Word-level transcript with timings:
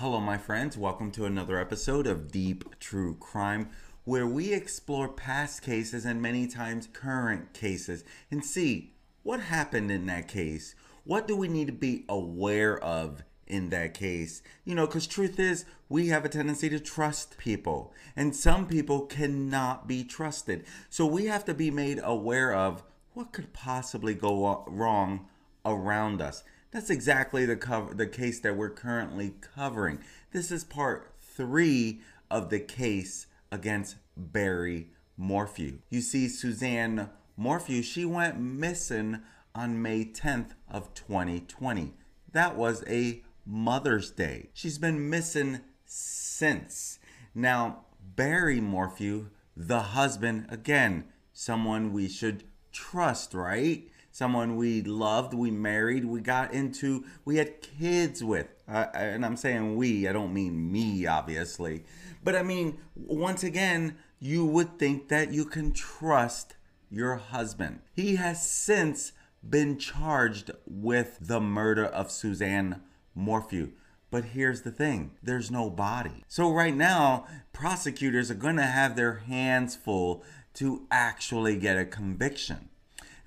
Hello, 0.00 0.20
my 0.20 0.38
friends. 0.38 0.78
Welcome 0.78 1.10
to 1.10 1.24
another 1.24 1.58
episode 1.58 2.06
of 2.06 2.30
Deep 2.30 2.78
True 2.78 3.16
Crime, 3.18 3.70
where 4.04 4.28
we 4.28 4.52
explore 4.52 5.08
past 5.08 5.60
cases 5.60 6.04
and 6.04 6.22
many 6.22 6.46
times 6.46 6.86
current 6.92 7.52
cases 7.52 8.04
and 8.30 8.44
see 8.44 8.94
what 9.24 9.40
happened 9.40 9.90
in 9.90 10.06
that 10.06 10.28
case. 10.28 10.76
What 11.02 11.26
do 11.26 11.34
we 11.34 11.48
need 11.48 11.66
to 11.66 11.72
be 11.72 12.04
aware 12.08 12.78
of 12.78 13.24
in 13.48 13.70
that 13.70 13.92
case? 13.92 14.40
You 14.64 14.76
know, 14.76 14.86
because 14.86 15.08
truth 15.08 15.40
is, 15.40 15.64
we 15.88 16.06
have 16.06 16.24
a 16.24 16.28
tendency 16.28 16.68
to 16.68 16.78
trust 16.78 17.36
people, 17.36 17.92
and 18.14 18.36
some 18.36 18.68
people 18.68 19.00
cannot 19.00 19.88
be 19.88 20.04
trusted. 20.04 20.64
So 20.88 21.06
we 21.06 21.24
have 21.24 21.44
to 21.46 21.54
be 21.54 21.72
made 21.72 21.98
aware 22.04 22.54
of 22.54 22.84
what 23.14 23.32
could 23.32 23.52
possibly 23.52 24.14
go 24.14 24.64
wrong 24.68 25.26
around 25.64 26.22
us. 26.22 26.44
That's 26.78 26.90
exactly 26.90 27.44
the 27.44 27.56
cover 27.56 27.92
the 27.92 28.06
case 28.06 28.38
that 28.38 28.56
we're 28.56 28.70
currently 28.70 29.34
covering. 29.40 29.98
This 30.30 30.52
is 30.52 30.62
part 30.62 31.12
3 31.22 32.00
of 32.30 32.50
the 32.50 32.60
case 32.60 33.26
against 33.50 33.96
Barry 34.16 34.90
Morphew. 35.16 35.80
You 35.90 36.00
see 36.00 36.28
Suzanne 36.28 37.10
Morphew, 37.36 37.82
she 37.82 38.04
went 38.04 38.38
missing 38.38 39.22
on 39.56 39.82
May 39.82 40.04
10th 40.04 40.50
of 40.70 40.94
2020. 40.94 41.94
That 42.30 42.56
was 42.56 42.84
a 42.86 43.24
Mother's 43.44 44.12
Day. 44.12 44.50
She's 44.54 44.78
been 44.78 45.10
missing 45.10 45.62
since. 45.84 47.00
Now, 47.34 47.86
Barry 48.00 48.60
Morphew, 48.60 49.30
the 49.56 49.80
husband, 49.80 50.46
again, 50.48 51.06
someone 51.32 51.92
we 51.92 52.08
should 52.08 52.44
trust, 52.70 53.34
right? 53.34 53.88
Someone 54.18 54.56
we 54.56 54.82
loved, 54.82 55.32
we 55.32 55.48
married, 55.48 56.04
we 56.04 56.20
got 56.20 56.52
into, 56.52 57.04
we 57.24 57.36
had 57.36 57.62
kids 57.62 58.22
with. 58.24 58.48
Uh, 58.66 58.86
and 58.92 59.24
I'm 59.24 59.36
saying 59.36 59.76
we, 59.76 60.08
I 60.08 60.12
don't 60.12 60.34
mean 60.34 60.72
me, 60.72 61.06
obviously. 61.06 61.84
But 62.24 62.34
I 62.34 62.42
mean, 62.42 62.78
once 62.96 63.44
again, 63.44 63.96
you 64.18 64.44
would 64.44 64.76
think 64.76 65.08
that 65.08 65.32
you 65.32 65.44
can 65.44 65.72
trust 65.72 66.56
your 66.90 67.14
husband. 67.14 67.78
He 67.94 68.16
has 68.16 68.50
since 68.50 69.12
been 69.48 69.78
charged 69.78 70.50
with 70.66 71.18
the 71.20 71.40
murder 71.40 71.86
of 71.86 72.10
Suzanne 72.10 72.82
Morphew. 73.14 73.70
But 74.10 74.24
here's 74.24 74.62
the 74.62 74.72
thing 74.72 75.12
there's 75.22 75.50
no 75.50 75.70
body. 75.70 76.24
So, 76.26 76.50
right 76.50 76.74
now, 76.74 77.26
prosecutors 77.52 78.32
are 78.32 78.34
going 78.34 78.56
to 78.56 78.62
have 78.62 78.96
their 78.96 79.18
hands 79.18 79.76
full 79.76 80.24
to 80.54 80.86
actually 80.90 81.56
get 81.56 81.78
a 81.78 81.84
conviction. 81.84 82.67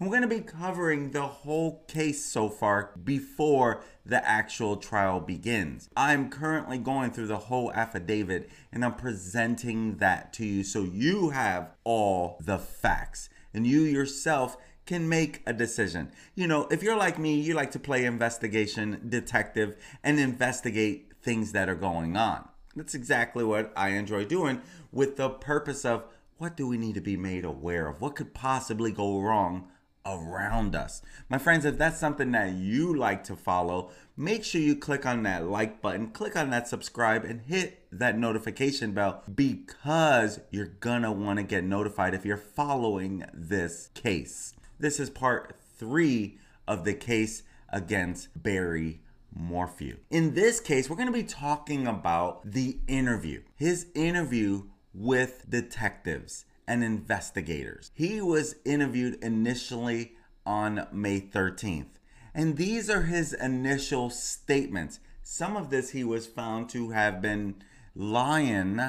We're 0.02 0.10
going 0.10 0.24
to 0.24 0.28
be 0.28 0.42
covering 0.42 1.12
the 1.12 1.28
whole 1.28 1.84
case 1.88 2.26
so 2.26 2.50
far 2.50 2.90
before 3.04 3.84
the 4.04 4.28
actual 4.28 4.78
trial 4.78 5.20
begins. 5.20 5.90
I'm 5.96 6.32
currently 6.32 6.80
going 6.80 7.12
through 7.12 7.28
the 7.28 7.38
whole 7.38 7.72
affidavit 7.74 8.50
and 8.72 8.84
I'm 8.84 8.96
presenting 8.96 9.98
that 9.98 10.34
to 10.34 10.44
you 10.44 10.64
so 10.64 10.82
you 10.82 11.30
have 11.30 11.70
all 11.84 12.40
the 12.44 12.58
facts 12.58 13.30
and 13.54 13.68
you 13.68 13.82
yourself 13.82 14.58
can 14.88 15.08
make 15.08 15.44
a 15.46 15.54
decision. 15.54 16.12
You 16.34 16.48
know, 16.48 16.68
if 16.72 16.82
you're 16.82 16.98
like 16.98 17.20
me, 17.20 17.40
you 17.40 17.54
like 17.54 17.70
to 17.74 17.80
play 17.80 18.04
investigation 18.04 19.06
detective 19.08 19.78
and 20.04 20.20
investigate 20.20 21.12
things 21.22 21.52
that 21.52 21.70
are 21.70 21.76
going 21.76 22.18
on. 22.18 22.50
That's 22.76 22.96
exactly 22.96 23.44
what 23.44 23.72
I 23.76 23.90
enjoy 23.90 24.26
doing 24.26 24.64
with 24.92 25.18
the 25.18 25.30
purpose 25.30 25.86
of 25.86 26.06
what 26.40 26.58
do 26.58 26.68
we 26.68 26.80
need 26.80 26.96
to 26.96 27.02
be 27.02 27.18
made 27.18 27.46
aware 27.46 27.88
of? 27.88 28.02
What 28.02 28.16
could 28.16 28.34
possibly 28.34 28.92
go 28.92 29.20
wrong 29.20 29.68
around 30.06 30.76
us. 30.76 31.02
My 31.30 31.38
friends, 31.38 31.66
if 31.66 31.78
that's 31.78 32.00
something 32.00 32.32
that 32.32 32.54
you 32.54 32.96
like 32.96 33.24
to 33.26 33.36
follow, 33.36 33.92
make 34.18 34.44
sure 34.44 34.62
you 34.62 34.76
click 34.76 35.06
on 35.06 35.24
that 35.24 35.48
like 35.48 35.82
button, 35.82 36.10
click 36.10 36.36
on 36.36 36.50
that 36.50 36.68
subscribe, 36.68 37.24
and 37.24 37.42
hit 37.42 37.84
that 37.92 38.18
notification 38.18 38.92
bell 38.94 39.24
because 39.34 40.40
you're 40.50 40.66
gonna 40.66 41.12
wanna 41.12 41.44
get 41.44 41.64
notified 41.64 42.14
if 42.14 42.26
you're 42.26 42.38
following 42.38 43.26
this 43.34 43.90
case. 43.94 44.54
This 44.80 45.00
is 45.00 45.10
part 45.10 45.56
three 45.78 46.38
of 46.68 46.86
the 46.86 46.94
case 46.94 47.44
against 47.70 48.30
Barry 48.42 49.02
Morphew. 49.34 49.98
In 50.10 50.34
this 50.34 50.60
case, 50.60 50.90
we're 50.90 50.98
gonna 50.98 51.12
be 51.12 51.24
talking 51.24 51.88
about 51.88 52.52
the 52.52 52.80
interview, 52.88 53.44
his 53.56 53.88
interview 53.96 54.64
with 54.94 55.46
detectives 55.50 56.46
and 56.72 56.86
investigators. 56.86 57.92
He 57.94 58.22
was 58.22 58.56
interviewed 58.64 59.22
initially 59.22 60.14
on 60.46 60.88
May 60.94 61.20
13th. 61.20 61.98
And 62.34 62.56
these 62.56 62.90
are 62.90 63.02
his 63.02 63.34
initial 63.34 64.10
statements. 64.10 65.02
Some 65.22 65.58
of 65.58 65.70
this 65.70 65.90
he 65.90 66.06
was 66.06 66.28
found 66.28 66.70
to 66.70 66.92
have 66.92 67.22
been 67.22 67.56
lying, 67.94 68.80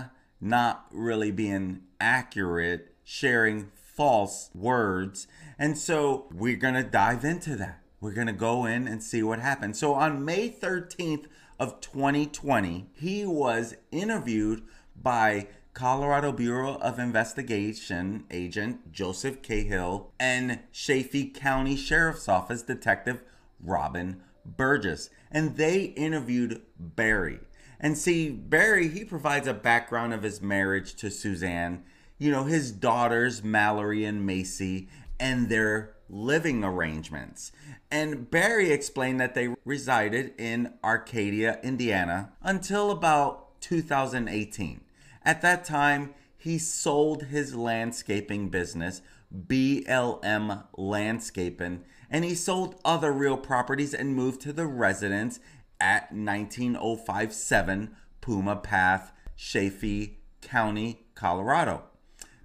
not 0.40 0.86
really 0.92 1.32
being 1.32 1.80
accurate, 2.00 2.94
sharing 3.02 3.72
false 3.74 4.50
words. 4.54 5.26
And 5.58 5.76
so 5.76 6.28
we're 6.32 6.54
going 6.54 6.74
to 6.74 6.84
dive 6.84 7.24
into 7.24 7.56
that. 7.56 7.82
We're 8.00 8.14
going 8.14 8.28
to 8.28 8.32
go 8.32 8.64
in 8.64 8.86
and 8.86 9.02
see 9.02 9.24
what 9.24 9.40
happened. 9.40 9.76
So 9.76 9.94
on 9.94 10.24
May 10.24 10.50
13th 10.50 11.24
of 11.58 11.80
2020, 11.80 12.90
he 12.94 13.26
was 13.26 13.74
interviewed 13.90 14.62
by 14.94 15.48
Colorado 15.74 16.32
Bureau 16.32 16.74
of 16.76 16.98
Investigation 16.98 18.24
agent 18.30 18.92
Joseph 18.92 19.40
Cahill 19.40 20.12
and 20.20 20.60
Chaffee 20.70 21.30
County 21.30 21.76
Sheriff's 21.76 22.28
Office 22.28 22.60
Detective 22.62 23.22
Robin 23.58 24.20
Burgess. 24.44 25.08
And 25.30 25.56
they 25.56 25.84
interviewed 25.84 26.60
Barry. 26.78 27.40
And 27.80 27.96
see, 27.96 28.28
Barry, 28.30 28.88
he 28.88 29.04
provides 29.04 29.46
a 29.46 29.54
background 29.54 30.12
of 30.12 30.22
his 30.22 30.42
marriage 30.42 30.94
to 30.96 31.10
Suzanne, 31.10 31.84
you 32.18 32.30
know, 32.30 32.44
his 32.44 32.70
daughters, 32.70 33.42
Mallory 33.42 34.04
and 34.04 34.26
Macy, 34.26 34.88
and 35.18 35.48
their 35.48 35.94
living 36.10 36.62
arrangements. 36.62 37.50
And 37.90 38.30
Barry 38.30 38.70
explained 38.70 39.20
that 39.20 39.34
they 39.34 39.54
resided 39.64 40.34
in 40.36 40.74
Arcadia, 40.84 41.58
Indiana 41.62 42.32
until 42.42 42.90
about 42.90 43.60
2018. 43.62 44.82
At 45.24 45.42
that 45.42 45.64
time, 45.64 46.14
he 46.36 46.58
sold 46.58 47.24
his 47.24 47.54
landscaping 47.54 48.48
business, 48.48 49.02
BLM 49.32 50.64
Landscaping, 50.76 51.84
and 52.10 52.24
he 52.24 52.34
sold 52.34 52.80
other 52.84 53.12
real 53.12 53.36
properties 53.36 53.94
and 53.94 54.16
moved 54.16 54.40
to 54.42 54.52
the 54.52 54.66
residence 54.66 55.38
at 55.80 56.12
19057 56.12 57.96
Puma 58.20 58.56
Path, 58.56 59.12
Chaffee 59.36 60.18
County, 60.40 61.06
Colorado. 61.14 61.84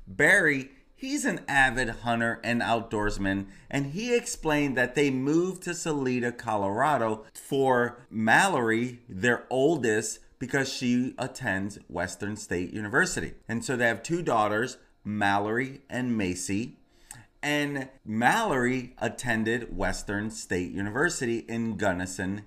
Barry, 0.08 0.70
he's 0.96 1.26
an 1.26 1.42
avid 1.48 1.90
hunter 1.90 2.40
and 2.44 2.62
outdoorsman, 2.62 3.48
and 3.70 3.88
he 3.88 4.16
explained 4.16 4.78
that 4.78 4.96
they 4.96 5.12
moved 5.12 5.64
to 5.64 5.74
Salida, 5.74 6.32
Colorado 6.32 7.26
for 7.34 8.00
Mallory, 8.10 9.00
their 9.10 9.46
oldest, 9.50 10.20
because 10.40 10.72
she 10.72 11.14
attends 11.18 11.80
Western 11.88 12.36
State 12.36 12.74
University. 12.74 13.34
And 13.48 13.64
so 13.64 13.76
they 13.76 13.88
have 13.88 14.04
two 14.04 14.22
daughters, 14.22 14.78
Mallory 15.04 15.82
and 15.90 16.18
Macy. 16.18 16.78
And 17.44 17.90
Mallory 18.04 18.96
attended 18.98 19.78
Western 19.78 20.32
State 20.32 20.72
University 20.72 21.40
in 21.48 21.78
Gunnison, 21.78 22.44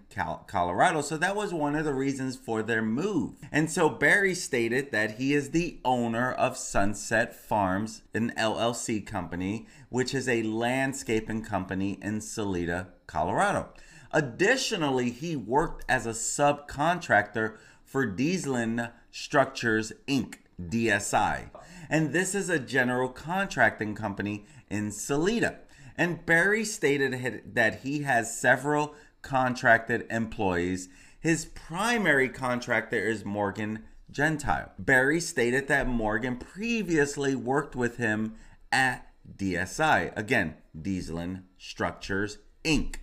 Colorado. 0.46 1.00
So 1.00 1.16
that 1.16 1.36
was 1.36 1.54
one 1.54 1.76
of 1.76 1.84
the 1.84 1.94
reasons 1.94 2.36
for 2.36 2.62
their 2.62 2.82
move. 2.82 3.36
And 3.52 3.70
so 3.70 3.88
Barry 3.88 4.34
stated 4.34 4.90
that 4.90 5.12
he 5.12 5.32
is 5.32 5.50
the 5.50 5.78
owner 5.84 6.32
of 6.32 6.56
Sunset 6.56 7.34
Farms, 7.34 8.02
an 8.12 8.32
LLC 8.36 9.06
company, 9.06 9.68
which 9.90 10.12
is 10.12 10.28
a 10.28 10.42
landscaping 10.42 11.44
company 11.44 11.98
in 12.02 12.20
Salida, 12.20 12.88
Colorado. 13.06 13.68
Additionally, 14.12 15.10
he 15.10 15.36
worked 15.36 15.84
as 15.88 16.04
a 16.04 16.10
subcontractor 16.10 17.56
for 17.90 18.06
Dieslin 18.06 18.92
Structures 19.10 19.92
Inc., 20.06 20.36
DSI. 20.62 21.50
And 21.88 22.12
this 22.12 22.36
is 22.36 22.48
a 22.48 22.60
general 22.60 23.08
contracting 23.08 23.96
company 23.96 24.46
in 24.70 24.92
Salida. 24.92 25.58
And 25.96 26.24
Barry 26.24 26.64
stated 26.64 27.42
that 27.52 27.80
he 27.80 28.02
has 28.02 28.38
several 28.38 28.94
contracted 29.22 30.06
employees. 30.08 30.88
His 31.18 31.46
primary 31.46 32.28
contractor 32.28 32.96
is 32.96 33.24
Morgan 33.24 33.82
Gentile. 34.08 34.70
Barry 34.78 35.20
stated 35.20 35.66
that 35.66 35.88
Morgan 35.88 36.36
previously 36.36 37.34
worked 37.34 37.74
with 37.74 37.96
him 37.96 38.36
at 38.70 39.04
DSI, 39.36 40.16
again, 40.16 40.54
Dieslin 40.80 41.42
Structures 41.58 42.38
Inc. 42.64 42.96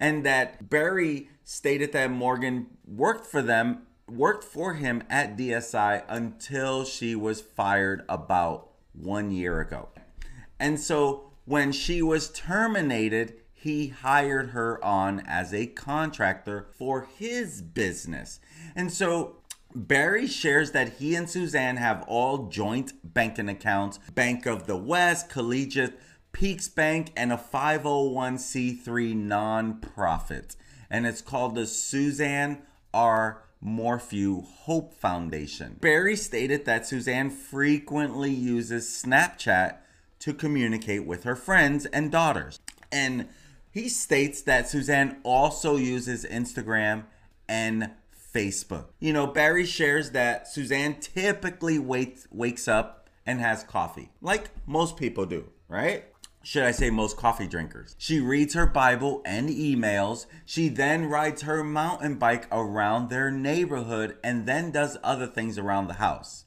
And 0.00 0.24
that 0.24 0.70
Barry 0.70 1.28
stated 1.44 1.92
that 1.92 2.10
Morgan 2.10 2.68
worked 2.86 3.26
for 3.26 3.42
them 3.42 3.82
worked 4.10 4.44
for 4.44 4.74
him 4.74 5.02
at 5.08 5.36
DSI 5.36 6.02
until 6.08 6.84
she 6.84 7.14
was 7.14 7.40
fired 7.40 8.04
about 8.08 8.70
one 8.92 9.30
year 9.30 9.60
ago. 9.60 9.88
And 10.58 10.78
so 10.78 11.32
when 11.44 11.72
she 11.72 12.02
was 12.02 12.30
terminated, 12.30 13.34
he 13.52 13.88
hired 13.88 14.50
her 14.50 14.82
on 14.84 15.20
as 15.26 15.52
a 15.52 15.66
contractor 15.66 16.68
for 16.78 17.08
his 17.16 17.60
business. 17.60 18.40
And 18.74 18.92
so 18.92 19.36
Barry 19.74 20.26
shares 20.26 20.72
that 20.72 20.94
he 20.94 21.14
and 21.14 21.28
Suzanne 21.28 21.76
have 21.76 22.02
all 22.08 22.48
joint 22.48 22.92
banking 23.04 23.48
accounts 23.48 23.98
Bank 24.14 24.46
of 24.46 24.66
the 24.66 24.76
West, 24.76 25.28
Collegiate, 25.28 25.98
Peaks 26.32 26.68
Bank, 26.68 27.12
and 27.16 27.32
a 27.32 27.36
501c3 27.36 28.82
nonprofit. 29.14 30.56
And 30.90 31.06
it's 31.06 31.20
called 31.20 31.54
the 31.54 31.66
Suzanne 31.66 32.62
R. 32.92 33.44
Morphew 33.60 34.42
Hope 34.42 34.94
Foundation. 34.94 35.76
Barry 35.80 36.16
stated 36.16 36.64
that 36.64 36.86
Suzanne 36.86 37.30
frequently 37.30 38.30
uses 38.30 38.86
Snapchat 38.86 39.76
to 40.20 40.34
communicate 40.34 41.04
with 41.04 41.24
her 41.24 41.36
friends 41.36 41.86
and 41.86 42.10
daughters. 42.10 42.58
And 42.90 43.28
he 43.70 43.88
states 43.88 44.42
that 44.42 44.68
Suzanne 44.68 45.18
also 45.22 45.76
uses 45.76 46.24
Instagram 46.24 47.04
and 47.48 47.90
Facebook. 48.34 48.86
You 48.98 49.12
know, 49.12 49.26
Barry 49.26 49.66
shares 49.66 50.10
that 50.12 50.48
Suzanne 50.48 50.96
typically 51.00 51.78
wakes 51.78 52.26
wakes 52.30 52.68
up 52.68 53.08
and 53.26 53.40
has 53.40 53.62
coffee, 53.62 54.10
like 54.20 54.50
most 54.66 54.96
people 54.96 55.26
do, 55.26 55.50
right? 55.68 56.04
Should 56.42 56.62
I 56.62 56.70
say 56.70 56.88
most 56.88 57.16
coffee 57.18 57.46
drinkers? 57.46 57.94
She 57.98 58.18
reads 58.18 58.54
her 58.54 58.66
Bible 58.66 59.20
and 59.26 59.50
emails. 59.50 60.26
She 60.46 60.68
then 60.68 61.04
rides 61.06 61.42
her 61.42 61.62
mountain 61.62 62.14
bike 62.14 62.46
around 62.50 63.10
their 63.10 63.30
neighborhood 63.30 64.16
and 64.24 64.46
then 64.46 64.70
does 64.70 64.96
other 65.02 65.26
things 65.26 65.58
around 65.58 65.88
the 65.88 65.94
house. 65.94 66.46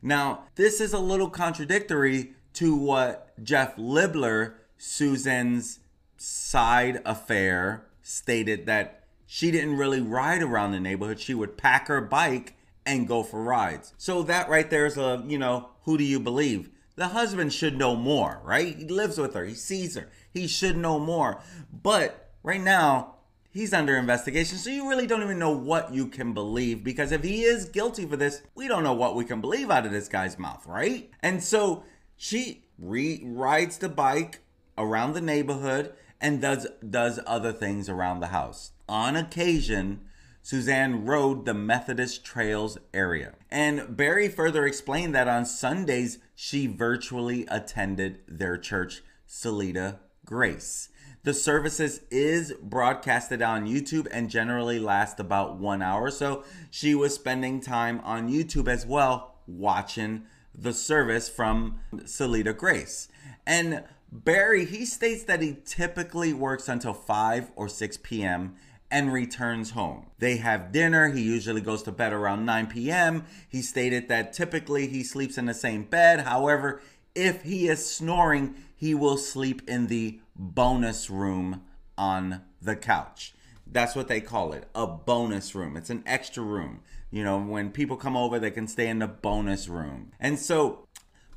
Now, 0.00 0.44
this 0.54 0.80
is 0.80 0.94
a 0.94 0.98
little 0.98 1.28
contradictory 1.28 2.32
to 2.54 2.74
what 2.74 3.32
Jeff 3.42 3.76
Libler, 3.76 4.54
Susan's 4.78 5.80
side 6.16 7.02
affair, 7.04 7.84
stated 8.02 8.64
that 8.64 9.04
she 9.26 9.50
didn't 9.50 9.76
really 9.76 10.00
ride 10.00 10.42
around 10.42 10.72
the 10.72 10.80
neighborhood. 10.80 11.20
She 11.20 11.34
would 11.34 11.58
pack 11.58 11.88
her 11.88 12.00
bike 12.00 12.54
and 12.86 13.06
go 13.06 13.22
for 13.22 13.42
rides. 13.42 13.92
So 13.98 14.22
that 14.22 14.48
right 14.48 14.70
there 14.70 14.86
is 14.86 14.96
a, 14.96 15.22
you 15.26 15.38
know, 15.38 15.70
who 15.82 15.98
do 15.98 16.04
you 16.04 16.20
believe? 16.20 16.70
The 16.96 17.08
husband 17.08 17.52
should 17.52 17.76
know 17.76 17.94
more, 17.94 18.40
right? 18.42 18.76
He 18.76 18.86
lives 18.86 19.18
with 19.18 19.34
her, 19.34 19.44
he 19.44 19.54
sees 19.54 19.96
her, 19.96 20.08
he 20.32 20.46
should 20.46 20.76
know 20.76 20.98
more. 20.98 21.40
But 21.70 22.30
right 22.42 22.60
now, 22.60 23.16
he's 23.50 23.74
under 23.74 23.96
investigation, 23.96 24.58
so 24.58 24.70
you 24.70 24.88
really 24.88 25.06
don't 25.06 25.22
even 25.22 25.38
know 25.38 25.50
what 25.50 25.92
you 25.92 26.06
can 26.06 26.32
believe 26.32 26.82
because 26.82 27.12
if 27.12 27.22
he 27.22 27.42
is 27.42 27.66
guilty 27.66 28.06
for 28.06 28.16
this, 28.16 28.42
we 28.54 28.66
don't 28.66 28.82
know 28.82 28.94
what 28.94 29.14
we 29.14 29.24
can 29.24 29.40
believe 29.40 29.70
out 29.70 29.86
of 29.86 29.92
this 29.92 30.08
guy's 30.08 30.38
mouth, 30.38 30.64
right? 30.66 31.10
And 31.20 31.42
so 31.42 31.84
she 32.16 32.64
re- 32.78 33.22
rides 33.24 33.78
the 33.78 33.90
bike 33.90 34.40
around 34.78 35.12
the 35.12 35.20
neighborhood 35.20 35.94
and 36.20 36.40
does 36.40 36.66
does 36.88 37.20
other 37.26 37.52
things 37.52 37.88
around 37.88 38.20
the 38.20 38.28
house. 38.28 38.72
On 38.88 39.16
occasion, 39.16 40.00
Suzanne 40.42 41.04
rode 41.04 41.44
the 41.44 41.54
Methodist 41.54 42.24
Trails 42.24 42.78
area. 42.94 43.34
And 43.50 43.96
Barry 43.96 44.28
further 44.28 44.64
explained 44.64 45.14
that 45.14 45.28
on 45.28 45.44
Sundays, 45.44 46.18
she 46.36 46.66
virtually 46.66 47.46
attended 47.50 48.20
their 48.28 48.58
church, 48.58 49.02
Salida 49.26 50.00
Grace. 50.24 50.90
The 51.24 51.34
services 51.34 52.02
is 52.10 52.52
broadcasted 52.62 53.42
on 53.42 53.66
YouTube 53.66 54.06
and 54.12 54.30
generally 54.30 54.78
last 54.78 55.18
about 55.18 55.56
one 55.56 55.82
hour. 55.82 56.10
So 56.10 56.44
she 56.70 56.94
was 56.94 57.14
spending 57.14 57.60
time 57.60 58.00
on 58.04 58.30
YouTube 58.30 58.68
as 58.68 58.86
well, 58.86 59.38
watching 59.48 60.24
the 60.54 60.74
service 60.74 61.28
from 61.28 61.80
Salida 62.04 62.52
Grace. 62.52 63.08
And 63.46 63.82
Barry, 64.12 64.66
he 64.66 64.84
states 64.84 65.24
that 65.24 65.42
he 65.42 65.56
typically 65.64 66.32
works 66.32 66.68
until 66.68 66.94
5 66.94 67.50
or 67.56 67.68
6 67.68 67.96
p.m 68.02 68.56
and 68.90 69.12
returns 69.12 69.70
home. 69.70 70.06
They 70.18 70.36
have 70.36 70.72
dinner. 70.72 71.08
He 71.08 71.22
usually 71.22 71.60
goes 71.60 71.82
to 71.84 71.92
bed 71.92 72.12
around 72.12 72.44
9 72.44 72.68
p.m. 72.68 73.24
He 73.48 73.62
stated 73.62 74.08
that 74.08 74.32
typically 74.32 74.86
he 74.86 75.02
sleeps 75.02 75.38
in 75.38 75.46
the 75.46 75.54
same 75.54 75.84
bed. 75.84 76.20
However, 76.20 76.80
if 77.14 77.42
he 77.42 77.68
is 77.68 77.84
snoring, 77.84 78.54
he 78.76 78.94
will 78.94 79.16
sleep 79.16 79.62
in 79.68 79.86
the 79.86 80.20
bonus 80.36 81.10
room 81.10 81.62
on 81.96 82.42
the 82.60 82.76
couch. 82.76 83.34
That's 83.66 83.96
what 83.96 84.08
they 84.08 84.20
call 84.20 84.52
it 84.52 84.68
a 84.74 84.86
bonus 84.86 85.54
room. 85.54 85.76
It's 85.76 85.90
an 85.90 86.04
extra 86.06 86.42
room. 86.42 86.80
You 87.10 87.24
know, 87.24 87.40
when 87.40 87.70
people 87.70 87.96
come 87.96 88.16
over, 88.16 88.38
they 88.38 88.50
can 88.50 88.68
stay 88.68 88.88
in 88.88 89.00
the 89.00 89.08
bonus 89.08 89.68
room. 89.68 90.12
And 90.20 90.38
so 90.38 90.86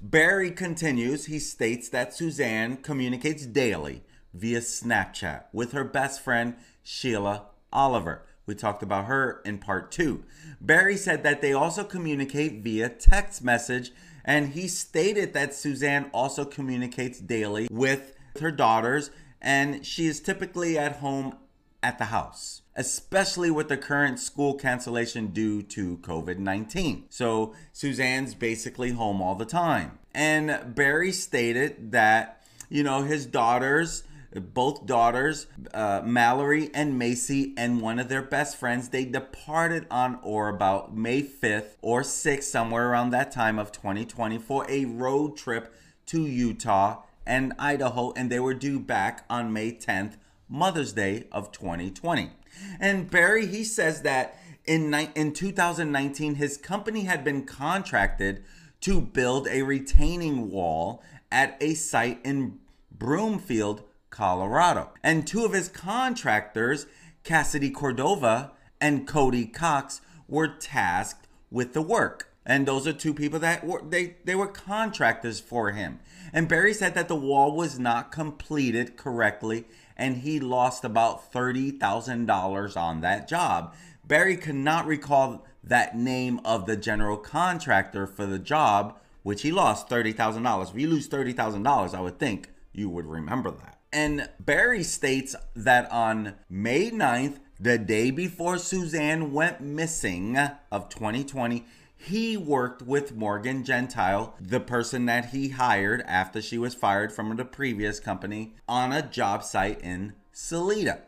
Barry 0.02 0.52
continues. 0.52 1.26
He 1.26 1.40
states 1.40 1.90
that 1.90 2.14
Suzanne 2.14 2.78
communicates 2.78 3.46
daily 3.46 4.04
via 4.34 4.60
Snapchat 4.60 5.46
with 5.52 5.72
her 5.72 5.84
best 5.84 6.22
friend 6.22 6.56
Sheila 6.90 7.46
Oliver. 7.72 8.26
We 8.48 8.56
talked 8.56 8.82
about 8.82 9.06
her 9.06 9.44
in 9.46 9.60
part 9.60 9.92
two. 9.92 10.24
Barry 10.60 10.98
said 10.98 11.22
that 11.22 11.40
they 11.40 11.54
also 11.54 11.84
communicate 11.84 12.64
via 12.64 12.90
text 12.90 13.44
message, 13.44 13.92
and 14.26 14.54
he 14.54 14.68
stated 14.68 15.34
that 15.34 15.54
Suzanne 15.54 16.10
also 16.16 16.46
communicates 16.46 17.20
daily 17.20 17.68
with 17.70 18.16
her 18.42 18.50
daughters, 18.50 19.12
and 19.40 19.86
she 19.86 20.08
is 20.08 20.20
typically 20.20 20.80
at 20.80 20.96
home 20.96 21.38
at 21.84 22.00
the 22.00 22.06
house, 22.06 22.64
especially 22.76 23.52
with 23.52 23.70
the 23.70 23.78
current 23.78 24.20
school 24.20 24.56
cancellation 24.56 25.28
due 25.28 25.62
to 25.62 25.98
COVID 25.98 26.40
19. 26.40 27.06
So 27.10 27.54
Suzanne's 27.72 28.34
basically 28.34 28.94
home 28.94 29.22
all 29.22 29.36
the 29.36 29.46
time. 29.46 30.00
And 30.16 30.74
Barry 30.74 31.12
stated 31.12 31.92
that, 31.92 32.42
you 32.68 32.82
know, 32.82 33.04
his 33.04 33.28
daughters 33.28 34.04
both 34.34 34.86
daughters, 34.86 35.48
uh, 35.74 36.02
Mallory 36.04 36.70
and 36.74 36.98
Macy, 36.98 37.54
and 37.58 37.82
one 37.82 38.00
of 38.00 38.10
their 38.10 38.22
best 38.22 38.58
friends, 38.58 38.90
they 38.90 39.06
departed 39.06 39.88
on 39.90 40.20
or 40.22 40.50
about 40.50 40.96
May 40.96 41.24
5th 41.24 41.78
or 41.82 42.02
6th, 42.02 42.44
somewhere 42.44 42.90
around 42.90 43.10
that 43.10 43.32
time 43.32 43.58
of 43.58 43.72
2020, 43.72 44.38
for 44.38 44.66
a 44.70 44.86
road 44.86 45.36
trip 45.36 45.74
to 46.08 46.26
Utah 46.26 47.04
and 47.26 47.54
Idaho, 47.60 48.12
and 48.16 48.32
they 48.32 48.40
were 48.40 48.54
due 48.54 48.80
back 48.80 49.26
on 49.30 49.54
May 49.54 49.72
10th, 49.72 50.18
Mother's 50.48 50.94
Day 50.94 51.28
of 51.32 51.52
2020. 51.52 52.32
And 52.80 53.10
Barry, 53.10 53.46
he 53.46 53.64
says 53.64 54.02
that 54.02 54.38
in, 54.66 54.90
ni- 54.90 55.12
in 55.16 55.34
2019, 55.34 56.36
his 56.36 56.58
company 56.58 57.02
had 57.02 57.24
been 57.24 57.46
contracted 57.46 58.44
to 58.82 59.02
build 59.02 59.48
a 59.48 59.62
retaining 59.62 60.50
wall 60.50 61.04
at 61.32 61.58
a 61.62 61.74
site 61.74 62.20
in 62.24 62.60
Broomfield, 62.92 63.84
Colorado. 64.20 64.90
And 65.02 65.26
two 65.26 65.46
of 65.46 65.54
his 65.54 65.70
contractors, 65.70 66.88
Cassidy 67.24 67.70
Cordova 67.70 68.52
and 68.82 69.08
Cody 69.08 69.46
Cox, 69.46 70.02
were 70.28 70.50
tasked 70.50 71.30
with 71.50 71.72
the 71.72 71.82
work. 71.82 72.34
And 72.46 72.68
those 72.68 72.86
are 72.86 72.92
two 72.92 73.14
people 73.14 73.40
that 73.40 73.66
were 73.66 73.82
they, 73.82 74.18
they 74.26 74.36
were 74.36 74.48
contractors 74.48 75.40
for 75.40 75.72
him. 75.72 76.02
And 76.34 76.50
Barry 76.50 76.74
said 76.74 76.96
that 76.96 77.08
the 77.08 77.16
wall 77.16 77.56
was 77.56 77.80
not 77.80 78.12
completed 78.12 78.98
correctly 78.98 79.64
and 79.96 80.18
he 80.18 80.38
lost 80.38 80.84
about 80.84 81.32
$30,000 81.32 82.78
on 82.78 83.00
that 83.00 83.26
job. 83.26 83.74
Barry 84.06 84.36
could 84.36 84.56
not 84.56 84.86
recall 84.86 85.46
that 85.64 85.98
name 85.98 86.42
of 86.44 86.66
the 86.66 86.76
general 86.76 87.16
contractor 87.16 88.06
for 88.06 88.26
the 88.26 88.40
job, 88.40 89.00
which 89.24 89.44
he 89.44 89.52
lost 89.54 89.88
$30,000. 89.88 90.70
If 90.70 90.78
you 90.78 90.90
lose 90.90 91.08
$30,000, 91.08 91.94
I 91.94 92.02
would 92.02 92.20
think 92.20 92.50
you 92.74 92.90
would 92.90 93.06
remember 93.06 93.52
that. 93.52 93.79
And 93.92 94.30
Barry 94.40 94.84
states 94.84 95.36
that 95.56 95.92
on 95.92 96.36
May 96.50 96.92
9th, 96.92 97.40
the 97.60 97.78
day 97.78 98.12
before 98.12 98.58
Suzanne 98.58 99.34
went 99.34 99.62
missing 99.62 100.38
of 100.72 100.90
2020, 100.90 101.66
he 101.98 102.38
worked 102.38 102.84
with 102.84 103.16
Morgan 103.16 103.64
Gentile, 103.64 104.36
the 104.40 104.60
person 104.60 105.06
that 105.08 105.32
he 105.32 105.50
hired 105.50 106.02
after 106.04 106.42
she 106.42 106.58
was 106.58 106.76
fired 106.76 107.12
from 107.12 107.36
the 107.36 107.44
previous 107.44 108.00
company, 108.00 108.54
on 108.68 108.94
a 108.94 109.02
job 109.02 109.44
site 109.44 109.82
in 109.82 110.14
Salida. 110.32 111.02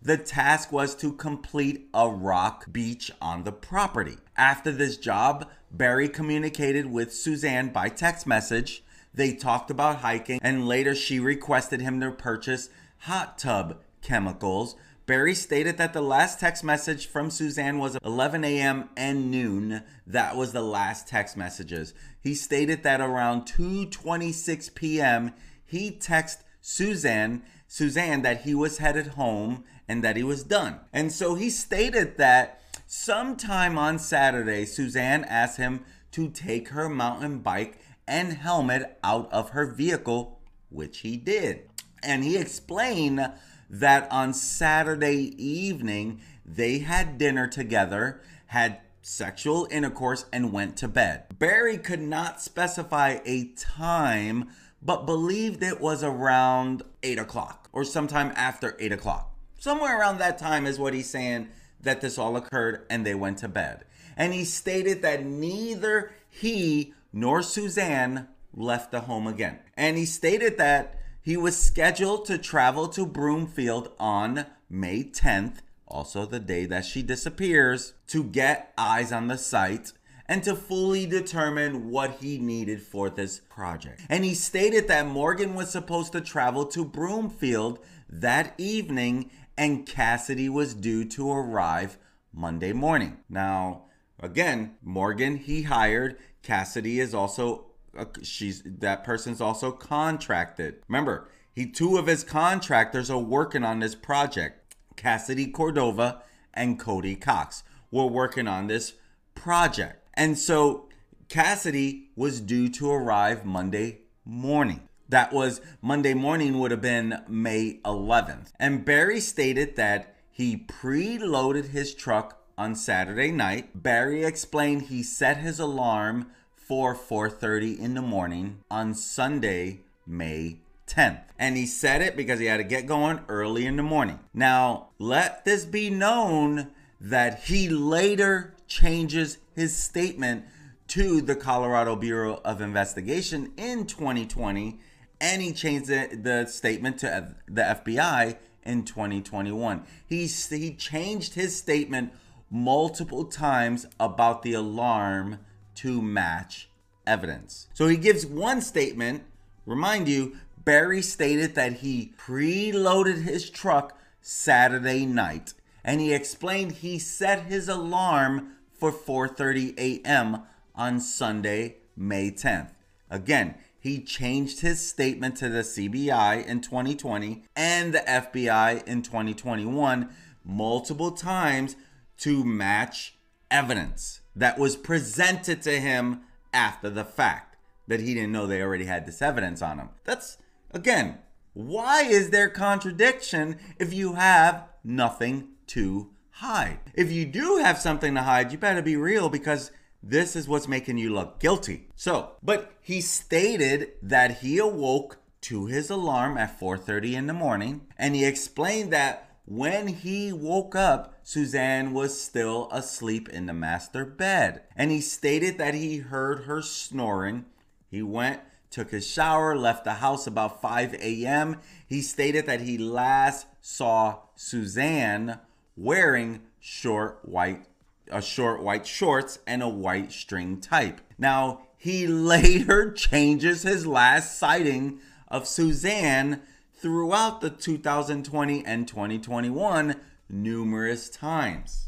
The 0.00 0.16
task 0.16 0.72
was 0.72 0.96
to 0.96 1.12
complete 1.12 1.88
a 1.94 2.08
rock 2.08 2.72
beach 2.72 3.12
on 3.20 3.44
the 3.44 3.52
property. 3.52 4.16
After 4.36 4.72
this 4.72 4.96
job, 4.96 5.48
Barry 5.70 6.08
communicated 6.08 6.86
with 6.86 7.12
Suzanne 7.12 7.68
by 7.68 7.88
text 7.88 8.26
message 8.26 8.82
they 9.14 9.34
talked 9.34 9.70
about 9.70 9.98
hiking, 9.98 10.40
and 10.42 10.66
later 10.66 10.94
she 10.94 11.20
requested 11.20 11.80
him 11.80 12.00
to 12.00 12.10
purchase 12.10 12.68
hot 12.98 13.38
tub 13.38 13.80
chemicals. 14.00 14.74
Barry 15.04 15.34
stated 15.34 15.78
that 15.78 15.92
the 15.92 16.00
last 16.00 16.38
text 16.38 16.62
message 16.62 17.06
from 17.06 17.30
Suzanne 17.30 17.78
was 17.78 17.98
11 18.04 18.44
a.m. 18.44 18.88
and 18.96 19.30
noon. 19.30 19.82
That 20.06 20.36
was 20.36 20.52
the 20.52 20.62
last 20.62 21.08
text 21.08 21.36
messages. 21.36 21.92
He 22.20 22.34
stated 22.34 22.82
that 22.84 23.00
around 23.00 23.42
2:26 23.42 24.74
p.m. 24.74 25.32
he 25.64 25.90
texted 25.90 26.42
Suzanne 26.60 27.42
Suzanne 27.72 28.20
that 28.20 28.42
he 28.42 28.54
was 28.54 28.78
headed 28.78 29.06
home 29.08 29.64
and 29.88 30.04
that 30.04 30.16
he 30.16 30.22
was 30.22 30.44
done. 30.44 30.78
And 30.92 31.10
so 31.10 31.34
he 31.34 31.48
stated 31.48 32.18
that 32.18 32.60
sometime 32.86 33.78
on 33.78 33.98
Saturday 33.98 34.66
Suzanne 34.66 35.24
asked 35.24 35.56
him 35.56 35.84
to 36.10 36.28
take 36.28 36.68
her 36.68 36.90
mountain 36.90 37.38
bike 37.38 37.78
and 38.06 38.34
helmet 38.34 38.98
out 39.02 39.32
of 39.32 39.50
her 39.50 39.66
vehicle, 39.66 40.40
which 40.70 40.98
he 40.98 41.16
did. 41.16 41.68
And 42.02 42.24
he 42.24 42.36
explained 42.36 43.32
that 43.70 44.10
on 44.10 44.34
Saturday 44.34 45.34
evening 45.42 46.20
they 46.44 46.80
had 46.80 47.18
dinner 47.18 47.46
together, 47.46 48.20
had 48.46 48.80
sexual 49.00 49.66
intercourse, 49.70 50.26
and 50.32 50.52
went 50.52 50.76
to 50.76 50.88
bed. 50.88 51.24
Barry 51.38 51.78
could 51.78 52.00
not 52.00 52.40
specify 52.40 53.18
a 53.24 53.46
time, 53.54 54.50
but 54.82 55.06
believed 55.06 55.62
it 55.62 55.80
was 55.80 56.02
around 56.02 56.82
8 57.02 57.18
o'clock 57.18 57.68
or 57.72 57.84
sometime 57.84 58.32
after 58.36 58.76
8 58.78 58.92
o'clock. 58.92 59.32
Somewhere 59.58 59.98
around 59.98 60.18
that 60.18 60.38
time 60.38 60.66
is 60.66 60.78
what 60.78 60.94
he's 60.94 61.08
saying 61.08 61.48
that 61.80 62.00
this 62.00 62.18
all 62.18 62.36
occurred 62.36 62.84
and 62.90 63.06
they 63.06 63.14
went 63.14 63.38
to 63.38 63.48
bed. 63.48 63.84
And 64.16 64.32
he 64.32 64.44
stated 64.44 65.02
that 65.02 65.24
neither 65.24 66.12
he 66.28 66.94
nor 67.12 67.42
Suzanne 67.42 68.28
left 68.52 68.90
the 68.90 69.02
home 69.02 69.26
again. 69.26 69.58
And 69.76 69.96
he 69.96 70.04
stated 70.04 70.58
that 70.58 70.98
he 71.20 71.36
was 71.36 71.56
scheduled 71.56 72.24
to 72.26 72.38
travel 72.38 72.88
to 72.88 73.06
Broomfield 73.06 73.92
on 73.98 74.46
May 74.68 75.04
10th, 75.04 75.58
also 75.86 76.26
the 76.26 76.40
day 76.40 76.66
that 76.66 76.84
she 76.84 77.02
disappears, 77.02 77.94
to 78.08 78.24
get 78.24 78.72
eyes 78.76 79.12
on 79.12 79.28
the 79.28 79.38
site 79.38 79.92
and 80.26 80.42
to 80.44 80.54
fully 80.54 81.06
determine 81.06 81.90
what 81.90 82.18
he 82.20 82.38
needed 82.38 82.80
for 82.80 83.10
this 83.10 83.40
project. 83.50 84.00
And 84.08 84.24
he 84.24 84.34
stated 84.34 84.88
that 84.88 85.06
Morgan 85.06 85.54
was 85.54 85.70
supposed 85.70 86.12
to 86.12 86.20
travel 86.20 86.64
to 86.66 86.84
Broomfield 86.84 87.78
that 88.08 88.54
evening 88.58 89.30
and 89.56 89.86
Cassidy 89.86 90.48
was 90.48 90.74
due 90.74 91.04
to 91.04 91.30
arrive 91.30 91.98
Monday 92.32 92.72
morning. 92.72 93.18
Now, 93.28 93.84
again, 94.22 94.76
Morgan 94.82 95.36
he 95.36 95.62
hired, 95.62 96.16
Cassidy 96.42 97.00
is 97.00 97.14
also 97.14 97.66
uh, 97.96 98.06
she's 98.22 98.62
that 98.64 99.04
person's 99.04 99.40
also 99.40 99.70
contracted. 99.70 100.76
Remember, 100.88 101.28
he 101.52 101.66
two 101.66 101.98
of 101.98 102.06
his 102.06 102.24
contractors 102.24 103.10
are 103.10 103.18
working 103.18 103.64
on 103.64 103.80
this 103.80 103.94
project. 103.94 104.76
Cassidy 104.96 105.46
Cordova 105.46 106.22
and 106.54 106.78
Cody 106.78 107.16
Cox 107.16 107.64
were 107.90 108.06
working 108.06 108.48
on 108.48 108.66
this 108.66 108.94
project. 109.34 110.06
And 110.14 110.38
so 110.38 110.88
Cassidy 111.28 112.10
was 112.16 112.40
due 112.40 112.68
to 112.70 112.90
arrive 112.90 113.44
Monday 113.44 114.02
morning. 114.24 114.88
That 115.08 115.32
was 115.32 115.60
Monday 115.82 116.14
morning 116.14 116.58
would 116.58 116.70
have 116.70 116.80
been 116.80 117.22
May 117.28 117.80
11th. 117.84 118.52
And 118.58 118.84
Barry 118.84 119.20
stated 119.20 119.76
that 119.76 120.14
he 120.30 120.56
preloaded 120.56 121.68
his 121.68 121.94
truck 121.94 122.41
on 122.56 122.74
Saturday 122.74 123.30
night. 123.30 123.82
Barry 123.82 124.24
explained 124.24 124.82
he 124.82 125.02
set 125.02 125.38
his 125.38 125.58
alarm 125.58 126.26
for 126.54 126.94
4:30 126.94 127.78
in 127.78 127.94
the 127.94 128.02
morning 128.02 128.60
on 128.70 128.94
Sunday, 128.94 129.80
May 130.06 130.58
10th. 130.86 131.22
And 131.38 131.56
he 131.56 131.66
said 131.66 132.02
it 132.02 132.16
because 132.16 132.38
he 132.38 132.46
had 132.46 132.58
to 132.58 132.64
get 132.64 132.86
going 132.86 133.20
early 133.28 133.66
in 133.66 133.76
the 133.76 133.82
morning. 133.82 134.20
Now, 134.34 134.88
let 134.98 135.44
this 135.44 135.64
be 135.64 135.90
known 135.90 136.68
that 137.00 137.44
he 137.44 137.68
later 137.68 138.54
changes 138.66 139.38
his 139.54 139.76
statement 139.76 140.44
to 140.88 141.20
the 141.20 141.34
Colorado 141.34 141.96
Bureau 141.96 142.40
of 142.44 142.60
Investigation 142.60 143.52
in 143.56 143.86
2020 143.86 144.78
and 145.22 145.40
he 145.40 145.52
changed 145.52 145.86
the, 145.86 146.18
the 146.20 146.46
statement 146.46 146.98
to 146.98 147.34
the 147.46 147.62
FBI 147.62 148.36
in 148.64 148.84
2021. 148.84 149.84
He, 150.04 150.26
he 150.26 150.74
changed 150.74 151.34
his 151.34 151.56
statement 151.56 152.12
multiple 152.52 153.24
times 153.24 153.86
about 153.98 154.42
the 154.42 154.52
alarm 154.52 155.38
to 155.74 156.02
match 156.02 156.68
evidence. 157.06 157.66
So 157.72 157.88
he 157.88 157.96
gives 157.96 158.26
one 158.26 158.60
statement. 158.60 159.24
Remind 159.64 160.06
you, 160.06 160.36
Barry 160.62 161.00
stated 161.00 161.54
that 161.54 161.74
he 161.74 162.12
preloaded 162.18 163.22
his 163.22 163.48
truck 163.48 163.98
Saturday 164.20 165.06
night 165.06 165.54
and 165.82 166.00
he 166.00 166.12
explained 166.12 166.72
he 166.72 166.98
set 166.98 167.46
his 167.46 167.68
alarm 167.68 168.52
for 168.78 168.92
4:30 168.92 169.76
a.m. 169.78 170.42
on 170.74 171.00
Sunday, 171.00 171.76
May 171.96 172.30
10th. 172.30 172.70
Again, 173.10 173.54
he 173.80 174.00
changed 174.00 174.60
his 174.60 174.86
statement 174.86 175.36
to 175.38 175.48
the 175.48 175.62
CBI 175.62 176.46
in 176.46 176.60
2020 176.60 177.44
and 177.56 177.92
the 177.92 178.00
FBI 178.00 178.86
in 178.86 179.02
2021 179.02 180.08
multiple 180.44 181.10
times 181.10 181.76
to 182.22 182.44
match 182.44 183.18
evidence 183.50 184.20
that 184.36 184.56
was 184.58 184.76
presented 184.76 185.60
to 185.62 185.80
him 185.80 186.20
after 186.54 186.88
the 186.88 187.04
fact 187.04 187.56
that 187.88 187.98
he 187.98 188.14
didn't 188.14 188.30
know 188.30 188.46
they 188.46 188.62
already 188.62 188.84
had 188.84 189.06
this 189.06 189.20
evidence 189.20 189.60
on 189.60 189.78
him. 189.78 189.88
That's, 190.04 190.38
again, 190.70 191.18
why 191.52 192.02
is 192.02 192.30
there 192.30 192.48
contradiction 192.48 193.58
if 193.78 193.92
you 193.92 194.14
have 194.14 194.68
nothing 194.84 195.48
to 195.68 196.10
hide? 196.30 196.78
If 196.94 197.10
you 197.10 197.26
do 197.26 197.56
have 197.56 197.78
something 197.78 198.14
to 198.14 198.22
hide, 198.22 198.52
you 198.52 198.58
better 198.58 198.82
be 198.82 198.96
real 198.96 199.28
because 199.28 199.72
this 200.00 200.36
is 200.36 200.46
what's 200.46 200.68
making 200.68 200.98
you 200.98 201.12
look 201.12 201.40
guilty. 201.40 201.88
So, 201.96 202.36
but 202.40 202.72
he 202.80 203.00
stated 203.00 203.94
that 204.00 204.38
he 204.38 204.58
awoke 204.58 205.18
to 205.42 205.66
his 205.66 205.90
alarm 205.90 206.38
at 206.38 206.58
4:30 206.58 207.14
in 207.14 207.26
the 207.26 207.32
morning 207.32 207.80
and 207.98 208.14
he 208.14 208.24
explained 208.24 208.92
that 208.92 209.31
when 209.44 209.88
he 209.88 210.32
woke 210.32 210.74
up, 210.74 211.14
Suzanne 211.22 211.92
was 211.92 212.20
still 212.20 212.68
asleep 212.70 213.28
in 213.28 213.46
the 213.46 213.52
master 213.52 214.04
bed. 214.04 214.62
And 214.76 214.90
he 214.90 215.00
stated 215.00 215.58
that 215.58 215.74
he 215.74 215.98
heard 215.98 216.44
her 216.44 216.62
snoring. 216.62 217.46
He 217.90 218.02
went, 218.02 218.40
took 218.70 218.90
his 218.90 219.06
shower, 219.06 219.56
left 219.56 219.84
the 219.84 219.94
house 219.94 220.26
about 220.26 220.62
5 220.62 220.94
a.m. 220.94 221.58
He 221.86 222.02
stated 222.02 222.46
that 222.46 222.60
he 222.60 222.78
last 222.78 223.46
saw 223.60 224.20
Suzanne 224.34 225.38
wearing 225.76 226.42
short 226.60 227.20
white 227.22 227.66
a 228.10 228.20
short 228.20 228.62
white 228.62 228.86
shorts 228.86 229.38
and 229.46 229.62
a 229.62 229.68
white 229.68 230.12
string 230.12 230.60
type. 230.60 231.00
Now, 231.18 231.62
he 231.76 232.06
later 232.08 232.92
changes 232.92 233.62
his 233.62 233.86
last 233.86 234.38
sighting 234.38 235.00
of 235.28 235.48
Suzanne 235.48 236.42
throughout 236.82 237.40
the 237.40 237.48
2020 237.48 238.66
and 238.66 238.88
2021 238.88 239.94
numerous 240.28 241.08
times. 241.08 241.86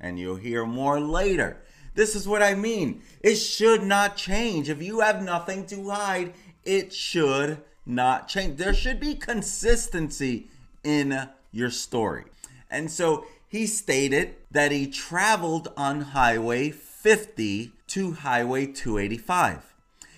And 0.00 0.18
you'll 0.18 0.36
hear 0.36 0.64
more 0.64 0.98
later. 0.98 1.58
This 1.94 2.16
is 2.16 2.26
what 2.26 2.42
I 2.42 2.54
mean. 2.54 3.02
It 3.20 3.36
should 3.36 3.82
not 3.82 4.16
change. 4.16 4.70
If 4.70 4.82
you 4.82 5.00
have 5.00 5.22
nothing 5.22 5.66
to 5.66 5.90
hide, 5.90 6.32
it 6.64 6.92
should 6.94 7.58
not 7.84 8.28
change. 8.28 8.56
There 8.56 8.72
should 8.72 8.98
be 8.98 9.14
consistency 9.14 10.48
in 10.82 11.28
your 11.52 11.70
story. 11.70 12.24
And 12.70 12.90
so 12.90 13.26
he 13.46 13.66
stated 13.66 14.36
that 14.50 14.72
he 14.72 14.86
traveled 14.86 15.68
on 15.76 16.00
Highway 16.00 16.70
50 16.70 17.72
to 17.88 18.12
Highway 18.12 18.66
285. 18.66 19.74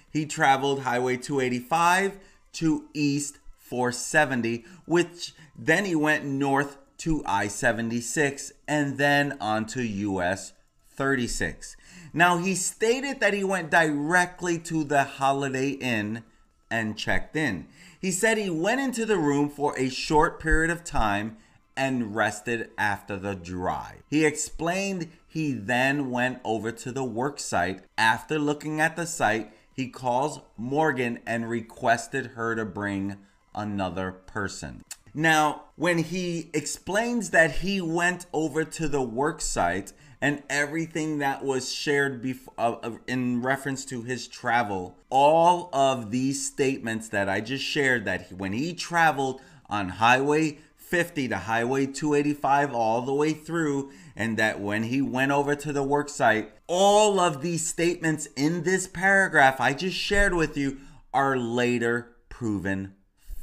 He 0.09 0.27
traveled 0.27 0.83
Highway 0.83 1.17
285 1.17 2.19
to 2.53 2.85
East 2.93 3.39
470, 3.73 4.67
which 4.85 5.33
then 5.57 5.87
he 5.87 5.95
went 5.95 6.27
north 6.27 6.77
to 6.99 7.23
I 7.25 7.49
76 7.49 8.53
and 8.69 8.99
then 8.99 9.39
onto 9.41 9.81
US 9.81 10.53
36. 10.91 11.75
Now, 12.13 12.37
he 12.37 12.55
stated 12.55 13.21
that 13.21 13.33
he 13.33 13.43
went 13.43 13.71
directly 13.71 14.59
to 14.59 14.85
the 14.85 15.05
Holiday 15.05 15.71
Inn 15.71 16.23
and 16.71 16.99
checked 16.99 17.35
in. 17.35 17.67
He 17.99 18.11
said 18.11 18.37
he 18.37 18.51
went 18.51 18.83
into 18.83 19.07
the 19.07 19.17
room 19.17 19.49
for 19.49 19.75
a 19.79 19.89
short 19.89 20.39
period 20.39 20.71
of 20.71 20.85
time 20.85 21.39
and 21.75 22.15
rested 22.15 22.69
after 22.77 23.17
the 23.17 23.35
drive. 23.35 24.03
He 24.11 24.27
explained 24.27 25.09
he 25.27 25.53
then 25.53 26.11
went 26.11 26.41
over 26.45 26.73
to 26.73 26.93
the 26.93 27.05
work 27.05 27.41
site. 27.41 27.81
After 27.97 28.39
looking 28.39 28.83
at 28.83 28.97
the 28.97 29.07
site, 29.07 29.51
he 29.75 29.89
calls 29.89 30.41
Morgan 30.59 31.21
and 31.27 31.49
requested 31.49 32.33
her 32.33 32.55
to 32.55 32.67
bring 32.67 33.17
another 33.55 34.13
person. 34.13 34.85
Now, 35.15 35.65
when 35.77 35.99
he 35.99 36.51
explains 36.55 37.31
that 37.31 37.57
he 37.57 37.81
went 37.81 38.27
over 38.33 38.65
to 38.65 38.89
the 38.89 39.03
work 39.03 39.43
site 39.43 39.93
and 40.23 40.43
everything 40.49 41.19
that 41.19 41.45
was 41.45 41.73
shared 41.73 42.23
before, 42.23 42.55
uh, 42.57 42.73
uh, 42.83 42.97
in 43.07 43.43
reference 43.43 43.85
to 43.87 44.03
his 44.03 44.27
travel, 44.27 44.97
all 45.11 45.69
of 45.73 46.11
these 46.11 46.47
statements 46.47 47.09
that 47.09 47.29
I 47.29 47.41
just 47.41 47.65
shared 47.65 48.07
that 48.07 48.29
he, 48.29 48.35
when 48.35 48.55
he 48.55 48.73
traveled 48.73 49.43
on 49.69 49.91
Highway 49.91 50.59
50 50.77 51.29
to 51.29 51.39
Highway 51.39 51.87
285 51.87 52.75
all 52.75 53.03
the 53.03 53.15
way 53.15 53.33
through, 53.33 53.91
and 54.15 54.39
that 54.39 54.61
when 54.61 54.85
he 54.85 55.03
went 55.03 55.33
over 55.33 55.55
to 55.55 55.73
the 55.73 55.83
work 55.83 56.09
site, 56.09 56.53
all 56.67 57.19
of 57.19 57.43
these 57.43 57.67
statements 57.67 58.29
in 58.37 58.63
this 58.63 58.87
paragraph 58.87 59.61
I 59.61 59.75
just 59.75 59.97
shared 59.97 60.35
with 60.35 60.57
you 60.57 60.79
are 61.13 61.37
later 61.37 62.13
proven 62.29 62.95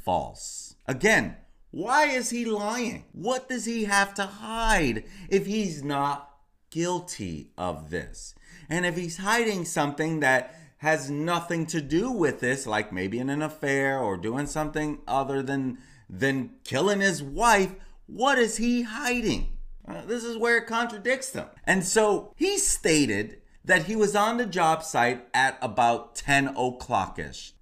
false. 0.04 0.74
Again, 0.86 1.36
why 1.70 2.06
is 2.06 2.30
he 2.30 2.44
lying? 2.44 3.04
What 3.12 3.48
does 3.48 3.64
he 3.64 3.84
have 3.84 4.14
to 4.14 4.26
hide 4.26 5.04
if 5.28 5.46
he's 5.46 5.84
not 5.84 6.30
guilty 6.70 7.52
of 7.56 7.90
this? 7.90 8.34
And 8.68 8.84
if 8.84 8.96
he's 8.96 9.18
hiding 9.18 9.64
something 9.64 10.20
that 10.20 10.54
has 10.78 11.10
nothing 11.10 11.66
to 11.66 11.80
do 11.80 12.10
with 12.10 12.40
this, 12.40 12.66
like 12.66 12.92
maybe 12.92 13.18
in 13.18 13.30
an 13.30 13.42
affair 13.42 13.98
or 13.98 14.16
doing 14.16 14.46
something 14.46 14.98
other 15.06 15.42
than 15.42 15.78
then 16.08 16.50
killing 16.64 17.00
his 17.00 17.22
wife, 17.22 17.74
what 18.06 18.38
is 18.38 18.56
he 18.56 18.82
hiding? 18.82 19.56
Uh, 19.86 20.02
this 20.06 20.24
is 20.24 20.36
where 20.36 20.58
it 20.58 20.66
contradicts 20.66 21.30
them. 21.30 21.46
And 21.64 21.84
so 21.84 22.32
he 22.36 22.58
stated 22.58 23.40
that 23.64 23.84
he 23.84 23.94
was 23.94 24.16
on 24.16 24.38
the 24.38 24.46
job 24.46 24.82
site 24.82 25.26
at 25.34 25.58
about 25.62 26.14
10 26.16 26.48
o'clock 26.56 27.18
ish. 27.18 27.52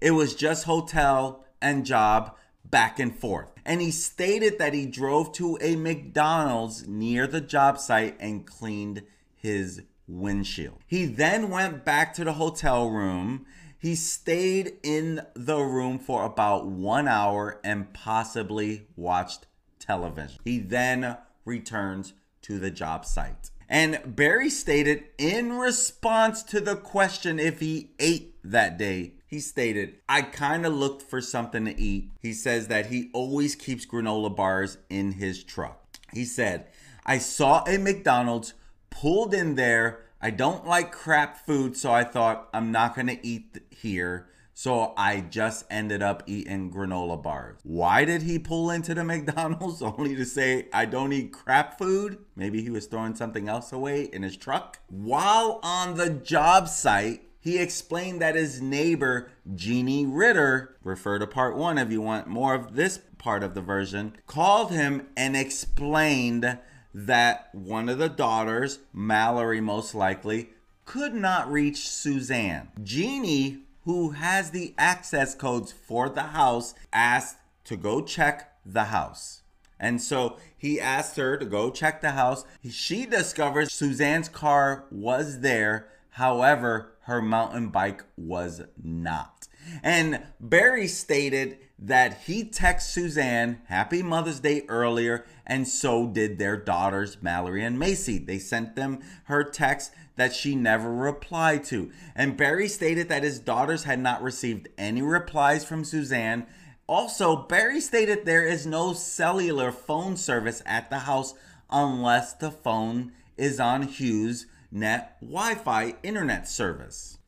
It 0.00 0.12
was 0.12 0.34
just 0.34 0.64
hotel 0.64 1.43
and 1.64 1.84
job 1.84 2.36
back 2.64 3.00
and 3.00 3.18
forth. 3.18 3.50
And 3.64 3.80
he 3.80 3.90
stated 3.90 4.58
that 4.58 4.74
he 4.74 4.86
drove 4.86 5.32
to 5.32 5.58
a 5.60 5.74
McDonald's 5.74 6.86
near 6.86 7.26
the 7.26 7.40
job 7.40 7.78
site 7.78 8.16
and 8.20 8.46
cleaned 8.46 9.02
his 9.34 9.82
windshield. 10.06 10.78
He 10.86 11.06
then 11.06 11.50
went 11.50 11.84
back 11.84 12.14
to 12.14 12.24
the 12.24 12.34
hotel 12.34 12.90
room. 12.90 13.46
He 13.78 13.94
stayed 13.94 14.74
in 14.82 15.22
the 15.34 15.58
room 15.58 15.98
for 15.98 16.24
about 16.24 16.66
one 16.66 17.08
hour 17.08 17.60
and 17.64 17.92
possibly 17.92 18.86
watched 18.96 19.46
television. 19.78 20.38
He 20.44 20.58
then 20.58 21.16
returns 21.44 22.14
to 22.42 22.58
the 22.58 22.70
job 22.70 23.04
site. 23.04 23.50
And 23.68 24.14
Barry 24.14 24.50
stated 24.50 25.04
in 25.18 25.54
response 25.54 26.42
to 26.44 26.60
the 26.60 26.76
question 26.76 27.38
if 27.38 27.60
he 27.60 27.90
ate 27.98 28.34
that 28.44 28.78
day, 28.78 29.13
he 29.26 29.40
stated, 29.40 29.96
I 30.08 30.22
kind 30.22 30.66
of 30.66 30.72
looked 30.72 31.02
for 31.02 31.20
something 31.20 31.64
to 31.64 31.80
eat. 31.80 32.10
He 32.20 32.32
says 32.32 32.68
that 32.68 32.86
he 32.86 33.10
always 33.12 33.54
keeps 33.54 33.86
granola 33.86 34.34
bars 34.34 34.78
in 34.88 35.12
his 35.12 35.42
truck. 35.42 35.80
He 36.12 36.24
said, 36.24 36.66
I 37.06 37.18
saw 37.18 37.64
a 37.66 37.78
McDonald's 37.78 38.54
pulled 38.90 39.34
in 39.34 39.56
there. 39.56 40.06
I 40.20 40.30
don't 40.30 40.66
like 40.66 40.92
crap 40.92 41.44
food, 41.44 41.76
so 41.76 41.92
I 41.92 42.04
thought 42.04 42.48
I'm 42.54 42.72
not 42.72 42.94
going 42.94 43.08
to 43.08 43.26
eat 43.26 43.58
here. 43.70 44.28
So 44.56 44.94
I 44.96 45.20
just 45.20 45.66
ended 45.68 46.00
up 46.00 46.22
eating 46.26 46.70
granola 46.70 47.20
bars. 47.20 47.58
Why 47.64 48.04
did 48.04 48.22
he 48.22 48.38
pull 48.38 48.70
into 48.70 48.94
the 48.94 49.02
McDonald's 49.04 49.82
only 49.82 50.14
to 50.14 50.24
say, 50.24 50.68
I 50.72 50.84
don't 50.84 51.12
eat 51.12 51.32
crap 51.32 51.76
food? 51.76 52.18
Maybe 52.36 52.62
he 52.62 52.70
was 52.70 52.86
throwing 52.86 53.16
something 53.16 53.48
else 53.48 53.72
away 53.72 54.04
in 54.04 54.22
his 54.22 54.36
truck? 54.36 54.78
While 54.88 55.58
on 55.64 55.96
the 55.96 56.08
job 56.08 56.68
site, 56.68 57.22
he 57.44 57.58
explained 57.58 58.20
that 58.20 58.34
his 58.34 58.60
neighbor, 58.60 59.30
Jeannie 59.54 60.06
Ritter, 60.06 60.76
refer 60.82 61.20
to 61.20 61.26
part 61.26 61.56
one 61.56 61.78
if 61.78 61.92
you 61.92 62.00
want 62.00 62.26
more 62.26 62.54
of 62.54 62.74
this 62.74 62.98
part 63.18 63.44
of 63.44 63.54
the 63.54 63.60
version, 63.60 64.16
called 64.26 64.72
him 64.72 65.06
and 65.16 65.36
explained 65.36 66.58
that 66.92 67.50
one 67.52 67.88
of 67.88 67.98
the 67.98 68.08
daughters, 68.08 68.80
Mallory 68.92 69.60
most 69.60 69.94
likely, 69.94 70.50
could 70.84 71.14
not 71.14 71.50
reach 71.50 71.88
Suzanne. 71.88 72.68
Jeannie 72.82 73.64
who 73.84 74.10
has 74.10 74.50
the 74.50 74.74
access 74.78 75.34
codes 75.34 75.72
for 75.72 76.08
the 76.08 76.22
house, 76.22 76.74
asked 76.92 77.36
to 77.64 77.76
go 77.76 78.00
check 78.00 78.52
the 78.64 78.84
house. 78.84 79.42
And 79.78 80.00
so 80.00 80.38
he 80.56 80.80
asked 80.80 81.16
her 81.16 81.36
to 81.36 81.44
go 81.44 81.70
check 81.70 82.00
the 82.00 82.12
house. 82.12 82.44
She 82.70 83.04
discovers 83.04 83.72
Suzanne's 83.72 84.28
car 84.28 84.84
was 84.90 85.40
there. 85.40 85.88
However, 86.10 86.93
her 87.04 87.20
mountain 87.20 87.68
bike 87.68 88.04
was 88.16 88.62
not. 88.82 89.48
And 89.82 90.22
Barry 90.40 90.86
stated 90.86 91.58
that 91.78 92.22
he 92.26 92.44
texted 92.44 92.82
Suzanne 92.82 93.60
Happy 93.66 94.02
Mother's 94.02 94.40
Day 94.40 94.62
earlier, 94.68 95.24
and 95.46 95.66
so 95.66 96.06
did 96.06 96.38
their 96.38 96.56
daughters, 96.56 97.18
Mallory 97.20 97.64
and 97.64 97.78
Macy. 97.78 98.18
They 98.18 98.38
sent 98.38 98.76
them 98.76 99.00
her 99.24 99.44
text 99.44 99.92
that 100.16 100.34
she 100.34 100.54
never 100.54 100.94
replied 100.94 101.64
to. 101.64 101.90
And 102.14 102.36
Barry 102.36 102.68
stated 102.68 103.08
that 103.08 103.22
his 103.22 103.38
daughters 103.38 103.84
had 103.84 103.98
not 103.98 104.22
received 104.22 104.68
any 104.78 105.02
replies 105.02 105.64
from 105.64 105.84
Suzanne. 105.84 106.46
Also, 106.86 107.36
Barry 107.36 107.80
stated 107.80 108.24
there 108.24 108.46
is 108.46 108.66
no 108.66 108.92
cellular 108.92 109.72
phone 109.72 110.16
service 110.16 110.62
at 110.64 110.90
the 110.90 111.00
house 111.00 111.34
unless 111.70 112.32
the 112.34 112.50
phone 112.50 113.12
is 113.36 113.58
on 113.58 113.82
Hughes 113.82 114.46
Net 114.76 115.16
Wi 115.20 115.54
Fi 115.54 115.94
internet 116.02 116.48
service. 116.48 117.18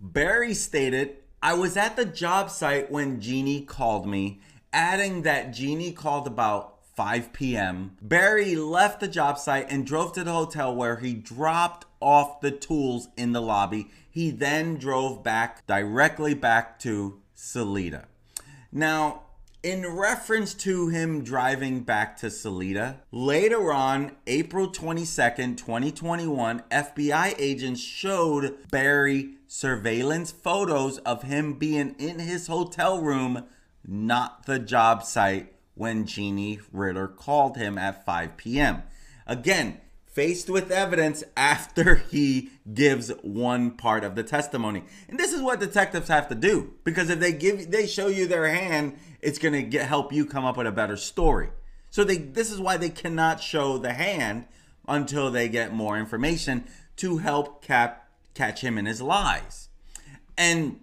Barry 0.00 0.54
stated, 0.54 1.16
I 1.42 1.54
was 1.54 1.76
at 1.76 1.96
the 1.96 2.04
job 2.04 2.50
site 2.50 2.88
when 2.88 3.20
Jeannie 3.20 3.62
called 3.62 4.06
me, 4.06 4.40
adding 4.72 5.22
that 5.22 5.52
Jeannie 5.52 5.90
called 5.90 6.28
about 6.28 6.84
5 6.94 7.32
p.m. 7.32 7.96
Barry 8.00 8.54
left 8.54 9.00
the 9.00 9.08
job 9.08 9.38
site 9.38 9.66
and 9.68 9.84
drove 9.84 10.12
to 10.12 10.22
the 10.22 10.30
hotel 10.30 10.72
where 10.72 10.98
he 10.98 11.14
dropped 11.14 11.84
off 11.98 12.40
the 12.40 12.52
tools 12.52 13.08
in 13.16 13.32
the 13.32 13.42
lobby. 13.42 13.90
He 14.08 14.30
then 14.30 14.76
drove 14.76 15.24
back 15.24 15.66
directly 15.66 16.34
back 16.34 16.78
to 16.80 17.20
Salida. 17.34 18.06
Now, 18.70 19.22
in 19.64 19.86
reference 19.86 20.52
to 20.52 20.88
him 20.88 21.24
driving 21.24 21.80
back 21.80 22.18
to 22.18 22.30
Salida, 22.30 23.00
later 23.10 23.72
on, 23.72 24.12
April 24.26 24.68
22nd, 24.68 25.56
2021, 25.56 26.62
FBI 26.70 27.34
agents 27.38 27.80
showed 27.80 28.58
Barry 28.70 29.36
surveillance 29.46 30.30
photos 30.30 30.98
of 30.98 31.22
him 31.22 31.54
being 31.54 31.94
in 31.98 32.18
his 32.18 32.46
hotel 32.46 33.00
room, 33.00 33.44
not 33.82 34.44
the 34.44 34.58
job 34.58 35.02
site 35.02 35.54
when 35.72 36.04
Jeannie 36.04 36.60
Ritter 36.70 37.08
called 37.08 37.56
him 37.56 37.78
at 37.78 38.04
5 38.04 38.36
p.m. 38.36 38.82
Again, 39.26 39.80
faced 40.14 40.48
with 40.48 40.70
evidence 40.70 41.24
after 41.36 41.96
he 42.10 42.50
gives 42.72 43.08
one 43.22 43.72
part 43.72 44.04
of 44.04 44.14
the 44.14 44.22
testimony. 44.22 44.84
And 45.08 45.18
this 45.18 45.32
is 45.32 45.42
what 45.42 45.58
detectives 45.58 46.08
have 46.08 46.28
to 46.28 46.34
do 46.34 46.74
because 46.84 47.10
if 47.10 47.18
they 47.18 47.32
give 47.32 47.70
they 47.70 47.86
show 47.86 48.06
you 48.06 48.26
their 48.26 48.48
hand, 48.48 48.96
it's 49.24 49.38
going 49.38 49.54
to 49.54 49.62
get 49.62 49.88
help 49.88 50.12
you 50.12 50.26
come 50.26 50.44
up 50.44 50.56
with 50.56 50.66
a 50.66 50.72
better 50.72 50.96
story. 50.96 51.48
So 51.90 52.04
they 52.04 52.18
this 52.18 52.50
is 52.50 52.60
why 52.60 52.76
they 52.76 52.90
cannot 52.90 53.42
show 53.42 53.78
the 53.78 53.92
hand 53.92 54.46
until 54.86 55.30
they 55.30 55.48
get 55.48 55.72
more 55.72 55.98
information 55.98 56.64
to 56.96 57.18
help 57.18 57.64
cap 57.64 58.08
catch 58.34 58.60
him 58.60 58.78
in 58.78 58.86
his 58.86 59.00
lies. 59.00 59.68
And 60.36 60.80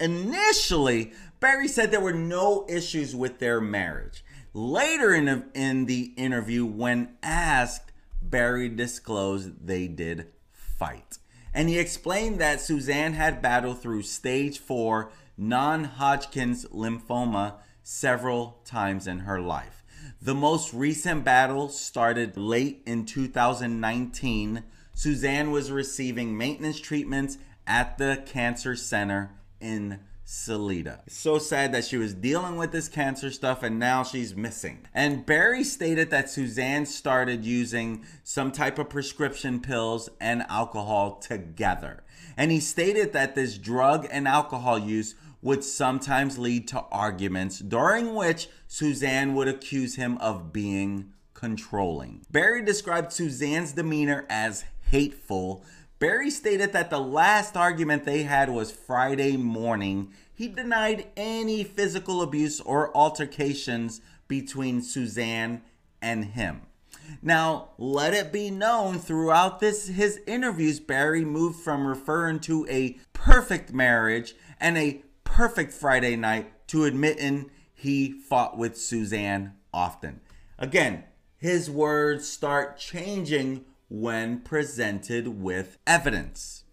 initially, 0.00 1.12
Barry 1.40 1.68
said 1.68 1.90
there 1.90 2.00
were 2.00 2.12
no 2.12 2.64
issues 2.68 3.14
with 3.14 3.38
their 3.38 3.60
marriage. 3.60 4.24
Later 4.54 5.14
in 5.14 5.24
the, 5.24 5.44
in 5.54 5.86
the 5.86 6.12
interview, 6.16 6.64
when 6.64 7.16
asked, 7.22 7.90
Barry 8.22 8.68
disclosed 8.68 9.66
they 9.66 9.88
did 9.88 10.28
fight. 10.52 11.18
And 11.52 11.68
he 11.68 11.78
explained 11.78 12.40
that 12.40 12.60
Suzanne 12.60 13.14
had 13.14 13.42
battled 13.42 13.82
through 13.82 14.02
stage 14.02 14.58
four 14.58 15.10
non 15.36 15.84
Hodgkin's 15.84 16.64
lymphoma 16.66 17.54
several 17.82 18.60
times 18.64 19.06
in 19.06 19.20
her 19.20 19.40
life. 19.40 19.84
The 20.20 20.34
most 20.34 20.72
recent 20.72 21.24
battle 21.24 21.68
started 21.68 22.36
late 22.36 22.82
in 22.86 23.06
2019. 23.06 24.62
Suzanne 24.94 25.50
was 25.50 25.70
receiving 25.70 26.36
maintenance 26.36 26.80
treatments 26.80 27.38
at 27.66 27.98
the 27.98 28.22
cancer 28.26 28.76
center 28.76 29.30
in 29.60 30.00
Salida. 30.24 31.02
So 31.08 31.38
sad 31.38 31.72
that 31.72 31.84
she 31.84 31.96
was 31.96 32.14
dealing 32.14 32.56
with 32.56 32.72
this 32.72 32.88
cancer 32.88 33.30
stuff 33.30 33.62
and 33.62 33.78
now 33.78 34.02
she's 34.02 34.34
missing. 34.34 34.86
And 34.94 35.26
Barry 35.26 35.64
stated 35.64 36.10
that 36.10 36.30
Suzanne 36.30 36.86
started 36.86 37.44
using 37.44 38.04
some 38.24 38.50
type 38.50 38.78
of 38.78 38.88
prescription 38.88 39.60
pills 39.60 40.08
and 40.20 40.42
alcohol 40.48 41.16
together. 41.16 42.02
And 42.36 42.50
he 42.50 42.60
stated 42.60 43.12
that 43.12 43.34
this 43.34 43.58
drug 43.58 44.06
and 44.10 44.26
alcohol 44.26 44.78
use 44.78 45.14
would 45.42 45.64
sometimes 45.64 46.38
lead 46.38 46.68
to 46.68 46.80
arguments 46.90 47.58
during 47.58 48.14
which 48.14 48.48
Suzanne 48.68 49.34
would 49.34 49.48
accuse 49.48 49.96
him 49.96 50.16
of 50.18 50.52
being 50.52 51.12
controlling. 51.34 52.24
Barry 52.30 52.64
described 52.64 53.12
Suzanne's 53.12 53.72
demeanor 53.72 54.24
as 54.30 54.64
hateful 54.90 55.64
Barry 56.02 56.30
stated 56.30 56.72
that 56.72 56.90
the 56.90 56.98
last 56.98 57.56
argument 57.56 58.02
they 58.02 58.24
had 58.24 58.50
was 58.50 58.72
Friday 58.72 59.36
morning. 59.36 60.12
He 60.34 60.48
denied 60.48 61.06
any 61.16 61.62
physical 61.62 62.22
abuse 62.22 62.60
or 62.60 62.90
altercations 62.96 64.00
between 64.26 64.82
Suzanne 64.82 65.62
and 66.02 66.24
him. 66.24 66.62
Now, 67.22 67.68
let 67.78 68.14
it 68.14 68.32
be 68.32 68.50
known 68.50 68.98
throughout 68.98 69.60
this 69.60 69.86
his 69.86 70.18
interviews 70.26 70.80
Barry 70.80 71.24
moved 71.24 71.60
from 71.60 71.86
referring 71.86 72.40
to 72.40 72.66
a 72.68 72.98
perfect 73.12 73.72
marriage 73.72 74.34
and 74.58 74.76
a 74.76 75.04
perfect 75.32 75.72
Friday 75.72 76.14
night 76.14 76.52
to 76.68 76.84
admitting 76.84 77.50
he 77.72 78.12
fought 78.12 78.58
with 78.58 78.76
Suzanne 78.76 79.54
often. 79.72 80.20
Again, 80.58 81.04
his 81.38 81.70
words 81.70 82.28
start 82.28 82.76
changing 82.76 83.64
when 83.88 84.40
presented 84.40 85.26
with 85.26 85.78
evidence. 85.86 86.64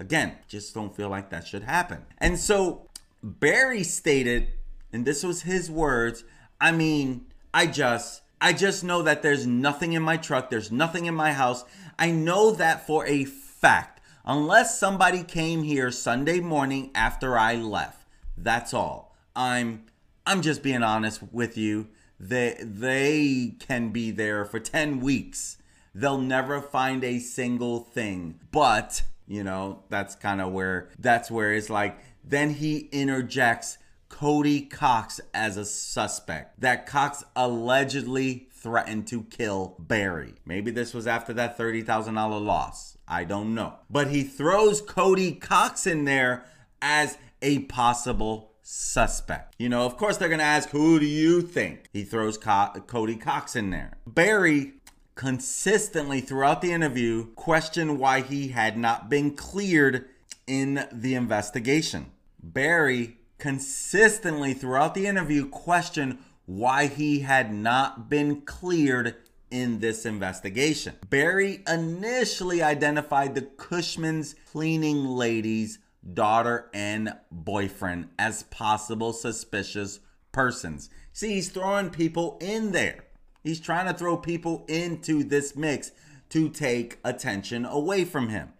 Again, 0.00 0.32
just 0.48 0.74
don't 0.74 0.96
feel 0.96 1.08
like 1.08 1.30
that 1.30 1.46
should 1.46 1.62
happen. 1.62 2.06
And 2.18 2.40
so 2.40 2.88
Barry 3.22 3.84
stated, 3.84 4.48
and 4.92 5.04
this 5.04 5.22
was 5.22 5.42
his 5.42 5.70
words, 5.70 6.24
I 6.60 6.72
mean, 6.72 7.26
I 7.54 7.66
just 7.66 8.22
I 8.40 8.52
just 8.52 8.82
know 8.82 9.02
that 9.02 9.22
there's 9.22 9.46
nothing 9.46 9.92
in 9.92 10.02
my 10.02 10.16
truck, 10.16 10.50
there's 10.50 10.72
nothing 10.72 11.06
in 11.06 11.14
my 11.14 11.34
house. 11.34 11.64
I 12.00 12.10
know 12.10 12.50
that 12.50 12.84
for 12.84 13.06
a 13.06 13.24
fact. 13.24 14.00
Unless 14.24 14.78
somebody 14.78 15.22
came 15.22 15.62
here 15.62 15.92
Sunday 15.92 16.40
morning 16.40 16.90
after 16.96 17.38
I 17.38 17.54
left. 17.54 18.07
That's 18.42 18.72
all. 18.74 19.16
I'm 19.34 19.86
I'm 20.26 20.42
just 20.42 20.62
being 20.62 20.82
honest 20.82 21.22
with 21.32 21.56
you. 21.56 21.88
They 22.20 22.56
they 22.60 23.54
can 23.58 23.90
be 23.90 24.10
there 24.10 24.44
for 24.44 24.58
10 24.60 25.00
weeks. 25.00 25.58
They'll 25.94 26.20
never 26.20 26.60
find 26.60 27.02
a 27.02 27.18
single 27.18 27.80
thing. 27.80 28.38
But, 28.52 29.02
you 29.26 29.42
know, 29.42 29.82
that's 29.88 30.14
kind 30.14 30.40
of 30.40 30.52
where 30.52 30.90
that's 30.98 31.30
where 31.30 31.52
it's 31.52 31.70
like 31.70 31.98
then 32.24 32.50
he 32.54 32.88
interjects 32.92 33.78
Cody 34.08 34.62
Cox 34.62 35.20
as 35.32 35.56
a 35.56 35.64
suspect. 35.64 36.60
That 36.60 36.86
Cox 36.86 37.24
allegedly 37.36 38.48
threatened 38.52 39.06
to 39.08 39.22
kill 39.24 39.76
Barry. 39.78 40.34
Maybe 40.44 40.70
this 40.70 40.92
was 40.92 41.06
after 41.06 41.32
that 41.34 41.56
$30,000 41.56 42.44
loss. 42.44 42.98
I 43.06 43.24
don't 43.24 43.54
know. 43.54 43.74
But 43.88 44.08
he 44.08 44.22
throws 44.22 44.80
Cody 44.82 45.32
Cox 45.32 45.86
in 45.86 46.04
there 46.04 46.44
as 46.82 47.16
a 47.42 47.60
possible 47.60 48.52
suspect. 48.62 49.54
You 49.58 49.68
know, 49.68 49.86
of 49.86 49.96
course, 49.96 50.16
they're 50.16 50.28
going 50.28 50.40
to 50.40 50.44
ask, 50.44 50.70
who 50.70 51.00
do 51.00 51.06
you 51.06 51.40
think? 51.42 51.88
He 51.92 52.04
throws 52.04 52.36
Co- 52.36 52.72
Cody 52.86 53.16
Cox 53.16 53.56
in 53.56 53.70
there. 53.70 53.94
Barry 54.06 54.74
consistently 55.14 56.20
throughout 56.20 56.60
the 56.60 56.72
interview 56.72 57.26
questioned 57.34 57.98
why 57.98 58.20
he 58.20 58.48
had 58.48 58.76
not 58.76 59.08
been 59.08 59.34
cleared 59.34 60.06
in 60.46 60.86
the 60.92 61.14
investigation. 61.14 62.12
Barry 62.42 63.16
consistently 63.38 64.54
throughout 64.54 64.94
the 64.94 65.06
interview 65.06 65.48
questioned 65.48 66.18
why 66.46 66.86
he 66.86 67.20
had 67.20 67.52
not 67.52 68.08
been 68.08 68.40
cleared 68.42 69.16
in 69.50 69.80
this 69.80 70.06
investigation. 70.06 70.94
Barry 71.08 71.62
initially 71.66 72.62
identified 72.62 73.34
the 73.34 73.42
Cushman's 73.42 74.34
cleaning 74.50 75.04
lady's 75.04 75.78
daughter 76.14 76.70
and 76.72 77.14
boyfriend 77.30 78.08
as 78.18 78.44
possible 78.44 79.12
suspicious 79.12 80.00
persons. 80.32 80.90
See, 81.12 81.34
he's 81.34 81.50
throwing 81.50 81.90
people 81.90 82.38
in 82.40 82.72
there. 82.72 83.04
He's 83.42 83.60
trying 83.60 83.86
to 83.86 83.94
throw 83.94 84.16
people 84.16 84.64
into 84.68 85.24
this 85.24 85.56
mix 85.56 85.90
to 86.30 86.48
take 86.48 86.98
attention 87.04 87.64
away 87.64 88.04
from 88.04 88.28
him. 88.28 88.52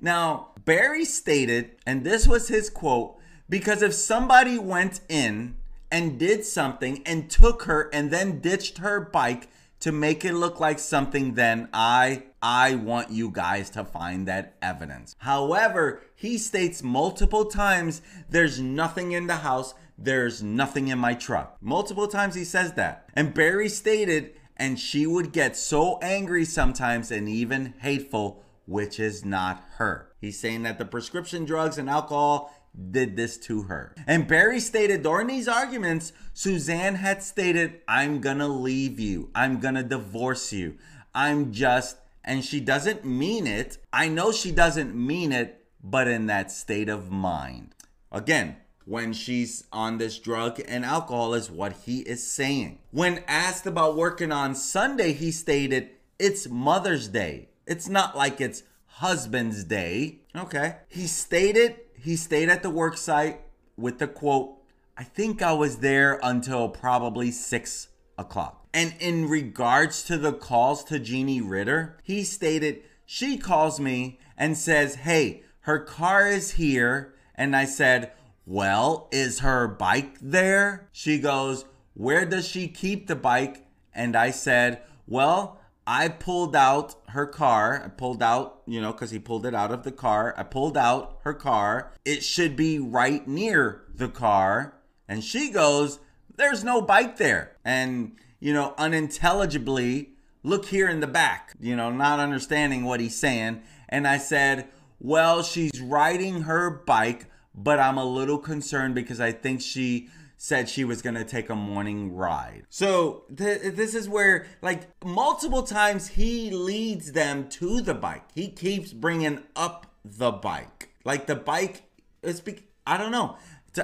Now, 0.00 0.48
Barry 0.64 1.04
stated, 1.04 1.72
and 1.86 2.04
this 2.04 2.26
was 2.26 2.48
his 2.48 2.70
quote 2.70 3.16
because 3.48 3.82
if 3.82 3.94
somebody 3.94 4.58
went 4.58 5.00
in 5.08 5.56
and 5.90 6.18
did 6.18 6.44
something 6.44 7.02
and 7.04 7.30
took 7.30 7.64
her 7.64 7.90
and 7.92 8.10
then 8.10 8.40
ditched 8.40 8.78
her 8.78 9.00
bike 9.00 9.48
to 9.80 9.92
make 9.92 10.24
it 10.24 10.32
look 10.34 10.58
like 10.58 10.78
something, 10.78 11.34
then 11.34 11.68
I 11.72 12.24
I 12.46 12.74
want 12.74 13.10
you 13.10 13.30
guys 13.30 13.70
to 13.70 13.84
find 13.84 14.28
that 14.28 14.56
evidence. 14.60 15.16
However, 15.20 16.02
he 16.14 16.36
states 16.36 16.82
multiple 16.82 17.46
times 17.46 18.02
there's 18.28 18.60
nothing 18.60 19.12
in 19.12 19.28
the 19.28 19.36
house, 19.36 19.72
there's 19.96 20.42
nothing 20.42 20.88
in 20.88 20.98
my 20.98 21.14
truck. 21.14 21.56
Multiple 21.62 22.06
times 22.06 22.34
he 22.34 22.44
says 22.44 22.74
that. 22.74 23.08
And 23.14 23.32
Barry 23.32 23.70
stated, 23.70 24.34
and 24.58 24.78
she 24.78 25.06
would 25.06 25.32
get 25.32 25.56
so 25.56 25.98
angry 26.00 26.44
sometimes 26.44 27.10
and 27.10 27.30
even 27.30 27.72
hateful, 27.78 28.42
which 28.66 29.00
is 29.00 29.24
not 29.24 29.64
her. 29.76 30.10
He's 30.20 30.38
saying 30.38 30.64
that 30.64 30.76
the 30.76 30.84
prescription 30.84 31.46
drugs 31.46 31.78
and 31.78 31.88
alcohol 31.88 32.54
did 32.90 33.16
this 33.16 33.38
to 33.38 33.62
her. 33.62 33.94
And 34.06 34.28
Barry 34.28 34.60
stated 34.60 35.02
during 35.02 35.28
these 35.28 35.48
arguments, 35.48 36.12
Suzanne 36.34 36.96
had 36.96 37.22
stated, 37.22 37.80
I'm 37.88 38.20
gonna 38.20 38.48
leave 38.48 39.00
you. 39.00 39.30
I'm 39.34 39.60
gonna 39.60 39.82
divorce 39.82 40.52
you. 40.52 40.76
I'm 41.14 41.50
just, 41.52 41.96
and 42.24 42.44
she 42.44 42.60
doesn't 42.60 43.04
mean 43.04 43.46
it. 43.46 43.78
I 43.92 44.08
know 44.08 44.32
she 44.32 44.50
doesn't 44.50 44.94
mean 44.94 45.32
it, 45.32 45.66
but 45.82 46.08
in 46.08 46.26
that 46.26 46.50
state 46.50 46.88
of 46.88 47.10
mind. 47.10 47.74
Again, 48.10 48.56
when 48.86 49.12
she's 49.12 49.64
on 49.72 49.98
this 49.98 50.18
drug 50.18 50.60
and 50.66 50.84
alcohol, 50.84 51.34
is 51.34 51.50
what 51.50 51.72
he 51.84 52.00
is 52.00 52.30
saying. 52.30 52.78
When 52.90 53.24
asked 53.26 53.66
about 53.66 53.96
working 53.96 54.32
on 54.32 54.54
Sunday, 54.54 55.12
he 55.12 55.30
stated, 55.30 55.90
It's 56.18 56.48
Mother's 56.48 57.08
Day. 57.08 57.48
It's 57.66 57.88
not 57.88 58.16
like 58.16 58.40
it's 58.40 58.62
husband's 58.86 59.64
day. 59.64 60.20
Okay. 60.36 60.76
He 60.88 61.06
stated 61.06 61.76
he 61.98 62.16
stayed 62.16 62.50
at 62.50 62.62
the 62.62 62.70
work 62.70 62.96
site 62.96 63.40
with 63.76 63.98
the 63.98 64.06
quote, 64.06 64.58
I 64.96 65.04
think 65.04 65.42
I 65.42 65.52
was 65.54 65.78
there 65.78 66.20
until 66.22 66.68
probably 66.68 67.30
six 67.30 67.88
o'clock. 68.18 68.63
And 68.74 68.92
in 68.98 69.28
regards 69.28 70.02
to 70.02 70.18
the 70.18 70.32
calls 70.32 70.82
to 70.84 70.98
Jeannie 70.98 71.40
Ritter, 71.40 71.96
he 72.02 72.24
stated, 72.24 72.82
She 73.06 73.38
calls 73.38 73.78
me 73.78 74.18
and 74.36 74.58
says, 74.58 74.96
Hey, 74.96 75.44
her 75.60 75.78
car 75.78 76.28
is 76.28 76.52
here. 76.52 77.14
And 77.36 77.54
I 77.54 77.66
said, 77.66 78.10
Well, 78.44 79.08
is 79.12 79.38
her 79.38 79.68
bike 79.68 80.16
there? 80.20 80.88
She 80.90 81.20
goes, 81.20 81.64
Where 81.94 82.26
does 82.26 82.48
she 82.48 82.66
keep 82.66 83.06
the 83.06 83.14
bike? 83.14 83.64
And 83.94 84.16
I 84.16 84.32
said, 84.32 84.82
Well, 85.06 85.60
I 85.86 86.08
pulled 86.08 86.56
out 86.56 86.96
her 87.10 87.26
car. 87.26 87.80
I 87.84 87.88
pulled 87.90 88.24
out, 88.24 88.62
you 88.66 88.80
know, 88.80 88.90
because 88.90 89.12
he 89.12 89.20
pulled 89.20 89.46
it 89.46 89.54
out 89.54 89.70
of 89.70 89.84
the 89.84 89.92
car. 89.92 90.34
I 90.36 90.42
pulled 90.42 90.76
out 90.76 91.20
her 91.22 91.34
car. 91.34 91.92
It 92.04 92.24
should 92.24 92.56
be 92.56 92.80
right 92.80 93.26
near 93.28 93.84
the 93.94 94.08
car. 94.08 94.74
And 95.06 95.22
she 95.22 95.52
goes, 95.52 96.00
There's 96.36 96.64
no 96.64 96.82
bike 96.82 97.18
there. 97.18 97.56
And, 97.64 98.16
you 98.44 98.52
know, 98.52 98.74
unintelligibly, 98.76 100.10
look 100.42 100.66
here 100.66 100.86
in 100.86 101.00
the 101.00 101.06
back, 101.06 101.54
you 101.58 101.74
know, 101.74 101.90
not 101.90 102.20
understanding 102.20 102.84
what 102.84 103.00
he's 103.00 103.16
saying. 103.16 103.62
And 103.88 104.06
I 104.06 104.18
said, 104.18 104.68
Well, 105.00 105.42
she's 105.42 105.80
riding 105.80 106.42
her 106.42 106.68
bike, 106.68 107.24
but 107.54 107.80
I'm 107.80 107.96
a 107.96 108.04
little 108.04 108.36
concerned 108.36 108.94
because 108.96 109.18
I 109.18 109.32
think 109.32 109.62
she 109.62 110.10
said 110.36 110.68
she 110.68 110.84
was 110.84 111.00
going 111.00 111.14
to 111.14 111.24
take 111.24 111.48
a 111.48 111.54
morning 111.54 112.14
ride. 112.14 112.64
So 112.68 113.24
th- 113.34 113.62
this 113.76 113.94
is 113.94 114.10
where, 114.10 114.44
like, 114.60 114.88
multiple 115.02 115.62
times 115.62 116.08
he 116.08 116.50
leads 116.50 117.12
them 117.12 117.48
to 117.48 117.80
the 117.80 117.94
bike. 117.94 118.24
He 118.34 118.48
keeps 118.48 118.92
bringing 118.92 119.42
up 119.56 119.86
the 120.04 120.32
bike. 120.32 120.90
Like, 121.02 121.24
the 121.26 121.36
bike 121.36 121.84
is, 122.22 122.42
be- 122.42 122.66
I 122.86 122.98
don't 122.98 123.12
know. 123.12 123.38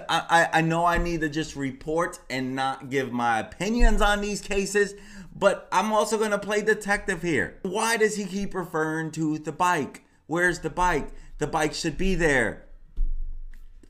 I, 0.08 0.48
I 0.52 0.60
know 0.60 0.84
I 0.84 0.98
need 0.98 1.20
to 1.22 1.28
just 1.28 1.56
report 1.56 2.20
and 2.28 2.54
not 2.54 2.90
give 2.90 3.12
my 3.12 3.40
opinions 3.40 4.00
on 4.00 4.20
these 4.20 4.40
cases, 4.40 4.94
but 5.34 5.68
I'm 5.72 5.92
also 5.92 6.18
going 6.18 6.30
to 6.30 6.38
play 6.38 6.62
detective 6.62 7.22
here. 7.22 7.58
Why 7.62 7.96
does 7.96 8.16
he 8.16 8.24
keep 8.24 8.54
referring 8.54 9.10
to 9.12 9.38
the 9.38 9.52
bike? 9.52 10.04
Where's 10.26 10.60
the 10.60 10.70
bike? 10.70 11.08
The 11.38 11.46
bike 11.46 11.74
should 11.74 11.98
be 11.98 12.14
there. 12.14 12.66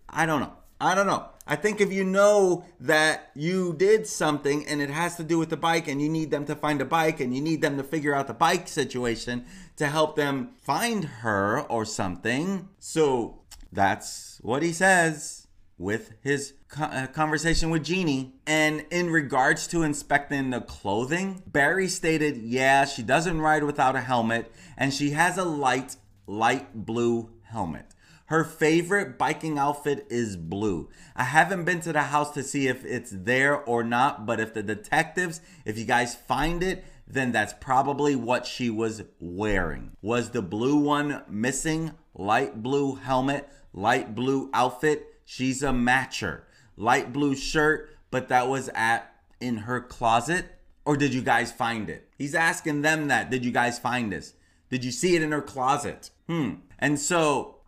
I 0.08 0.26
don't 0.26 0.40
know. 0.40 0.54
I 0.80 0.94
don't 0.94 1.06
know. 1.06 1.26
I 1.46 1.56
think 1.56 1.80
if 1.80 1.92
you 1.92 2.04
know 2.04 2.64
that 2.78 3.30
you 3.34 3.74
did 3.74 4.06
something 4.06 4.66
and 4.66 4.80
it 4.80 4.88
has 4.88 5.16
to 5.16 5.24
do 5.24 5.38
with 5.38 5.50
the 5.50 5.56
bike 5.56 5.88
and 5.88 6.00
you 6.00 6.08
need 6.08 6.30
them 6.30 6.46
to 6.46 6.54
find 6.54 6.80
a 6.80 6.84
bike 6.84 7.20
and 7.20 7.34
you 7.34 7.42
need 7.42 7.60
them 7.60 7.76
to 7.76 7.82
figure 7.82 8.14
out 8.14 8.28
the 8.28 8.34
bike 8.34 8.68
situation 8.68 9.44
to 9.76 9.88
help 9.88 10.16
them 10.16 10.50
find 10.62 11.04
her 11.04 11.60
or 11.62 11.84
something. 11.84 12.68
So 12.78 13.40
that's 13.72 14.38
what 14.42 14.62
he 14.62 14.72
says 14.72 15.39
with 15.80 16.12
his 16.20 16.52
uh, 16.78 17.06
conversation 17.06 17.70
with 17.70 17.82
Jeannie. 17.82 18.34
And 18.46 18.84
in 18.90 19.08
regards 19.08 19.66
to 19.68 19.82
inspecting 19.82 20.50
the 20.50 20.60
clothing, 20.60 21.42
Barry 21.46 21.88
stated, 21.88 22.36
yeah, 22.36 22.84
she 22.84 23.02
doesn't 23.02 23.40
ride 23.40 23.64
without 23.64 23.96
a 23.96 24.00
helmet 24.02 24.52
and 24.76 24.92
she 24.92 25.12
has 25.12 25.38
a 25.38 25.44
light, 25.44 25.96
light 26.26 26.84
blue 26.84 27.30
helmet. 27.44 27.86
Her 28.26 28.44
favorite 28.44 29.16
biking 29.16 29.58
outfit 29.58 30.06
is 30.10 30.36
blue. 30.36 30.90
I 31.16 31.24
haven't 31.24 31.64
been 31.64 31.80
to 31.80 31.94
the 31.94 32.02
house 32.02 32.30
to 32.32 32.42
see 32.42 32.68
if 32.68 32.84
it's 32.84 33.10
there 33.10 33.56
or 33.56 33.82
not, 33.82 34.26
but 34.26 34.38
if 34.38 34.52
the 34.52 34.62
detectives, 34.62 35.40
if 35.64 35.78
you 35.78 35.86
guys 35.86 36.14
find 36.14 36.62
it, 36.62 36.84
then 37.08 37.32
that's 37.32 37.54
probably 37.58 38.14
what 38.14 38.46
she 38.46 38.68
was 38.68 39.02
wearing. 39.18 39.92
Was 40.02 40.30
the 40.30 40.42
blue 40.42 40.76
one 40.76 41.22
missing? 41.28 41.92
Light 42.14 42.62
blue 42.62 42.96
helmet, 42.96 43.48
light 43.72 44.14
blue 44.14 44.50
outfit. 44.52 45.09
She's 45.30 45.62
a 45.62 45.68
matcher. 45.68 46.42
Light 46.76 47.12
blue 47.12 47.36
shirt, 47.36 47.96
but 48.10 48.28
that 48.30 48.48
was 48.48 48.68
at 48.74 49.14
in 49.40 49.58
her 49.58 49.80
closet 49.80 50.46
or 50.84 50.96
did 50.96 51.14
you 51.14 51.22
guys 51.22 51.52
find 51.52 51.88
it? 51.88 52.08
He's 52.18 52.34
asking 52.34 52.82
them 52.82 53.06
that. 53.08 53.30
Did 53.30 53.44
you 53.44 53.52
guys 53.52 53.78
find 53.78 54.10
this? 54.10 54.34
Did 54.70 54.84
you 54.84 54.90
see 54.90 55.14
it 55.14 55.22
in 55.22 55.30
her 55.30 55.40
closet? 55.40 56.10
Hmm. 56.26 56.54
And 56.80 56.98
so 56.98 57.58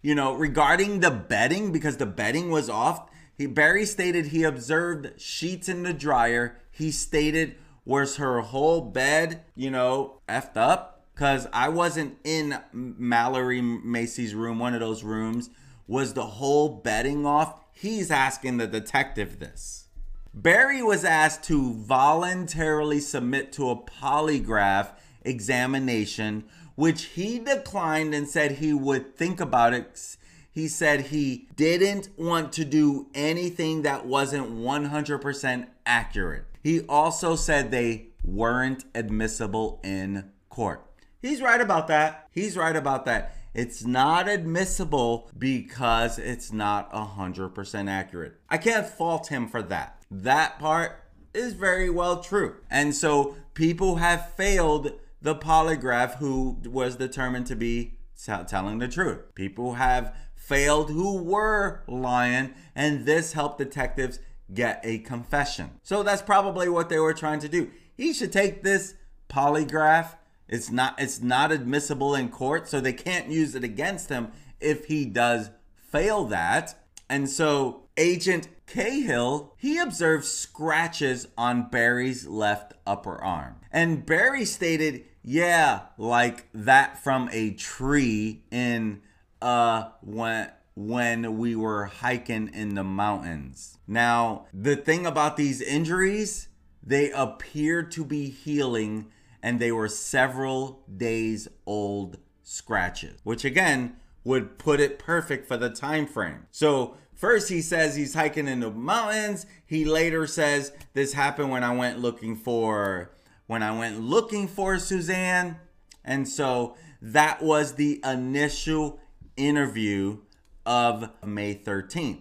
you 0.00 0.14
know, 0.14 0.32
regarding 0.34 1.00
the 1.00 1.10
bedding, 1.10 1.72
because 1.72 1.96
the 1.96 2.06
bedding 2.06 2.50
was 2.50 2.70
off, 2.70 3.10
he, 3.36 3.46
Barry 3.46 3.84
stated 3.84 4.26
he 4.26 4.44
observed 4.44 5.20
sheets 5.20 5.68
in 5.68 5.82
the 5.82 5.92
dryer. 5.92 6.56
He 6.70 6.92
stated, 6.92 7.56
was 7.84 8.16
her 8.16 8.40
whole 8.42 8.80
bed, 8.80 9.42
you 9.56 9.72
know, 9.72 10.20
effed 10.28 10.56
up? 10.56 11.06
Because 11.12 11.48
I 11.52 11.68
wasn't 11.68 12.16
in 12.22 12.60
Mallory 12.72 13.60
Macy's 13.60 14.36
room, 14.36 14.60
one 14.60 14.74
of 14.74 14.78
those 14.78 15.02
rooms. 15.02 15.50
Was 15.88 16.14
the 16.14 16.26
whole 16.26 16.68
bedding 16.68 17.26
off? 17.26 17.64
He's 17.72 18.12
asking 18.12 18.58
the 18.58 18.68
detective 18.68 19.40
this. 19.40 19.88
Barry 20.32 20.82
was 20.82 21.04
asked 21.04 21.42
to 21.44 21.74
voluntarily 21.74 23.00
submit 23.00 23.50
to 23.54 23.70
a 23.70 23.76
polygraph 23.76 24.90
examination 25.24 26.44
which 26.78 27.06
he 27.06 27.40
declined 27.40 28.14
and 28.14 28.28
said 28.28 28.52
he 28.52 28.72
would 28.72 29.16
think 29.16 29.40
about 29.40 29.74
it. 29.74 30.16
he 30.52 30.68
said 30.68 31.00
he 31.06 31.48
didn't 31.56 32.08
want 32.16 32.52
to 32.52 32.64
do 32.64 33.08
anything 33.14 33.82
that 33.82 34.06
wasn't 34.06 34.48
100% 34.48 35.66
accurate. 35.84 36.44
He 36.62 36.82
also 36.82 37.34
said 37.34 37.72
they 37.72 38.10
weren't 38.22 38.84
admissible 38.94 39.80
in 39.82 40.30
court. 40.50 40.84
He's 41.20 41.42
right 41.42 41.60
about 41.60 41.88
that. 41.88 42.28
He's 42.30 42.56
right 42.56 42.76
about 42.76 43.06
that. 43.06 43.34
It's 43.58 43.84
not 43.84 44.28
admissible 44.28 45.28
because 45.36 46.16
it's 46.16 46.52
not 46.52 46.92
100% 46.92 47.90
accurate. 47.90 48.34
I 48.48 48.56
can't 48.56 48.86
fault 48.86 49.26
him 49.26 49.48
for 49.48 49.62
that. 49.62 50.00
That 50.12 50.60
part 50.60 51.02
is 51.34 51.54
very 51.54 51.90
well 51.90 52.22
true. 52.22 52.58
And 52.70 52.94
so 52.94 53.36
people 53.54 53.96
have 53.96 54.30
failed 54.34 54.92
the 55.20 55.34
polygraph 55.34 56.18
who 56.18 56.58
was 56.66 56.94
determined 56.94 57.46
to 57.46 57.56
be 57.56 57.98
telling 58.46 58.78
the 58.78 58.86
truth. 58.86 59.34
People 59.34 59.74
have 59.74 60.14
failed 60.36 60.90
who 60.90 61.20
were 61.20 61.82
lying, 61.88 62.54
and 62.76 63.06
this 63.06 63.32
helped 63.32 63.58
detectives 63.58 64.20
get 64.54 64.80
a 64.84 64.98
confession. 64.98 65.70
So 65.82 66.04
that's 66.04 66.22
probably 66.22 66.68
what 66.68 66.88
they 66.90 67.00
were 67.00 67.12
trying 67.12 67.40
to 67.40 67.48
do. 67.48 67.72
He 67.96 68.12
should 68.12 68.32
take 68.32 68.62
this 68.62 68.94
polygraph. 69.28 70.14
It's 70.48 70.70
not 70.70 71.00
it's 71.00 71.20
not 71.20 71.52
admissible 71.52 72.14
in 72.14 72.30
court, 72.30 72.68
so 72.68 72.80
they 72.80 72.92
can't 72.92 73.28
use 73.28 73.54
it 73.54 73.64
against 73.64 74.08
him 74.08 74.32
if 74.60 74.86
he 74.86 75.04
does 75.04 75.50
fail 75.76 76.24
that. 76.26 76.82
And 77.08 77.28
so 77.28 77.88
Agent 77.96 78.48
Cahill, 78.66 79.54
he 79.56 79.78
observed 79.78 80.24
scratches 80.24 81.28
on 81.36 81.68
Barry's 81.70 82.26
left 82.26 82.74
upper 82.86 83.22
arm. 83.22 83.56
And 83.72 84.04
Barry 84.04 84.44
stated, 84.44 85.04
yeah, 85.22 85.80
like 85.96 86.46
that 86.52 87.02
from 87.02 87.28
a 87.32 87.52
tree 87.52 88.42
in 88.50 89.02
uh 89.40 89.90
when 90.02 90.50
when 90.74 91.38
we 91.38 91.56
were 91.56 91.86
hiking 91.86 92.50
in 92.54 92.74
the 92.74 92.84
mountains. 92.84 93.78
Now, 93.88 94.46
the 94.54 94.76
thing 94.76 95.06
about 95.06 95.36
these 95.36 95.60
injuries, 95.60 96.48
they 96.82 97.10
appear 97.10 97.82
to 97.82 98.04
be 98.04 98.30
healing 98.30 99.06
and 99.42 99.60
they 99.60 99.72
were 99.72 99.88
several 99.88 100.82
days 100.96 101.48
old 101.66 102.18
scratches, 102.42 103.20
which 103.24 103.44
again 103.44 103.96
would 104.24 104.58
put 104.58 104.80
it 104.80 104.98
perfect 104.98 105.46
for 105.46 105.56
the 105.56 105.70
time 105.70 106.06
frame. 106.06 106.46
So, 106.50 106.96
first 107.14 107.48
he 107.48 107.60
says 107.60 107.96
he's 107.96 108.14
hiking 108.14 108.48
in 108.48 108.60
the 108.60 108.70
mountains. 108.70 109.46
He 109.66 109.84
later 109.84 110.26
says 110.26 110.72
this 110.92 111.12
happened 111.12 111.50
when 111.50 111.64
I 111.64 111.74
went 111.74 111.98
looking 111.98 112.36
for 112.36 113.12
when 113.48 113.62
I 113.62 113.76
went 113.76 114.00
looking 114.00 114.46
for 114.46 114.78
Suzanne. 114.78 115.56
And 116.04 116.28
so 116.28 116.76
that 117.02 117.42
was 117.42 117.74
the 117.74 118.00
initial 118.04 119.00
interview 119.36 120.18
of 120.64 121.10
May 121.24 121.54
13th. 121.56 122.20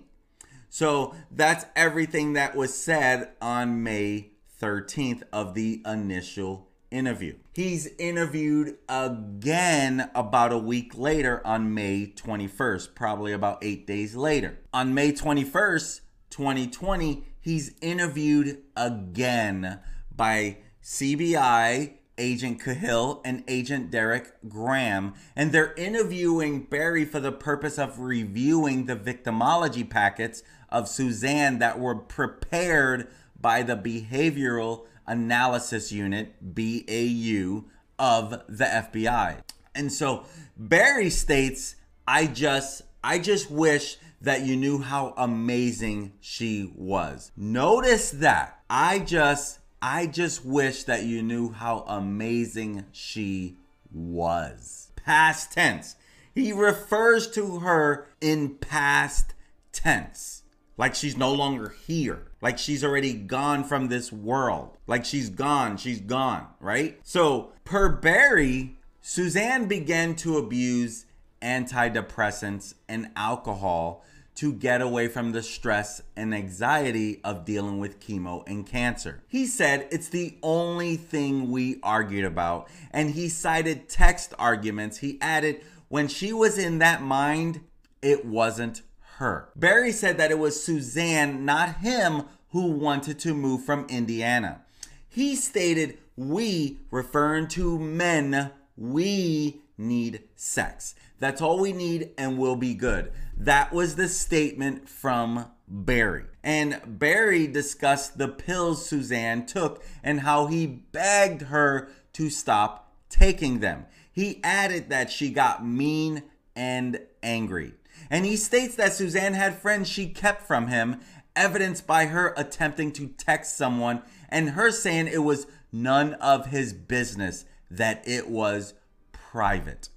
So 0.70 1.14
that's 1.30 1.66
everything 1.76 2.34
that 2.34 2.56
was 2.56 2.74
said 2.74 3.32
on 3.42 3.84
May 3.84 4.32
13th 4.62 5.24
of 5.32 5.54
the 5.54 5.82
initial 5.86 6.67
interview. 6.92 7.36
He's 7.54 7.88
interviewed 7.98 8.78
again 8.88 10.10
about 10.16 10.52
a 10.52 10.58
week 10.58 10.98
later 10.98 11.46
on 11.46 11.74
May 11.74 12.14
21st, 12.16 12.96
probably 12.96 13.34
about 13.34 13.60
eight 13.62 13.88
days 13.88 14.16
later. 14.16 14.60
On 14.74 14.94
May 14.94 15.12
21st, 15.12 16.02
2020, 16.30 17.26
he's 17.40 17.74
interviewed 17.82 18.60
again 18.76 19.80
by 20.16 20.58
CBI 20.84 21.94
Agent 22.18 22.60
Cahill 22.60 23.22
and 23.24 23.44
Agent 23.48 23.92
Derek 23.92 24.34
Graham, 24.48 25.14
and 25.36 25.52
they're 25.52 25.74
interviewing 25.76 26.64
Barry 26.64 27.06
for 27.06 27.20
the 27.20 27.32
purpose 27.32 27.78
of 27.78 28.00
reviewing 28.00 28.86
the 28.86 28.96
victimology 28.96 29.88
packets 29.88 30.44
of 30.70 30.88
Suzanne 30.88 31.60
that 31.60 31.80
were 31.80 31.96
prepared 31.96 33.08
by 33.40 33.62
the 33.62 33.76
Behavioral 33.76 34.86
Analysis 35.08 35.92
Unit, 35.92 36.36
BAU, 36.42 37.66
of 38.00 38.32
the 38.48 38.66
FBI. 38.66 39.42
And 39.74 39.92
so 39.92 40.26
Barry 40.58 41.10
states, 41.10 41.76
I 42.08 42.28
just 42.28 42.84
I 43.04 43.20
just 43.20 43.50
wish 43.52 43.98
that 44.22 44.42
you 44.42 44.56
knew 44.56 44.80
how 44.80 45.14
amazing 45.18 46.14
she 46.20 46.72
was. 46.76 47.32
Notice 47.38 48.12
that. 48.12 48.60
I 48.70 49.00
just 49.00 49.60
I 49.82 50.08
just 50.08 50.44
wish 50.44 50.84
that 50.84 51.04
you 51.04 51.22
knew 51.22 51.52
how 51.52 51.86
amazing 51.88 52.86
she 52.92 53.58
was. 53.92 54.92
Past 54.96 55.54
tense. 55.54 55.96
He 56.34 56.52
refers 56.52 57.30
to 57.32 57.60
her 57.60 58.08
in 58.20 58.56
past 58.56 59.34
tense. 59.72 60.44
Like 60.78 60.96
she's 60.96 61.18
no 61.18 61.34
longer 61.34 61.74
here. 61.86 62.27
Like 62.42 62.58
she's 62.58 62.84
already 62.84 63.14
gone 63.14 63.64
from 63.64 63.88
this 63.88 64.12
world. 64.12 64.78
Like 64.86 65.06
she's 65.06 65.30
gone. 65.30 65.78
She's 65.78 66.00
gone, 66.00 66.48
right? 66.60 67.00
So, 67.04 67.52
per 67.64 67.90
Barry, 67.90 68.78
Suzanne 69.02 69.68
began 69.68 70.16
to 70.18 70.38
abuse 70.38 71.06
antidepressants 71.42 72.74
and 72.88 73.10
alcohol 73.16 74.04
to 74.36 74.54
get 74.54 74.82
away 74.82 75.08
from 75.08 75.32
the 75.32 75.42
stress 75.42 76.04
and 76.16 76.34
anxiety 76.34 77.20
of 77.24 77.44
dealing 77.44 77.80
with 77.80 78.00
chemo 78.00 78.44
and 78.48 78.68
cancer. 78.68 79.24
He 79.28 79.48
said 79.48 79.88
it's 79.92 80.10
the 80.10 80.38
only 80.44 80.96
thing 80.96 81.50
we 81.50 81.80
argued 81.82 82.26
about, 82.26 82.68
and 82.92 83.12
he 83.12 83.30
cited 83.30 83.90
text 83.90 84.36
arguments. 84.38 85.00
He 85.00 85.18
added, 85.22 85.62
when 85.88 86.08
she 86.08 86.34
was 86.34 86.60
in 86.60 86.78
that 86.80 87.02
mind, 87.02 87.62
it 88.04 88.26
wasn't 88.26 88.84
her. 89.18 89.50
Barry 89.56 89.92
said 89.92 90.18
that 90.18 90.32
it 90.32 90.40
was 90.40 90.64
Suzanne, 90.64 91.46
not 91.46 91.78
him, 91.78 92.24
who 92.52 92.72
wanted 92.72 93.20
to 93.20 93.34
move 93.34 93.64
from 93.64 93.86
Indiana. 93.90 94.62
He 95.10 95.36
stated, 95.36 95.98
we, 96.16 96.80
referring 96.92 97.48
to 97.50 97.78
men, 97.78 98.52
we 98.76 99.62
need 99.78 100.24
sex. 100.36 100.96
That's 101.20 101.42
all 101.42 101.60
we 101.60 101.74
need 101.74 102.12
and 102.18 102.38
we'll 102.38 102.56
be 102.56 102.74
good. 102.74 103.12
That 103.36 103.74
was 103.74 103.96
the 103.96 104.08
statement 104.08 104.88
from 104.88 105.48
Barry. 105.68 106.26
And 106.44 106.80
Barry 106.86 107.48
discussed 107.48 108.18
the 108.18 108.28
pills 108.28 108.86
Suzanne 108.86 109.46
took 109.46 109.84
and 110.04 110.22
how 110.22 110.48
he 110.48 110.66
begged 110.66 111.44
her 111.44 111.90
to 112.14 112.30
stop 112.30 112.94
taking 113.10 113.60
them. 113.60 113.86
He 114.12 114.40
added 114.44 114.90
that 114.90 115.12
she 115.12 115.30
got 115.30 115.66
mean 115.66 116.24
and 116.56 117.00
angry. 117.22 117.74
And 118.10 118.26
he 118.26 118.36
states 118.36 118.76
that 118.76 118.94
Suzanne 118.94 119.34
had 119.34 119.62
friends 119.62 119.90
she 119.90 120.08
kept 120.08 120.44
from 120.44 120.68
him, 120.68 121.02
evidenced 121.36 121.86
by 121.86 122.06
her 122.06 122.34
attempting 122.36 122.92
to 122.94 123.08
text 123.08 123.58
someone 123.58 124.02
and 124.30 124.52
her 124.52 124.72
saying 124.72 125.08
it 125.08 125.24
was 125.24 125.48
none 125.72 126.14
of 126.16 126.48
his 126.48 126.74
business, 126.74 127.46
that 127.70 128.06
it 128.08 128.30
was 128.30 128.74
private. 129.12 129.90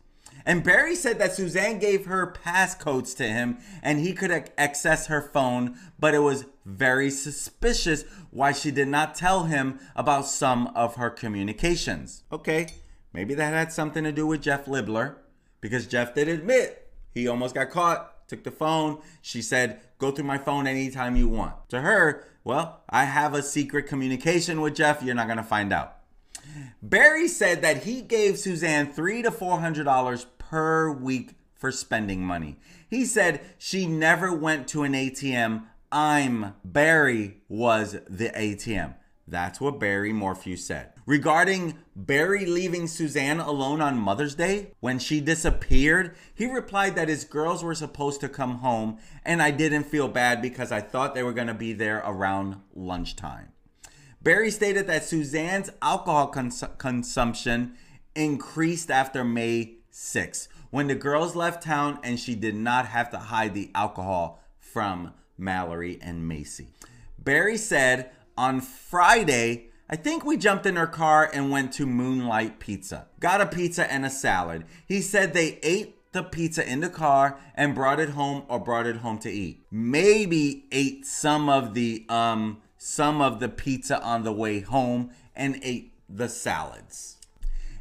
And 0.46 0.64
Barry 0.64 0.94
said 0.94 1.18
that 1.18 1.32
Suzanne 1.32 1.78
gave 1.78 2.06
her 2.06 2.32
passcodes 2.44 3.16
to 3.16 3.24
him 3.24 3.58
and 3.82 4.00
he 4.00 4.12
could 4.12 4.50
access 4.56 5.06
her 5.06 5.20
phone, 5.20 5.78
but 5.98 6.14
it 6.14 6.20
was 6.20 6.46
very 6.64 7.10
suspicious 7.10 8.04
why 8.30 8.52
she 8.52 8.70
did 8.70 8.88
not 8.88 9.14
tell 9.14 9.44
him 9.44 9.78
about 9.94 10.26
some 10.26 10.68
of 10.68 10.96
her 10.96 11.10
communications. 11.10 12.22
Okay, 12.32 12.68
maybe 13.12 13.34
that 13.34 13.52
had 13.52 13.72
something 13.72 14.04
to 14.04 14.12
do 14.12 14.26
with 14.26 14.42
Jeff 14.42 14.66
Libler 14.66 15.16
because 15.60 15.86
Jeff 15.86 16.14
did 16.14 16.28
admit 16.28 16.89
he 17.12 17.28
almost 17.28 17.54
got 17.54 17.70
caught, 17.70 18.28
took 18.28 18.44
the 18.44 18.50
phone. 18.50 19.00
She 19.20 19.42
said, 19.42 19.80
Go 19.98 20.10
through 20.10 20.24
my 20.24 20.38
phone 20.38 20.66
anytime 20.66 21.16
you 21.16 21.28
want. 21.28 21.68
To 21.70 21.80
her, 21.82 22.24
well, 22.42 22.80
I 22.88 23.04
have 23.04 23.34
a 23.34 23.42
secret 23.42 23.86
communication 23.86 24.60
with 24.60 24.74
Jeff. 24.74 25.02
You're 25.02 25.14
not 25.14 25.26
going 25.26 25.36
to 25.36 25.42
find 25.42 25.72
out. 25.72 25.96
Barry 26.82 27.28
said 27.28 27.62
that 27.62 27.84
he 27.84 28.00
gave 28.00 28.38
Suzanne 28.38 28.92
three 28.92 29.22
to 29.22 29.30
four 29.30 29.60
hundred 29.60 29.84
dollars 29.84 30.26
per 30.38 30.90
week 30.90 31.34
for 31.54 31.70
spending 31.70 32.22
money. 32.22 32.56
He 32.88 33.04
said 33.04 33.40
she 33.58 33.86
never 33.86 34.34
went 34.34 34.66
to 34.68 34.82
an 34.82 34.94
ATM. 34.94 35.64
I'm 35.92 36.54
Barry 36.64 37.42
was 37.48 37.98
the 38.08 38.30
ATM. 38.30 38.94
That's 39.30 39.60
what 39.60 39.78
Barry 39.78 40.12
Morphew 40.12 40.56
said. 40.56 40.92
Regarding 41.06 41.78
Barry 41.94 42.44
leaving 42.44 42.88
Suzanne 42.88 43.38
alone 43.38 43.80
on 43.80 43.96
Mother's 43.96 44.34
Day 44.34 44.72
when 44.80 44.98
she 44.98 45.20
disappeared, 45.20 46.16
he 46.34 46.46
replied 46.46 46.96
that 46.96 47.08
his 47.08 47.24
girls 47.24 47.62
were 47.62 47.76
supposed 47.76 48.20
to 48.22 48.28
come 48.28 48.56
home 48.56 48.98
and 49.24 49.40
I 49.40 49.52
didn't 49.52 49.84
feel 49.84 50.08
bad 50.08 50.42
because 50.42 50.72
I 50.72 50.80
thought 50.80 51.14
they 51.14 51.22
were 51.22 51.32
going 51.32 51.46
to 51.46 51.54
be 51.54 51.72
there 51.72 52.02
around 52.04 52.56
lunchtime. 52.74 53.52
Barry 54.20 54.50
stated 54.50 54.88
that 54.88 55.04
Suzanne's 55.04 55.70
alcohol 55.80 56.26
cons- 56.26 56.64
consumption 56.78 57.76
increased 58.16 58.90
after 58.90 59.22
May 59.22 59.76
6 59.90 60.48
when 60.70 60.88
the 60.88 60.94
girls 60.96 61.36
left 61.36 61.62
town 61.62 62.00
and 62.02 62.18
she 62.18 62.34
did 62.34 62.56
not 62.56 62.86
have 62.86 63.10
to 63.10 63.18
hide 63.18 63.54
the 63.54 63.70
alcohol 63.76 64.42
from 64.58 65.14
Mallory 65.38 65.98
and 66.02 66.26
Macy. 66.26 66.68
Barry 67.18 67.56
said 67.56 68.10
on 68.36 68.60
Friday, 68.60 69.68
I 69.88 69.96
think 69.96 70.24
we 70.24 70.36
jumped 70.36 70.66
in 70.66 70.76
her 70.76 70.86
car 70.86 71.28
and 71.32 71.50
went 71.50 71.72
to 71.74 71.86
Moonlight 71.86 72.60
Pizza. 72.60 73.08
Got 73.18 73.40
a 73.40 73.46
pizza 73.46 73.90
and 73.92 74.06
a 74.06 74.10
salad. 74.10 74.64
He 74.86 75.00
said 75.00 75.32
they 75.32 75.58
ate 75.62 75.96
the 76.12 76.22
pizza 76.22 76.68
in 76.68 76.80
the 76.80 76.88
car 76.88 77.38
and 77.54 77.74
brought 77.74 78.00
it 78.00 78.10
home 78.10 78.44
or 78.48 78.58
brought 78.58 78.86
it 78.86 78.96
home 78.96 79.18
to 79.18 79.30
eat. 79.30 79.64
Maybe 79.70 80.66
ate 80.72 81.06
some 81.06 81.48
of 81.48 81.74
the 81.74 82.06
um 82.08 82.62
some 82.76 83.20
of 83.20 83.40
the 83.40 83.48
pizza 83.48 84.02
on 84.02 84.24
the 84.24 84.32
way 84.32 84.60
home 84.60 85.10
and 85.36 85.58
ate 85.62 85.92
the 86.08 86.28
salads. 86.28 87.18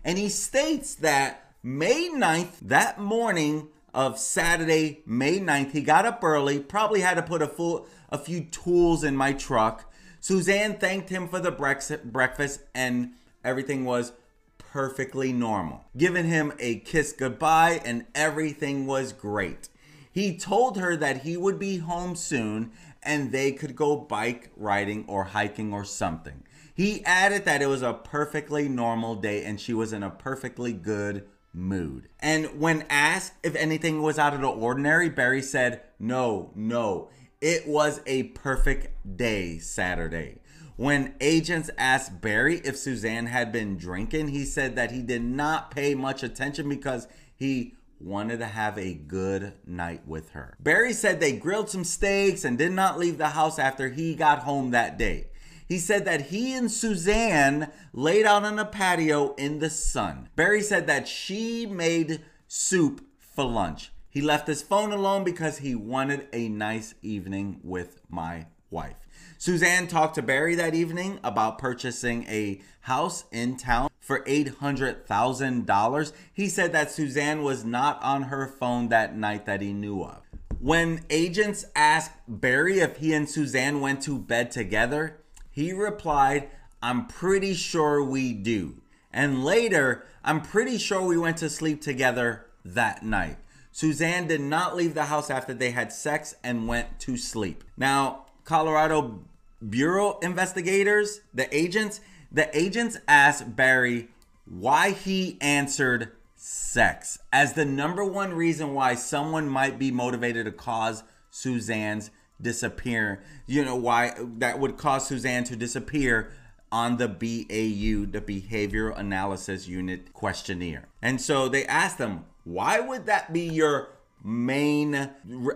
And 0.04 0.18
he 0.18 0.30
states 0.30 0.96
that 0.96 1.54
May 1.62 2.10
9th, 2.10 2.60
that 2.62 3.00
morning 3.00 3.68
of 3.94 4.18
Saturday, 4.18 5.02
May 5.06 5.40
9th, 5.40 5.72
he 5.72 5.82
got 5.82 6.06
up 6.06 6.24
early, 6.24 6.60
probably 6.60 7.02
had 7.02 7.16
to 7.16 7.22
put 7.22 7.42
a 7.42 7.48
full 7.48 7.88
a 8.10 8.18
few 8.18 8.42
tools 8.42 9.04
in 9.04 9.16
my 9.16 9.34
truck. 9.34 9.89
Suzanne 10.20 10.78
thanked 10.78 11.10
him 11.10 11.28
for 11.28 11.40
the 11.40 11.52
breakfast 11.52 12.62
and 12.76 13.14
everything 13.44 13.86
was 13.86 14.14
perfectly 14.58 15.34
normal. 15.34 15.86
Giving 15.98 16.28
him 16.28 16.54
a 16.60 16.80
kiss 16.80 17.14
goodbye 17.14 17.82
and 17.84 18.06
everything 18.14 18.86
was 18.86 19.14
great. 19.14 19.70
He 20.12 20.38
told 20.38 20.78
her 20.78 20.96
that 20.98 21.24
he 21.24 21.38
would 21.38 21.60
be 21.60 21.78
home 21.78 22.16
soon 22.16 22.72
and 23.02 23.32
they 23.32 23.52
could 23.52 23.76
go 23.76 23.96
bike 23.96 24.52
riding 24.58 25.06
or 25.08 25.24
hiking 25.26 25.74
or 25.74 25.86
something. 25.86 26.44
He 26.74 27.04
added 27.06 27.46
that 27.46 27.62
it 27.62 27.68
was 27.68 27.82
a 27.82 27.94
perfectly 27.94 28.70
normal 28.70 29.16
day 29.16 29.44
and 29.44 29.60
she 29.60 29.74
was 29.74 29.94
in 29.94 30.04
a 30.04 30.10
perfectly 30.10 30.74
good 30.74 31.26
mood. 31.54 32.10
And 32.20 32.60
when 32.60 32.86
asked 32.90 33.34
if 33.44 33.56
anything 33.56 34.02
was 34.02 34.20
out 34.20 34.34
of 34.34 34.42
the 34.42 34.48
ordinary, 34.48 35.10
Barry 35.10 35.42
said, 35.42 35.82
No, 36.00 36.52
no, 36.56 37.10
it 37.42 37.68
was 37.68 38.02
a 38.06 38.24
perfect 38.24 39.18
day 39.18 39.60
Saturday. 39.60 40.40
When 40.76 41.16
agents 41.20 41.70
asked 41.78 42.22
Barry 42.22 42.58
if 42.64 42.78
Suzanne 42.78 43.28
had 43.28 43.52
been 43.52 43.78
drinking, 43.78 44.30
he 44.30 44.46
said 44.46 44.76
that 44.76 44.92
he 44.92 45.02
did 45.02 45.24
not 45.24 45.72
pay 45.72 45.94
much 45.94 46.24
attention 46.24 46.70
because 46.70 47.08
he 47.36 47.76
wanted 48.00 48.40
to 48.40 48.46
have 48.46 48.78
a 48.78 48.94
good 48.94 49.54
night 49.66 50.08
with 50.08 50.32
her. 50.32 50.56
Barry 50.60 50.94
said 50.94 51.20
they 51.20 51.34
grilled 51.34 51.70
some 51.70 51.84
steaks 51.84 52.46
and 52.46 52.58
did 52.58 52.72
not 52.72 52.98
leave 52.98 53.18
the 53.18 53.30
house 53.30 53.60
after 53.60 53.90
he 53.90 54.16
got 54.16 54.40
home 54.40 54.72
that 54.72 54.98
day. 54.98 55.28
He 55.68 55.80
said 55.80 56.06
that 56.06 56.28
he 56.28 56.54
and 56.56 56.72
Suzanne 56.72 57.72
laid 57.94 58.26
out 58.26 58.44
on 58.44 58.58
a 58.58 58.66
patio 58.66 59.36
in 59.36 59.60
the 59.60 59.70
sun. 59.70 60.30
Barry 60.36 60.62
said 60.62 60.88
that 60.88 61.08
she 61.08 61.66
made 61.66 62.22
soup 62.48 63.06
for 63.20 63.44
lunch. 63.44 63.92
He 64.10 64.22
left 64.22 64.48
his 64.48 64.64
phone 64.64 64.92
alone 64.92 65.24
because 65.24 65.60
he 65.60 65.76
wanted 65.76 66.28
a 66.34 66.50
nice 66.50 66.96
evening 67.02 67.60
with 67.64 68.02
my 68.10 68.48
wife. 68.72 68.96
Suzanne 69.38 69.88
talked 69.88 70.16
to 70.16 70.22
Barry 70.22 70.56
that 70.56 70.74
evening 70.74 71.20
about 71.24 71.60
purchasing 71.60 72.26
a 72.28 72.60
house 72.82 73.26
in 73.32 73.56
town 73.56 73.90
for 74.00 74.22
$800,000. 74.22 76.14
He 76.34 76.50
said 76.50 76.72
that 76.72 76.92
Suzanne 76.92 77.44
was 77.44 77.64
not 77.64 78.02
on 78.02 78.24
her 78.24 78.48
phone 78.48 78.90
that 78.90 79.16
night 79.16 79.46
that 79.46 79.62
he 79.62 79.74
knew 79.74 80.02
of. 80.04 80.24
When 80.60 81.06
agents 81.10 81.66
asked 81.76 82.14
Barry 82.28 82.80
if 82.80 82.98
he 82.98 83.14
and 83.14 83.30
Suzanne 83.30 83.80
went 83.80 84.02
to 84.04 84.18
bed 84.18 84.52
together, 84.52 85.22
he 85.52 85.72
replied, 85.72 86.50
I'm 86.82 87.06
pretty 87.08 87.54
sure 87.54 88.04
we 88.04 88.34
do. 88.34 88.82
And 89.14 89.46
later, 89.46 90.06
I'm 90.24 90.42
pretty 90.42 90.78
sure 90.78 91.02
we 91.02 91.18
went 91.18 91.38
to 91.38 91.50
sleep 91.50 91.82
together 91.82 92.48
that 92.66 93.04
night. 93.04 93.38
Suzanne 93.80 94.28
did 94.28 94.42
not 94.42 94.76
leave 94.76 94.94
the 94.94 95.06
house 95.06 95.30
after 95.30 95.54
they 95.54 95.72
had 95.72 95.94
sex 95.94 96.36
and 96.44 96.68
went 96.68 97.00
to 97.00 97.16
sleep. 97.16 97.64
Now, 97.78 98.26
Colorado 98.44 99.22
Bureau 99.70 100.20
investigators, 100.22 101.22
the 101.34 101.48
agents, 101.56 102.02
the 102.30 102.54
agents 102.58 102.98
asked 103.08 103.56
Barry 103.56 104.10
why 104.44 104.92
he 104.92 105.38
answered 105.40 106.12
sex 106.36 107.20
as 107.32 107.54
the 107.54 107.64
number 107.64 108.04
one 108.04 108.34
reason 108.34 108.74
why 108.74 108.96
someone 108.96 109.48
might 109.48 109.80
be 109.80 109.92
motivated 109.92 110.44
to 110.44 110.52
cause 110.52 111.04
Suzanne's 111.32 112.12
disappear. 112.42 113.24
You 113.48 113.64
know 113.64 113.78
why 113.78 114.14
that 114.40 114.60
would 114.60 114.76
cause 114.76 115.08
Suzanne 115.08 115.46
to 115.46 115.56
disappear 115.56 116.34
on 116.70 116.98
the 116.98 117.08
BAU, 117.08 118.12
the 118.12 118.22
Behavioral 118.22 119.00
Analysis 119.00 119.70
Unit 119.70 120.12
questionnaire. 120.12 120.90
And 121.02 121.22
so 121.22 121.48
they 121.48 121.66
asked 121.66 121.98
them, 121.98 122.26
why 122.50 122.80
would 122.80 123.06
that 123.06 123.32
be 123.32 123.42
your 123.42 123.90
main 124.24 125.12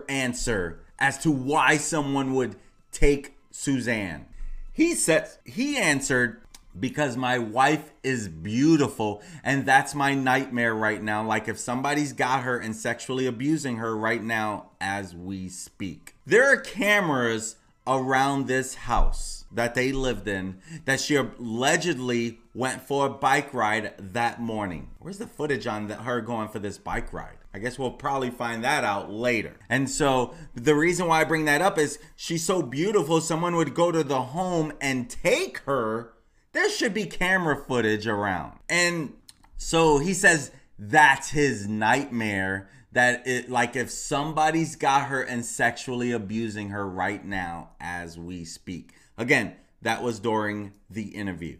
answer 0.08 0.80
as 0.96 1.18
to 1.18 1.30
why 1.30 1.76
someone 1.76 2.34
would 2.34 2.54
take 2.92 3.34
Suzanne? 3.50 4.26
He 4.72 4.94
said 4.94 5.28
he 5.44 5.76
answered 5.76 6.40
because 6.78 7.16
my 7.16 7.38
wife 7.38 7.92
is 8.04 8.28
beautiful 8.28 9.22
and 9.42 9.66
that's 9.66 9.94
my 9.94 10.14
nightmare 10.14 10.74
right 10.74 11.02
now 11.02 11.24
like 11.24 11.48
if 11.48 11.58
somebody's 11.58 12.12
got 12.12 12.42
her 12.42 12.58
and 12.58 12.74
sexually 12.74 13.26
abusing 13.26 13.76
her 13.76 13.96
right 13.96 14.22
now 14.22 14.70
as 14.80 15.14
we 15.14 15.48
speak 15.48 16.16
there 16.26 16.52
are 16.52 16.56
cameras 16.56 17.54
around 17.86 18.46
this 18.46 18.74
house 18.74 19.44
that 19.52 19.74
they 19.74 19.92
lived 19.92 20.26
in 20.26 20.58
that 20.84 21.00
she 21.00 21.14
allegedly 21.14 22.40
went 22.54 22.82
for 22.82 23.06
a 23.06 23.10
bike 23.10 23.52
ride 23.52 23.92
that 23.98 24.40
morning 24.40 24.90
where's 24.98 25.18
the 25.18 25.26
footage 25.26 25.66
on 25.66 25.86
the, 25.88 25.94
her 25.96 26.20
going 26.20 26.48
for 26.48 26.58
this 26.58 26.78
bike 26.78 27.12
ride 27.12 27.36
I 27.52 27.60
guess 27.60 27.78
we'll 27.78 27.92
probably 27.92 28.30
find 28.30 28.64
that 28.64 28.82
out 28.82 29.12
later. 29.12 29.54
And 29.68 29.88
so 29.88 30.34
the 30.56 30.74
reason 30.74 31.06
why 31.06 31.20
I 31.20 31.24
bring 31.24 31.44
that 31.44 31.62
up 31.62 31.78
is 31.78 32.00
she's 32.16 32.44
so 32.44 32.62
beautiful, 32.62 33.20
someone 33.20 33.54
would 33.54 33.74
go 33.74 33.92
to 33.92 34.02
the 34.02 34.22
home 34.22 34.72
and 34.80 35.08
take 35.08 35.58
her 35.58 36.14
there 36.54 36.70
should 36.70 36.94
be 36.94 37.04
camera 37.04 37.56
footage 37.56 38.06
around. 38.06 38.58
And 38.68 39.12
so 39.58 39.98
he 39.98 40.14
says 40.14 40.52
that's 40.78 41.30
his 41.30 41.68
nightmare 41.68 42.70
that 42.94 43.26
it 43.26 43.50
like 43.50 43.76
if 43.76 43.90
somebody's 43.90 44.76
got 44.76 45.08
her 45.08 45.20
and 45.20 45.44
sexually 45.44 46.12
abusing 46.12 46.70
her 46.70 46.88
right 46.88 47.24
now 47.24 47.70
as 47.80 48.18
we 48.18 48.44
speak. 48.44 48.94
Again, 49.18 49.54
that 49.82 50.02
was 50.02 50.18
during 50.18 50.72
the 50.88 51.08
interview. 51.08 51.58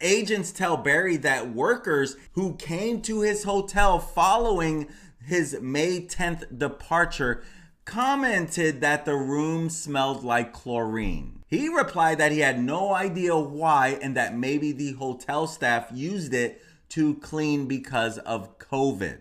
Agents 0.00 0.52
tell 0.52 0.76
Barry 0.76 1.16
that 1.18 1.52
workers 1.52 2.16
who 2.32 2.54
came 2.54 3.02
to 3.02 3.20
his 3.20 3.44
hotel 3.44 3.98
following 3.98 4.88
his 5.24 5.58
May 5.60 6.02
10th 6.02 6.58
departure 6.58 7.42
commented 7.84 8.80
that 8.80 9.04
the 9.04 9.16
room 9.16 9.70
smelled 9.70 10.24
like 10.24 10.52
chlorine. 10.52 11.42
He 11.48 11.68
replied 11.68 12.18
that 12.18 12.32
he 12.32 12.40
had 12.40 12.62
no 12.62 12.92
idea 12.92 13.36
why 13.36 13.98
and 14.02 14.16
that 14.16 14.36
maybe 14.36 14.72
the 14.72 14.92
hotel 14.92 15.46
staff 15.46 15.88
used 15.92 16.34
it 16.34 16.60
to 16.90 17.14
clean 17.16 17.66
because 17.66 18.18
of 18.18 18.58
COVID. 18.58 19.20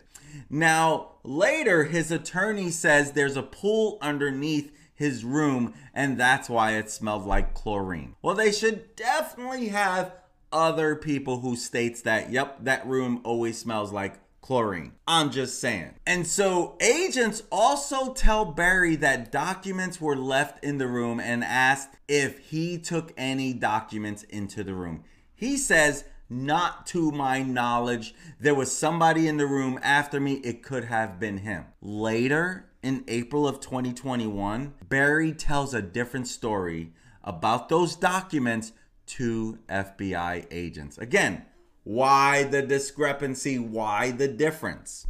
Now, 0.50 1.13
later, 1.24 1.86
his 1.86 2.12
attorney 2.12 2.69
says 2.69 3.12
there's 3.12 3.38
a 3.38 3.43
pool 3.43 3.98
underneath 4.02 4.71
his 4.93 5.26
room 5.26 5.74
and 5.93 6.17
that's 6.17 6.50
why 6.50 6.74
it 6.74 6.89
smelled 6.89 7.26
like 7.26 7.54
chlorine. 7.54 8.15
Well, 8.21 8.36
they 8.36 8.52
should 8.52 8.95
definitely 8.95 9.67
have 9.67 10.13
other 10.52 10.95
people 10.95 11.41
who 11.41 11.56
states 11.56 12.02
that, 12.04 12.32
yep, 12.32 12.63
that 12.63 12.88
room 12.88 13.19
always 13.24 13.58
smells 13.58 13.91
like 13.91 14.19
chlorine. 14.41 14.93
I'm 15.08 15.32
just 15.32 15.60
saying. 15.60 15.95
And 16.06 16.26
so 16.26 16.78
agents 16.80 17.43
also 17.52 18.13
tell 18.13 18.45
Barry 18.45 18.95
that 18.98 19.32
documents 19.32 20.00
were 20.00 20.15
left 20.15 20.63
in 20.63 20.78
the 20.78 20.88
room 20.88 21.19
and 21.19 21.43
asked 21.43 21.98
if 22.08 22.39
he 22.39 22.78
took 22.78 23.12
any 23.17 23.54
documents 23.54 24.24
into 24.24 24.63
the 24.63 24.76
room. 24.76 25.04
He 25.34 25.58
says, 25.58 26.06
not 26.29 26.85
to 26.88 27.11
my 27.11 27.41
knowledge. 27.41 28.13
There 28.39 28.55
was 28.55 28.75
somebody 28.75 29.27
in 29.27 29.38
the 29.38 29.45
room 29.45 29.79
after 29.83 30.19
me. 30.19 30.35
It 30.35 30.63
could 30.63 30.85
have 30.85 31.19
been 31.19 31.39
him. 31.39 31.65
Later 31.81 32.69
in 32.81 33.03
April 33.07 33.47
of 33.47 33.59
2021, 33.59 34.73
Barry 34.88 35.31
tells 35.33 35.73
a 35.73 35.81
different 35.81 36.27
story 36.27 36.91
about 37.23 37.69
those 37.69 37.95
documents 37.95 38.71
to 39.07 39.59
FBI 39.69 40.47
agents. 40.51 40.97
Again, 40.97 41.45
why 41.83 42.43
the 42.43 42.61
discrepancy? 42.61 43.59
Why 43.59 44.11
the 44.11 44.27
difference? 44.27 45.07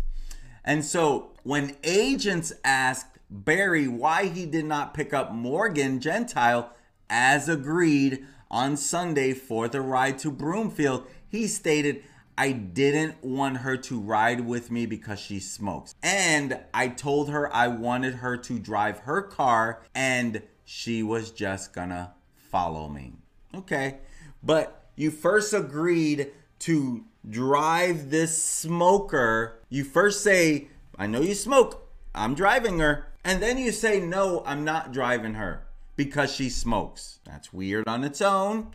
And 0.63 0.83
so 0.83 1.31
when 1.43 1.77
agents 1.83 2.51
asked 2.63 3.19
Barry 3.29 3.87
why 3.87 4.27
he 4.27 4.45
did 4.45 4.65
not 4.65 4.93
pick 4.93 5.13
up 5.13 5.31
Morgan 5.31 5.99
Gentile 5.99 6.71
as 7.09 7.47
agreed 7.47 8.25
on 8.55 8.77
Sunday 8.77 9.33
for 9.33 9.67
the 9.67 9.81
ride 9.81 10.17
to 10.17 10.31
Broomfield, 10.31 11.05
he 11.27 11.45
stated, 11.45 12.01
I 12.37 12.53
didn't 12.53 13.21
want 13.21 13.57
her 13.57 13.75
to 13.75 13.99
ride 13.99 14.39
with 14.39 14.71
me 14.71 14.85
because 14.85 15.19
she 15.19 15.41
smokes. 15.41 15.93
And 16.01 16.61
I 16.73 16.87
told 16.87 17.29
her 17.29 17.53
I 17.53 17.67
wanted 17.67 18.15
her 18.15 18.37
to 18.37 18.57
drive 18.57 18.99
her 18.99 19.21
car 19.21 19.81
and 19.93 20.41
she 20.63 21.03
was 21.03 21.31
just 21.31 21.73
gonna 21.73 22.13
follow 22.33 22.87
me. 22.87 23.15
Okay. 23.53 23.97
But 24.41 24.85
you 24.95 25.11
first 25.11 25.53
agreed 25.53 26.31
to 26.59 27.03
drive 27.29 28.09
this 28.09 28.41
smoker, 28.41 29.59
you 29.67 29.83
first 29.83 30.23
say, 30.23 30.69
I 30.97 31.07
know 31.07 31.19
you 31.19 31.35
smoke, 31.35 31.89
I'm 32.13 32.35
driving 32.35 32.79
her. 32.79 33.07
And 33.21 33.43
then 33.43 33.57
you 33.57 33.73
say, 33.73 33.99
No, 33.99 34.43
I'm 34.45 34.63
not 34.63 34.93
driving 34.93 35.33
her 35.33 35.65
because 35.95 36.33
she 36.33 36.49
smokes. 36.49 37.19
That's 37.25 37.53
weird 37.53 37.87
on 37.87 38.03
its 38.03 38.21
own. 38.21 38.73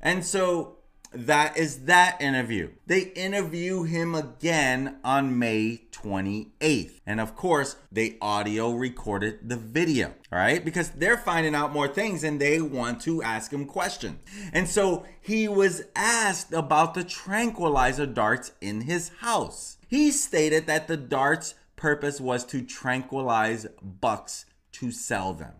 And 0.00 0.24
so 0.24 0.78
that 1.14 1.56
is 1.58 1.84
that 1.84 2.20
interview. 2.20 2.70
They 2.86 3.00
interview 3.00 3.82
him 3.82 4.14
again 4.14 4.98
on 5.04 5.38
May 5.38 5.82
28th. 5.92 7.00
And 7.06 7.20
of 7.20 7.36
course, 7.36 7.76
they 7.90 8.16
audio 8.20 8.72
recorded 8.72 9.48
the 9.48 9.56
video, 9.56 10.08
all 10.32 10.38
right? 10.38 10.64
Because 10.64 10.90
they're 10.90 11.18
finding 11.18 11.54
out 11.54 11.72
more 11.72 11.88
things 11.88 12.24
and 12.24 12.40
they 12.40 12.60
want 12.60 13.00
to 13.02 13.22
ask 13.22 13.52
him 13.52 13.66
questions. 13.66 14.20
And 14.52 14.68
so 14.68 15.04
he 15.20 15.48
was 15.48 15.82
asked 15.94 16.52
about 16.52 16.94
the 16.94 17.04
tranquilizer 17.04 18.06
darts 18.06 18.52
in 18.60 18.82
his 18.82 19.10
house. 19.20 19.76
He 19.88 20.10
stated 20.10 20.66
that 20.66 20.88
the 20.88 20.96
darts' 20.96 21.54
purpose 21.76 22.20
was 22.20 22.44
to 22.46 22.62
tranquilize 22.62 23.66
bucks 23.82 24.46
to 24.72 24.90
sell 24.90 25.34
them. 25.34 25.52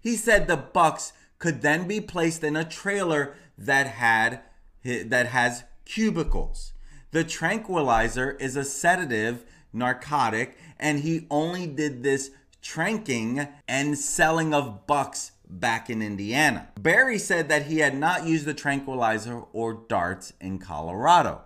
He 0.00 0.16
said 0.16 0.46
the 0.46 0.56
bucks 0.56 1.12
could 1.38 1.62
then 1.62 1.86
be 1.86 2.00
placed 2.00 2.42
in 2.42 2.56
a 2.56 2.64
trailer 2.64 3.34
that 3.56 3.86
had 3.86 4.40
that 4.84 5.26
has 5.26 5.64
cubicles. 5.84 6.72
The 7.10 7.24
tranquilizer 7.24 8.32
is 8.32 8.56
a 8.56 8.64
sedative 8.64 9.44
narcotic 9.72 10.56
and 10.78 11.00
he 11.00 11.26
only 11.30 11.66
did 11.66 12.02
this 12.02 12.30
tranking 12.62 13.48
and 13.68 13.98
selling 13.98 14.54
of 14.54 14.86
bucks 14.86 15.32
back 15.48 15.90
in 15.90 16.02
Indiana. 16.02 16.68
Barry 16.78 17.18
said 17.18 17.48
that 17.48 17.66
he 17.66 17.78
had 17.78 17.96
not 17.96 18.26
used 18.26 18.46
the 18.46 18.54
tranquilizer 18.54 19.42
or 19.52 19.74
darts 19.74 20.32
in 20.40 20.58
Colorado. 20.58 21.42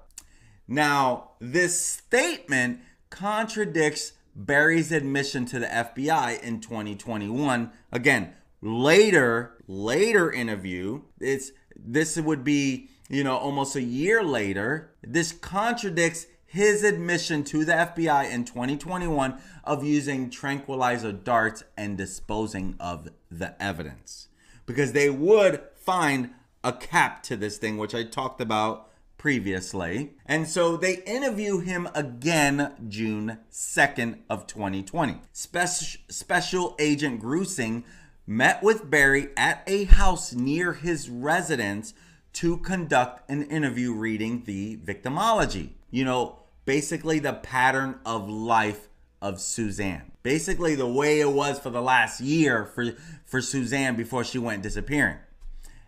Now, 0.69 1.31
this 1.41 1.81
statement 1.81 2.81
contradicts 3.11 4.13
Barry's 4.37 4.93
admission 4.93 5.47
to 5.47 5.59
the 5.59 5.67
FBI 5.67 6.43
in 6.43 6.61
2021. 6.61 7.71
Again, 7.93 8.35
later, 8.65 9.59
later 9.69 10.33
interview, 10.33 11.03
it's 11.21 11.53
this 11.77 12.17
would 12.17 12.43
be, 12.43 12.89
you 13.09 13.23
know, 13.23 13.37
almost 13.37 13.77
a 13.77 13.83
year 13.83 14.25
later. 14.25 14.91
This 15.03 15.33
contradicts 15.33 16.27
his 16.47 16.83
admission 16.83 17.45
to 17.45 17.65
the 17.65 17.73
FBI 17.73 18.31
in 18.31 18.45
2021 18.45 19.39
of 19.65 19.85
using 19.85 20.31
tranquilizer 20.31 21.13
darts 21.13 21.65
and 21.77 21.99
disposing 21.99 22.77
of 22.81 23.09
the 23.31 23.61
evidence. 23.63 24.29
Because 24.65 24.93
they 24.93 25.11
would 25.11 25.61
find 25.75 26.31
a 26.63 26.73
cap 26.73 27.23
to 27.25 27.37
this 27.37 27.59
thing, 27.59 27.77
which 27.77 27.95
I 27.95 28.05
talked 28.05 28.41
about 28.41 28.89
previously. 29.19 30.15
And 30.25 30.49
so 30.49 30.77
they 30.77 31.03
interview 31.03 31.59
him 31.59 31.89
again 31.95 32.73
June 32.89 33.39
2nd 33.51 34.21
of 34.31 34.47
2020. 34.47 35.21
Special, 35.33 36.01
Special 36.09 36.77
Agent 36.79 37.21
Grusing 37.21 37.85
met 38.27 38.63
with 38.63 38.91
Barry 38.91 39.29
at 39.37 39.63
a 39.67 39.85
house 39.85 40.33
near 40.33 40.73
his 40.73 41.09
residence 41.09 41.95
to 42.35 42.57
conduct 42.59 43.29
an 43.31 43.45
interview 43.45 43.93
reading 43.93 44.45
the 44.45 44.77
victimology. 44.79 45.71
You 45.91 46.05
know, 46.05 46.39
basically 46.65 47.19
the 47.19 47.35
pattern 47.35 48.01
of 48.05 48.29
life 48.29 48.89
of 49.23 49.41
Suzanne. 49.41 50.13
Basically 50.23 50.75
the 50.75 50.87
way 50.87 51.21
it 51.21 51.31
was 51.31 51.59
for 51.59 51.71
the 51.71 51.83
last 51.83 52.21
year 52.21 52.65
for 52.67 52.93
for 53.25 53.41
Suzanne 53.41 53.97
before 53.97 54.25
she 54.25 54.39
went 54.39 54.63
disappearing. 54.63 55.19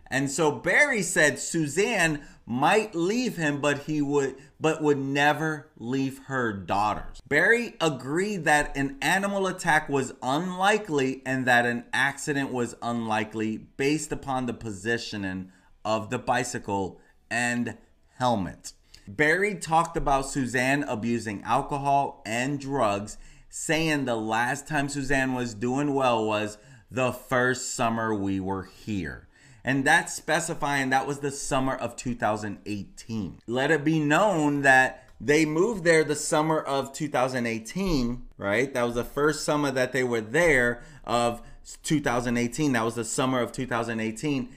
And 0.09 0.31
so 0.31 0.51
Barry 0.51 1.01
said 1.01 1.37
Suzanne 1.37 2.21
might 2.49 2.95
leave 2.95 3.35
him, 3.35 3.59
but 3.59 3.79
he 3.79 4.01
would 4.01 4.35
but 4.59 4.81
would 4.81 4.97
never 4.97 5.69
leave 5.77 6.17
her 6.25 6.53
daughters. 6.53 7.21
Barry 7.27 7.75
agreed 7.81 8.45
that 8.45 8.75
an 8.75 8.97
animal 9.01 9.45
attack 9.45 9.89
was 9.89 10.13
unlikely 10.23 11.21
and 11.25 11.45
that 11.45 11.65
an 11.65 11.83
accident 11.91 12.51
was 12.51 12.73
unlikely 12.81 13.57
based 13.57 14.13
upon 14.13 14.45
the 14.45 14.53
positioning 14.53 15.51
of 15.83 16.09
the 16.09 16.17
bicycle 16.17 17.01
and 17.29 17.77
helmet. 18.15 18.71
Barry 19.07 19.55
talked 19.55 19.97
about 19.97 20.25
Suzanne 20.25 20.83
abusing 20.83 21.43
alcohol 21.43 22.21
and 22.25 22.59
drugs, 22.59 23.17
saying 23.49 24.05
the 24.05 24.15
last 24.15 24.67
time 24.67 24.87
Suzanne 24.87 25.33
was 25.33 25.53
doing 25.53 25.93
well 25.93 26.25
was 26.25 26.57
the 26.89 27.11
first 27.11 27.75
summer 27.75 28.15
we 28.15 28.39
were 28.39 28.63
here 28.63 29.26
and 29.67 29.83
that's 29.83 30.13
specifying 30.13 30.91
that 30.91 31.05
was 31.05 31.19
the 31.19 31.29
summer 31.29 31.75
of 31.75 31.97
2018. 31.97 33.39
Let 33.47 33.69
it 33.69 33.83
be 33.83 33.99
known 33.99 34.61
that 34.61 35.09
they 35.19 35.45
moved 35.45 35.83
there 35.83 36.05
the 36.05 36.15
summer 36.15 36.57
of 36.57 36.93
2018, 36.93 38.27
right? 38.37 38.73
That 38.73 38.83
was 38.83 38.95
the 38.95 39.03
first 39.03 39.43
summer 39.43 39.69
that 39.71 39.91
they 39.91 40.05
were 40.05 40.21
there 40.21 40.83
of 41.03 41.41
2018. 41.83 42.71
That 42.71 42.85
was 42.85 42.95
the 42.95 43.03
summer 43.03 43.41
of 43.41 43.51
2018. 43.51 44.47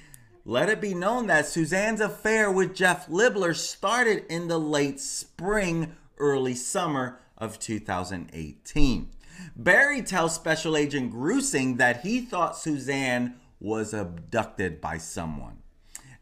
Let 0.45 0.69
it 0.69 0.81
be 0.81 0.95
known 0.95 1.27
that 1.27 1.47
Suzanne's 1.47 2.01
affair 2.01 2.49
with 2.49 2.73
Jeff 2.73 3.09
Libler 3.09 3.57
started 3.57 4.25
in 4.29 4.47
the 4.47 4.61
late 4.61 5.01
spring, 5.01 5.97
early 6.19 6.55
summer 6.55 7.19
of 7.37 7.59
2018. 7.59 9.11
Barry 9.57 10.03
tells 10.03 10.37
Special 10.37 10.77
Agent 10.77 11.13
Grusing 11.13 11.79
that 11.79 12.03
he 12.03 12.21
thought 12.21 12.57
Suzanne 12.57 13.40
was 13.61 13.95
abducted 13.95 14.81
by 14.81 14.99
someone. 14.99 15.59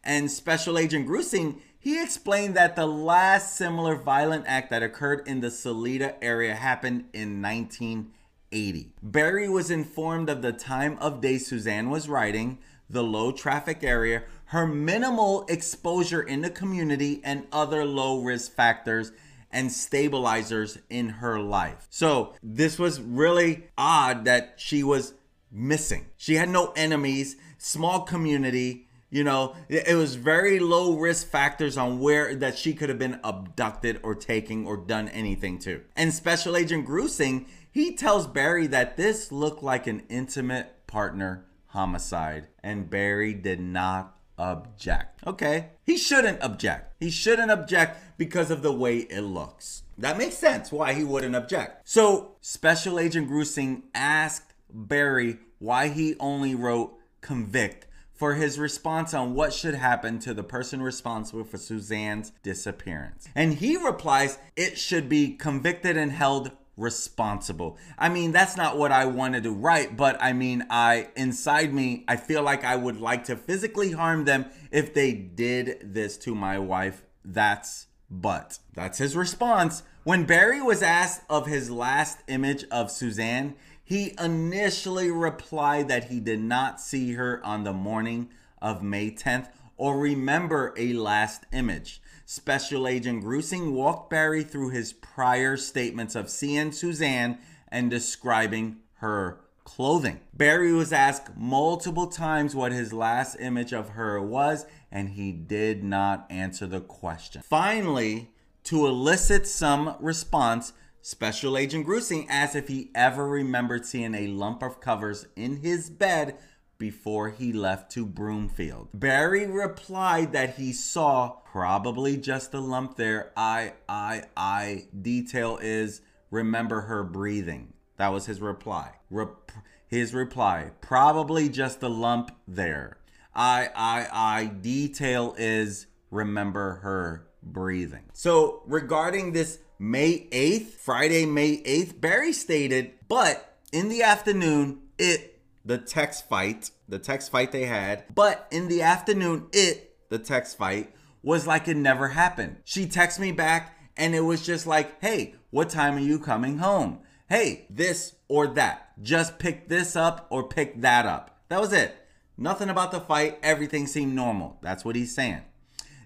And 0.03 0.29
Special 0.29 0.77
Agent 0.77 1.07
Grusing, 1.07 1.61
he 1.79 2.01
explained 2.01 2.55
that 2.55 2.75
the 2.75 2.85
last 2.85 3.55
similar 3.55 3.95
violent 3.95 4.45
act 4.47 4.69
that 4.69 4.83
occurred 4.83 5.27
in 5.27 5.39
the 5.39 5.49
Salida 5.49 6.21
area 6.21 6.53
happened 6.53 7.05
in 7.13 7.41
1980. 7.41 8.93
Barry 9.01 9.47
was 9.49 9.71
informed 9.71 10.29
of 10.29 10.41
the 10.41 10.51
time 10.51 10.97
of 10.99 11.21
day 11.21 11.37
Suzanne 11.37 11.89
was 11.89 12.09
riding, 12.09 12.59
the 12.89 13.03
low 13.03 13.31
traffic 13.31 13.83
area, 13.83 14.23
her 14.45 14.67
minimal 14.67 15.45
exposure 15.47 16.21
in 16.21 16.41
the 16.41 16.49
community, 16.49 17.21
and 17.23 17.47
other 17.51 17.85
low 17.85 18.21
risk 18.21 18.51
factors 18.51 19.11
and 19.51 19.71
stabilizers 19.71 20.79
in 20.89 21.09
her 21.09 21.39
life. 21.39 21.87
So, 21.89 22.33
this 22.43 22.77
was 22.77 22.99
really 22.99 23.69
odd 23.77 24.25
that 24.25 24.55
she 24.57 24.83
was 24.83 25.13
missing. 25.51 26.07
She 26.17 26.35
had 26.35 26.49
no 26.49 26.73
enemies, 26.75 27.35
small 27.57 28.01
community. 28.01 28.87
You 29.09 29.23
know, 29.23 29.55
it 29.67 29.95
was 29.95 30.15
very 30.15 30.59
low 30.59 30.97
risk 30.97 31.27
factors 31.27 31.77
on 31.77 31.99
where 31.99 32.35
that 32.35 32.57
she 32.57 32.73
could 32.73 32.89
have 32.89 32.99
been 32.99 33.19
abducted 33.23 33.99
or 34.03 34.13
taken 34.13 34.65
or 34.67 34.77
done 34.77 35.09
anything 35.09 35.57
to. 35.59 35.81
And 35.95 36.13
Special 36.13 36.55
Agent 36.55 36.85
Grusing, 36.85 37.47
he 37.71 37.95
tells 37.95 38.27
Barry 38.27 38.67
that 38.67 38.97
this 38.97 39.31
looked 39.31 39.63
like 39.63 39.87
an 39.87 40.03
intimate 40.09 40.85
partner 40.85 41.45
homicide, 41.67 42.47
and 42.63 42.89
Barry 42.89 43.33
did 43.33 43.59
not 43.59 44.15
object. 44.37 45.21
Okay, 45.25 45.69
he 45.83 45.97
shouldn't 45.97 46.39
object. 46.41 46.95
He 46.99 47.09
shouldn't 47.09 47.51
object 47.51 48.17
because 48.17 48.51
of 48.51 48.61
the 48.61 48.71
way 48.71 48.99
it 48.99 49.21
looks. 49.21 49.83
That 49.97 50.17
makes 50.17 50.37
sense 50.37 50.71
why 50.71 50.93
he 50.93 51.03
wouldn't 51.03 51.35
object. 51.35 51.87
So, 51.87 52.35
Special 52.41 52.99
Agent 52.99 53.29
Grusing 53.29 53.83
asked 53.93 54.48
Barry 54.71 55.39
why 55.59 55.89
he 55.89 56.15
only 56.19 56.55
wrote 56.55 56.97
convict 57.21 57.85
for 58.13 58.35
his 58.35 58.59
response 58.59 59.13
on 59.13 59.33
what 59.33 59.53
should 59.53 59.75
happen 59.75 60.19
to 60.19 60.33
the 60.33 60.43
person 60.43 60.81
responsible 60.81 61.43
for 61.43 61.57
Suzanne's 61.57 62.31
disappearance. 62.43 63.29
And 63.33 63.53
he 63.53 63.77
replies, 63.77 64.37
it 64.57 64.77
should 64.77 65.07
be 65.07 65.35
convicted 65.35 65.95
and 65.95 66.11
held 66.11 66.51
responsible. 66.75 67.77
I 67.97 68.09
mean, 68.09 68.31
that's 68.31 68.57
not 68.57 68.77
what 68.77 68.91
I 68.91 69.05
wanted 69.05 69.43
to 69.43 69.51
write, 69.51 69.95
but 69.95 70.17
I 70.21 70.33
mean, 70.33 70.65
I 70.69 71.09
inside 71.15 71.73
me, 71.73 72.03
I 72.07 72.15
feel 72.15 72.41
like 72.41 72.63
I 72.63 72.75
would 72.75 72.99
like 72.99 73.25
to 73.25 73.35
physically 73.35 73.91
harm 73.91 74.25
them 74.25 74.45
if 74.71 74.93
they 74.93 75.13
did 75.13 75.93
this 75.93 76.17
to 76.19 76.35
my 76.35 76.59
wife. 76.59 77.03
That's 77.23 77.87
but 78.09 78.57
that's 78.73 78.97
his 78.97 79.15
response. 79.15 79.83
When 80.03 80.25
Barry 80.25 80.61
was 80.61 80.81
asked 80.81 81.21
of 81.29 81.45
his 81.45 81.69
last 81.69 82.19
image 82.27 82.65
of 82.71 82.89
Suzanne, 82.89 83.55
he 83.89 84.13
initially 84.19 85.09
replied 85.09 85.87
that 85.87 86.03
he 86.03 86.19
did 86.19 86.39
not 86.39 86.79
see 86.79 87.13
her 87.13 87.43
on 87.43 87.63
the 87.63 87.73
morning 87.73 88.29
of 88.61 88.83
May 88.83 89.09
10th 89.09 89.47
or 89.77 89.97
remember 89.97 90.75
a 90.77 90.93
last 90.93 91.47
image. 91.51 91.99
Special 92.23 92.87
Agent 92.87 93.23
Grusing 93.23 93.71
walked 93.71 94.11
Barry 94.11 94.43
through 94.43 94.69
his 94.69 94.93
prior 94.93 95.57
statements 95.57 96.13
of 96.13 96.29
seeing 96.29 96.71
Suzanne 96.71 97.39
and 97.69 97.89
describing 97.89 98.77
her 98.97 99.39
clothing. 99.63 100.19
Barry 100.35 100.71
was 100.71 100.93
asked 100.93 101.35
multiple 101.35 102.07
times 102.07 102.53
what 102.53 102.71
his 102.71 102.93
last 102.93 103.37
image 103.39 103.73
of 103.73 103.89
her 103.89 104.21
was, 104.21 104.67
and 104.91 105.09
he 105.09 105.31
did 105.31 105.83
not 105.83 106.27
answer 106.29 106.67
the 106.67 106.81
question. 106.81 107.41
Finally, 107.41 108.29
to 108.65 108.85
elicit 108.85 109.47
some 109.47 109.95
response, 109.99 110.73
Special 111.01 111.57
Agent 111.57 111.85
Grusing 111.85 112.27
asked 112.29 112.55
if 112.55 112.67
he 112.67 112.91
ever 112.93 113.27
remembered 113.27 113.85
seeing 113.85 114.13
a 114.13 114.27
lump 114.27 114.61
of 114.61 114.81
covers 114.81 115.27
in 115.35 115.57
his 115.57 115.89
bed 115.89 116.37
before 116.77 117.29
he 117.29 117.53
left 117.53 117.91
to 117.91 118.05
Broomfield. 118.05 118.89
Barry 118.93 119.45
replied 119.45 120.33
that 120.33 120.55
he 120.55 120.73
saw 120.73 121.29
probably 121.51 122.17
just 122.17 122.53
a 122.53 122.59
lump 122.59 122.95
there. 122.95 123.31
I, 123.35 123.73
I, 123.87 124.23
I. 124.35 124.85
Detail 124.99 125.59
is 125.61 126.01
remember 126.31 126.81
her 126.81 127.03
breathing. 127.03 127.73
That 127.97 128.09
was 128.09 128.25
his 128.25 128.39
reply. 128.39 128.93
Rep- 129.09 129.51
his 129.87 130.13
reply 130.13 130.71
probably 130.81 131.49
just 131.49 131.83
a 131.83 131.89
lump 131.89 132.31
there. 132.47 132.97
I, 133.35 133.69
I, 133.75 134.07
I. 134.11 134.45
Detail 134.45 135.35
is 135.37 135.87
remember 136.11 136.75
her 136.83 137.27
breathing. 137.43 138.05
So, 138.13 138.63
regarding 138.65 139.33
this 139.33 139.59
May 139.81 140.27
8th, 140.31 140.71
Friday, 140.71 141.25
May 141.25 141.63
8th, 141.63 142.01
Barry 142.01 142.33
stated, 142.33 142.95
but 143.07 143.57
in 143.71 143.87
the 143.87 144.03
afternoon, 144.03 144.81
it, 144.97 145.41
the 145.63 145.77
text 145.77 146.27
fight, 146.27 146.71
the 146.89 146.99
text 146.99 147.31
fight 147.31 147.53
they 147.53 147.63
had, 147.63 148.03
but 148.13 148.45
in 148.51 148.67
the 148.67 148.81
afternoon, 148.81 149.47
it, 149.53 149.95
the 150.09 150.19
text 150.19 150.57
fight, 150.57 150.93
was 151.23 151.47
like 151.47 151.69
it 151.69 151.77
never 151.77 152.09
happened. 152.09 152.57
She 152.65 152.87
texted 152.87 153.19
me 153.19 153.31
back 153.31 153.77
and 153.95 154.13
it 154.13 154.19
was 154.19 154.45
just 154.45 154.67
like, 154.67 155.01
hey, 155.01 155.35
what 155.49 155.69
time 155.69 155.95
are 155.95 155.99
you 155.99 156.19
coming 156.19 156.57
home? 156.57 156.99
Hey, 157.29 157.65
this 157.69 158.15
or 158.27 158.47
that. 158.47 159.01
Just 159.01 159.39
pick 159.39 159.69
this 159.69 159.95
up 159.95 160.27
or 160.29 160.49
pick 160.49 160.81
that 160.81 161.05
up. 161.05 161.39
That 161.47 161.61
was 161.61 161.71
it. 161.71 161.95
Nothing 162.37 162.69
about 162.69 162.91
the 162.91 162.99
fight. 162.99 163.39
Everything 163.41 163.87
seemed 163.87 164.13
normal. 164.13 164.57
That's 164.61 164.83
what 164.83 164.97
he's 164.97 165.15
saying. 165.15 165.41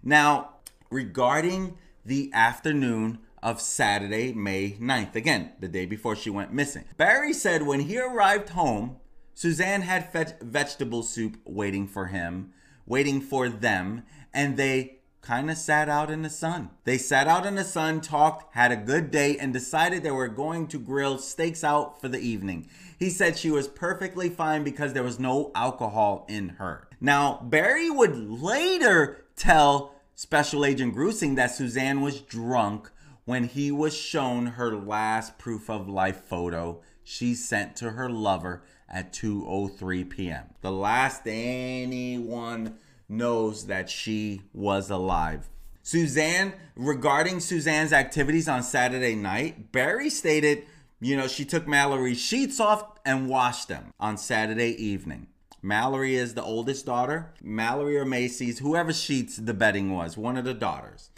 Now, 0.03 0.57
regarding 0.91 1.77
the 2.05 2.29
afternoon 2.33 3.19
of 3.43 3.61
Saturday, 3.61 4.33
May 4.33 4.71
9th, 4.79 5.15
again, 5.15 5.51
the 5.59 5.67
day 5.67 5.85
before 5.85 6.15
she 6.15 6.29
went 6.29 6.53
missing, 6.53 6.85
Barry 6.97 7.33
said 7.33 7.63
when 7.63 7.81
he 7.81 7.99
arrived 7.99 8.49
home, 8.49 8.97
Suzanne 9.33 9.81
had 9.81 10.11
fe- 10.11 10.37
vegetable 10.41 11.03
soup 11.03 11.37
waiting 11.43 11.85
for 11.85 12.07
him, 12.07 12.53
waiting 12.85 13.19
for 13.19 13.49
them, 13.49 14.03
and 14.33 14.55
they 14.55 14.99
kind 15.21 15.51
of 15.51 15.57
sat 15.57 15.89
out 15.89 16.09
in 16.09 16.21
the 16.21 16.29
sun. 16.29 16.69
They 16.85 16.97
sat 16.97 17.27
out 17.27 17.45
in 17.45 17.55
the 17.55 17.63
sun, 17.63 18.01
talked, 18.01 18.55
had 18.55 18.71
a 18.71 18.77
good 18.77 19.11
day, 19.11 19.37
and 19.37 19.51
decided 19.51 20.03
they 20.03 20.11
were 20.11 20.27
going 20.27 20.67
to 20.67 20.79
grill 20.79 21.17
steaks 21.17 21.63
out 21.63 21.99
for 21.99 22.07
the 22.07 22.19
evening. 22.19 22.69
He 22.97 23.09
said 23.09 23.37
she 23.37 23.51
was 23.51 23.67
perfectly 23.67 24.29
fine 24.29 24.63
because 24.63 24.93
there 24.93 25.03
was 25.03 25.19
no 25.19 25.51
alcohol 25.53 26.25
in 26.29 26.49
her. 26.49 26.87
Now, 27.01 27.41
Barry 27.43 27.89
would 27.89 28.15
later 28.15 29.25
tell 29.35 29.95
Special 30.15 30.63
Agent 30.63 30.93
Grusing 30.95 31.35
that 31.35 31.51
Suzanne 31.51 32.01
was 32.01 32.21
drunk 32.21 32.91
when 33.25 33.45
he 33.45 33.71
was 33.71 33.95
shown 33.95 34.45
her 34.45 34.75
last 34.75 35.37
proof 35.37 35.69
of 35.69 35.87
life 35.87 36.23
photo 36.25 36.81
she 37.03 37.35
sent 37.35 37.75
to 37.77 37.91
her 37.91 38.09
lover 38.09 38.63
at 38.89 39.13
2:03 39.13 40.09
p.m. 40.09 40.45
The 40.61 40.71
last 40.71 41.23
anyone 41.25 42.77
knows 43.09 43.67
that 43.67 43.89
she 43.89 44.41
was 44.53 44.89
alive. 44.89 45.49
Suzanne, 45.81 46.53
regarding 46.75 47.41
Suzanne's 47.41 47.91
activities 47.91 48.47
on 48.47 48.63
Saturday 48.63 49.15
night, 49.15 49.73
Barry 49.73 50.09
stated, 50.09 50.65
you 51.01 51.17
know, 51.17 51.27
she 51.27 51.43
took 51.43 51.67
Mallory's 51.67 52.21
sheets 52.21 52.61
off 52.61 52.97
and 53.05 53.27
washed 53.27 53.67
them 53.67 53.93
on 53.99 54.17
Saturday 54.17 54.71
evening. 54.81 55.27
Mallory 55.61 56.15
is 56.15 56.33
the 56.33 56.43
oldest 56.43 56.85
daughter. 56.85 57.33
Mallory 57.41 57.97
or 57.97 58.05
Macy's, 58.05 58.59
whoever 58.59 58.93
sheets 58.93 59.35
the 59.35 59.53
bedding 59.53 59.93
was, 59.93 60.17
one 60.17 60.37
of 60.37 60.45
the 60.45 60.53
daughters. 60.53 61.09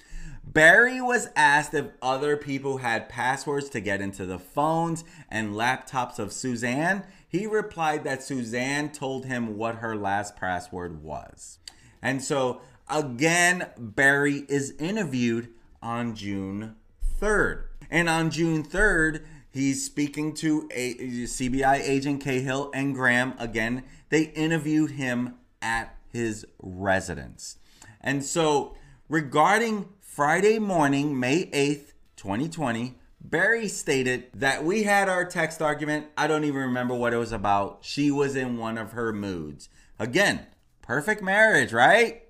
Barry 0.47 1.01
was 1.01 1.27
asked 1.35 1.73
if 1.73 1.87
other 2.01 2.37
people 2.37 2.77
had 2.77 3.09
passwords 3.09 3.69
to 3.69 3.81
get 3.81 4.01
into 4.01 4.25
the 4.25 4.39
phones 4.39 5.03
and 5.29 5.53
laptops 5.53 6.17
of 6.19 6.31
Suzanne. 6.31 7.03
He 7.27 7.45
replied 7.45 8.03
that 8.05 8.23
Suzanne 8.23 8.91
told 8.91 9.25
him 9.25 9.57
what 9.57 9.75
her 9.75 9.95
last 9.95 10.37
password 10.37 11.03
was. 11.03 11.59
And 12.01 12.23
so 12.23 12.61
again, 12.89 13.67
Barry 13.77 14.45
is 14.47 14.71
interviewed 14.79 15.49
on 15.81 16.15
June 16.15 16.75
3rd. 17.19 17.65
And 17.89 18.09
on 18.09 18.31
June 18.31 18.63
3rd, 18.63 19.25
he's 19.51 19.85
speaking 19.85 20.33
to 20.35 20.69
a 20.71 20.93
CBI 20.95 21.81
agent 21.81 22.23
Cahill 22.23 22.71
and 22.73 22.95
Graham. 22.95 23.33
Again, 23.37 23.83
they 24.09 24.23
interviewed 24.23 24.91
him 24.91 25.35
at 25.61 25.95
his 26.11 26.45
residence. 26.59 27.57
And 27.99 28.23
so 28.23 28.75
regarding 29.09 29.89
Friday 30.15 30.59
morning, 30.59 31.19
May 31.19 31.47
8th, 31.47 31.91
2020, 32.15 32.97
Barry 33.19 33.67
stated 33.67 34.27
that 34.33 34.63
we 34.63 34.83
had 34.83 35.09
our 35.09 35.25
text 35.25 35.61
argument. 35.61 36.05
I 36.17 36.25
don't 36.27 36.45
even 36.45 36.61
remember 36.61 36.95
what 36.95 37.13
it 37.13 37.17
was 37.17 37.33
about. 37.33 37.79
She 37.81 38.09
was 38.11 38.33
in 38.33 38.57
one 38.57 38.77
of 38.77 38.93
her 38.93 39.11
moods. 39.11 39.67
Again, 39.99 40.45
Perfect 40.81 41.21
marriage, 41.21 41.73
right? 41.73 42.23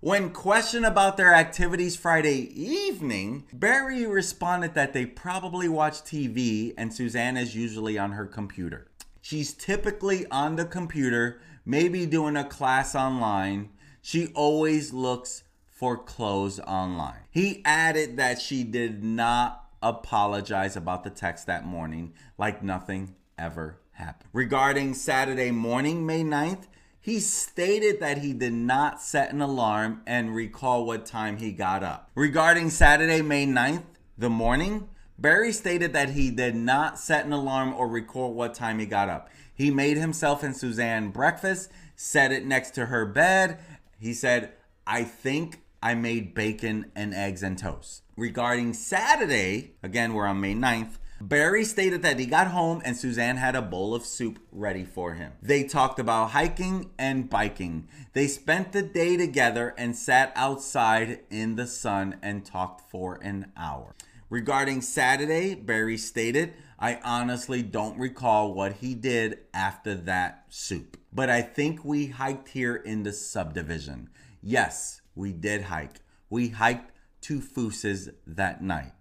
When 0.00 0.30
questioned 0.30 0.86
about 0.86 1.16
their 1.16 1.32
activities 1.32 1.94
Friday 1.94 2.50
evening, 2.60 3.44
Barry 3.52 4.04
responded 4.06 4.74
that 4.74 4.92
they 4.92 5.06
probably 5.06 5.68
watch 5.68 6.02
TV 6.02 6.74
and 6.76 6.92
Suzanne 6.92 7.36
is 7.36 7.54
usually 7.54 7.96
on 7.96 8.10
her 8.10 8.26
computer. 8.26 8.88
She's 9.20 9.54
typically 9.54 10.26
on 10.32 10.56
the 10.56 10.64
computer, 10.64 11.40
maybe 11.64 12.06
doing 12.06 12.36
a 12.36 12.42
class 12.42 12.96
online. 12.96 13.70
She 14.02 14.32
always 14.34 14.92
looks 14.92 15.44
for 15.74 15.98
clothes 15.98 16.60
online. 16.60 17.18
He 17.30 17.60
added 17.64 18.16
that 18.16 18.40
she 18.40 18.62
did 18.62 19.02
not 19.02 19.64
apologize 19.82 20.76
about 20.76 21.02
the 21.02 21.10
text 21.10 21.46
that 21.48 21.66
morning, 21.66 22.14
like 22.38 22.62
nothing 22.62 23.16
ever 23.36 23.80
happened. 23.90 24.30
Regarding 24.32 24.94
Saturday 24.94 25.50
morning, 25.50 26.06
May 26.06 26.22
9th, 26.22 26.68
he 27.00 27.18
stated 27.18 28.00
that 28.00 28.18
he 28.18 28.32
did 28.32 28.52
not 28.52 29.02
set 29.02 29.32
an 29.32 29.42
alarm 29.42 30.00
and 30.06 30.34
recall 30.34 30.86
what 30.86 31.04
time 31.04 31.38
he 31.38 31.50
got 31.50 31.82
up. 31.82 32.08
Regarding 32.14 32.70
Saturday, 32.70 33.20
May 33.20 33.44
9th, 33.44 33.82
the 34.16 34.30
morning, 34.30 34.88
Barry 35.18 35.52
stated 35.52 35.92
that 35.92 36.10
he 36.10 36.30
did 36.30 36.54
not 36.54 37.00
set 37.00 37.26
an 37.26 37.32
alarm 37.32 37.74
or 37.74 37.88
recall 37.88 38.32
what 38.32 38.54
time 38.54 38.78
he 38.78 38.86
got 38.86 39.08
up. 39.08 39.28
He 39.52 39.70
made 39.70 39.96
himself 39.96 40.44
and 40.44 40.56
Suzanne 40.56 41.10
breakfast, 41.10 41.70
set 41.96 42.30
it 42.30 42.46
next 42.46 42.70
to 42.76 42.86
her 42.86 43.04
bed. 43.04 43.58
He 43.98 44.14
said, 44.14 44.52
I 44.86 45.02
think 45.04 45.60
I 45.84 45.94
made 45.94 46.34
bacon 46.34 46.90
and 46.96 47.12
eggs 47.12 47.42
and 47.42 47.58
toast. 47.58 48.04
Regarding 48.16 48.72
Saturday, 48.72 49.74
again, 49.82 50.14
we're 50.14 50.26
on 50.26 50.40
May 50.40 50.54
9th, 50.54 50.96
Barry 51.20 51.62
stated 51.62 52.00
that 52.00 52.18
he 52.18 52.24
got 52.24 52.46
home 52.46 52.80
and 52.86 52.96
Suzanne 52.96 53.36
had 53.36 53.54
a 53.54 53.60
bowl 53.60 53.94
of 53.94 54.06
soup 54.06 54.38
ready 54.50 54.84
for 54.84 55.12
him. 55.12 55.32
They 55.42 55.62
talked 55.62 55.98
about 55.98 56.30
hiking 56.30 56.90
and 56.98 57.28
biking. 57.28 57.86
They 58.14 58.28
spent 58.28 58.72
the 58.72 58.80
day 58.80 59.18
together 59.18 59.74
and 59.76 59.94
sat 59.94 60.32
outside 60.34 61.20
in 61.28 61.56
the 61.56 61.66
sun 61.66 62.16
and 62.22 62.46
talked 62.46 62.90
for 62.90 63.16
an 63.22 63.52
hour. 63.54 63.94
Regarding 64.30 64.80
Saturday, 64.80 65.54
Barry 65.54 65.98
stated, 65.98 66.54
I 66.78 66.98
honestly 67.04 67.62
don't 67.62 67.98
recall 67.98 68.54
what 68.54 68.76
he 68.76 68.94
did 68.94 69.40
after 69.52 69.94
that 69.94 70.46
soup. 70.48 70.96
But 71.12 71.28
I 71.28 71.42
think 71.42 71.84
we 71.84 72.06
hiked 72.06 72.48
here 72.48 72.74
in 72.74 73.02
the 73.02 73.12
subdivision. 73.12 74.08
Yes, 74.42 75.02
we 75.14 75.32
did 75.32 75.62
hike. 75.62 76.00
We 76.30 76.48
hiked 76.48 76.92
to 77.22 77.40
Fooses 77.40 78.10
that 78.26 78.62
night. 78.62 78.92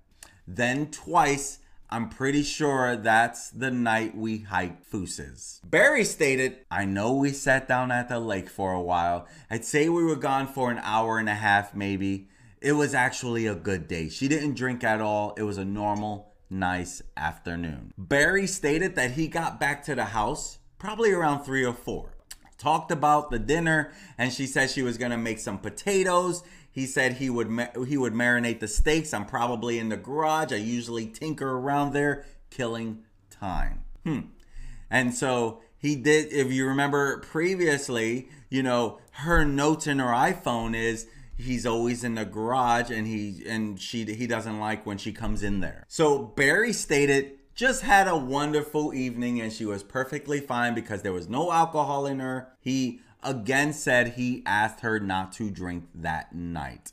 Then 0.47 0.91
twice 0.91 1.59
I'm 1.93 2.09
pretty 2.09 2.41
sure 2.41 2.95
that's 2.95 3.51
the 3.51 3.69
night 3.69 4.17
we 4.17 4.39
hiked 4.39 4.83
Fooses. 4.83 5.61
Barry 5.63 6.03
stated, 6.03 6.57
I 6.71 6.85
know 6.85 7.13
we 7.13 7.29
sat 7.29 7.67
down 7.67 7.91
at 7.91 8.09
the 8.09 8.19
lake 8.19 8.49
for 8.49 8.73
a 8.73 8.81
while. 8.81 9.27
I'd 9.51 9.63
say 9.63 9.89
we 9.89 10.03
were 10.03 10.15
gone 10.15 10.47
for 10.47 10.71
an 10.71 10.79
hour 10.81 11.19
and 11.19 11.29
a 11.29 11.35
half, 11.35 11.75
maybe. 11.75 12.29
It 12.61 12.71
was 12.71 12.95
actually 12.95 13.45
a 13.45 13.53
good 13.53 13.87
day. 13.87 14.09
She 14.09 14.27
didn't 14.27 14.55
drink 14.55 14.83
at 14.83 15.01
all. 15.01 15.35
It 15.37 15.43
was 15.43 15.59
a 15.59 15.65
normal, 15.65 16.33
nice 16.49 17.03
afternoon. 17.15 17.93
Barry 17.95 18.47
stated 18.47 18.95
that 18.95 19.11
he 19.11 19.27
got 19.27 19.59
back 19.59 19.83
to 19.83 19.93
the 19.93 20.05
house 20.05 20.57
probably 20.79 21.11
around 21.11 21.43
three 21.43 21.63
or 21.63 21.73
four. 21.73 22.12
Talked 22.63 22.91
about 22.91 23.29
the 23.29 23.39
dinner, 23.39 23.91
and 24.17 24.31
she 24.31 24.47
said 24.47 24.69
she 24.69 24.81
was 24.81 24.97
gonna 24.97 25.17
make 25.17 25.39
some 25.39 25.57
potatoes 25.57 26.43
he 26.73 26.87
said 26.87 27.13
he 27.13 27.29
would 27.29 27.47
he 27.87 27.97
would 27.97 28.13
marinate 28.13 28.59
the 28.59 28.67
steaks. 28.67 29.13
I'm 29.13 29.27
probably 29.27 29.77
in 29.77 29.89
the 29.89 29.97
garage. 29.97 30.51
I 30.51 30.55
usually 30.55 31.05
tinker 31.05 31.51
around 31.51 31.93
there, 31.93 32.25
killing 32.49 33.03
time. 33.29 33.83
Hmm. 34.03 34.19
And 34.89 35.13
so 35.13 35.61
he 35.77 35.95
did. 35.95 36.33
If 36.33 36.51
you 36.51 36.65
remember 36.65 37.19
previously, 37.19 38.29
you 38.49 38.63
know 38.63 38.99
her 39.11 39.45
notes 39.45 39.85
in 39.85 39.99
her 39.99 40.07
iPhone 40.07 40.75
is 40.75 41.05
he's 41.37 41.67
always 41.67 42.03
in 42.03 42.15
the 42.15 42.25
garage 42.25 42.89
and 42.89 43.05
he 43.05 43.43
and 43.47 43.79
she 43.79 44.05
he 44.05 44.25
doesn't 44.25 44.59
like 44.59 44.83
when 44.83 44.97
she 44.97 45.13
comes 45.13 45.43
in 45.43 45.59
there. 45.59 45.85
So 45.87 46.23
Barry 46.23 46.73
stated 46.73 47.33
just 47.55 47.83
had 47.83 48.07
a 48.07 48.17
wonderful 48.17 48.93
evening 48.93 49.39
and 49.39 49.53
she 49.53 49.65
was 49.65 49.83
perfectly 49.83 50.39
fine 50.39 50.73
because 50.73 51.01
there 51.01 51.13
was 51.13 51.29
no 51.29 51.51
alcohol 51.51 52.05
in 52.05 52.19
her. 52.19 52.49
He 52.59 53.01
again 53.21 53.73
said 53.73 54.13
he 54.13 54.43
asked 54.45 54.81
her 54.81 54.99
not 54.99 55.31
to 55.33 55.49
drink 55.49 55.85
that 55.95 56.33
night. 56.35 56.91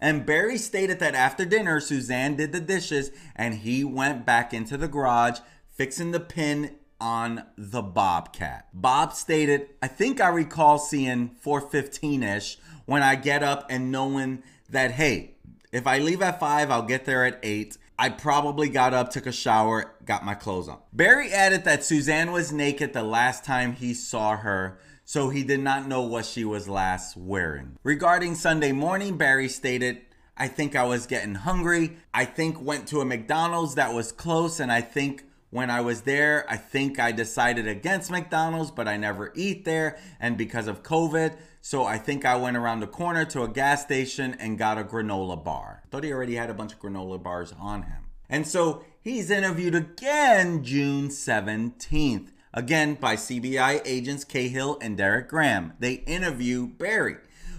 And 0.00 0.26
Barry 0.26 0.58
stated 0.58 0.98
that 0.98 1.14
after 1.14 1.44
dinner, 1.44 1.80
Suzanne 1.80 2.36
did 2.36 2.52
the 2.52 2.60
dishes 2.60 3.10
and 3.36 3.54
he 3.54 3.84
went 3.84 4.26
back 4.26 4.52
into 4.52 4.76
the 4.76 4.88
garage 4.88 5.40
fixing 5.68 6.10
the 6.10 6.20
pin 6.20 6.76
on 7.00 7.44
the 7.56 7.82
Bobcat. 7.82 8.68
Bob 8.74 9.14
stated, 9.14 9.68
I 9.80 9.88
think 9.88 10.20
I 10.20 10.28
recall 10.28 10.78
seeing 10.78 11.30
415-ish 11.44 12.58
when 12.84 13.02
I 13.02 13.14
get 13.14 13.42
up 13.42 13.66
and 13.70 13.90
knowing 13.90 14.42
that, 14.68 14.92
hey, 14.92 15.36
if 15.72 15.86
I 15.86 15.98
leave 15.98 16.20
at 16.20 16.40
5, 16.40 16.70
I'll 16.70 16.82
get 16.82 17.04
there 17.04 17.24
at 17.24 17.38
8. 17.42 17.78
I 18.00 18.08
probably 18.08 18.70
got 18.70 18.94
up, 18.94 19.10
took 19.10 19.26
a 19.26 19.32
shower, 19.32 19.92
got 20.06 20.24
my 20.24 20.32
clothes 20.32 20.70
on. 20.70 20.78
Barry 20.90 21.30
added 21.32 21.64
that 21.64 21.84
Suzanne 21.84 22.32
was 22.32 22.50
naked 22.50 22.94
the 22.94 23.02
last 23.02 23.44
time 23.44 23.74
he 23.74 23.92
saw 23.92 24.38
her, 24.38 24.78
so 25.04 25.28
he 25.28 25.42
did 25.42 25.60
not 25.60 25.86
know 25.86 26.00
what 26.00 26.24
she 26.24 26.42
was 26.42 26.66
last 26.66 27.14
wearing. 27.14 27.76
Regarding 27.82 28.34
Sunday 28.34 28.72
morning, 28.72 29.18
Barry 29.18 29.50
stated, 29.50 30.00
I 30.34 30.48
think 30.48 30.74
I 30.74 30.84
was 30.84 31.04
getting 31.04 31.34
hungry. 31.34 31.98
I 32.14 32.24
think 32.24 32.62
went 32.62 32.88
to 32.88 33.02
a 33.02 33.04
McDonald's 33.04 33.74
that 33.74 33.92
was 33.92 34.12
close 34.12 34.60
and 34.60 34.72
I 34.72 34.80
think 34.80 35.24
when 35.50 35.68
I 35.68 35.82
was 35.82 36.02
there, 36.02 36.46
I 36.48 36.56
think 36.56 36.98
I 36.98 37.12
decided 37.12 37.68
against 37.68 38.10
McDonald's, 38.10 38.70
but 38.70 38.88
I 38.88 38.96
never 38.96 39.30
eat 39.34 39.66
there 39.66 39.98
and 40.18 40.38
because 40.38 40.68
of 40.68 40.82
COVID, 40.82 41.36
so 41.62 41.84
I 41.84 41.98
think 41.98 42.24
I 42.24 42.36
went 42.36 42.56
around 42.56 42.80
the 42.80 42.86
corner 42.86 43.24
to 43.26 43.42
a 43.42 43.48
gas 43.48 43.82
station 43.82 44.34
and 44.40 44.58
got 44.58 44.78
a 44.78 44.84
granola 44.84 45.42
bar. 45.42 45.82
Thought 45.90 46.04
he 46.04 46.12
already 46.12 46.36
had 46.36 46.50
a 46.50 46.54
bunch 46.54 46.72
of 46.72 46.80
granola 46.80 47.22
bars 47.22 47.52
on 47.60 47.82
him. 47.82 48.04
And 48.30 48.46
so 48.46 48.84
he's 49.02 49.30
interviewed 49.30 49.74
again 49.74 50.64
June 50.64 51.08
17th, 51.08 52.28
again 52.54 52.94
by 52.94 53.16
CBI 53.16 53.82
agents 53.84 54.24
Cahill 54.24 54.78
and 54.80 54.96
Derek 54.96 55.28
Graham. 55.28 55.74
They 55.78 55.94
interview 55.94 56.66
Barry. 56.66 57.16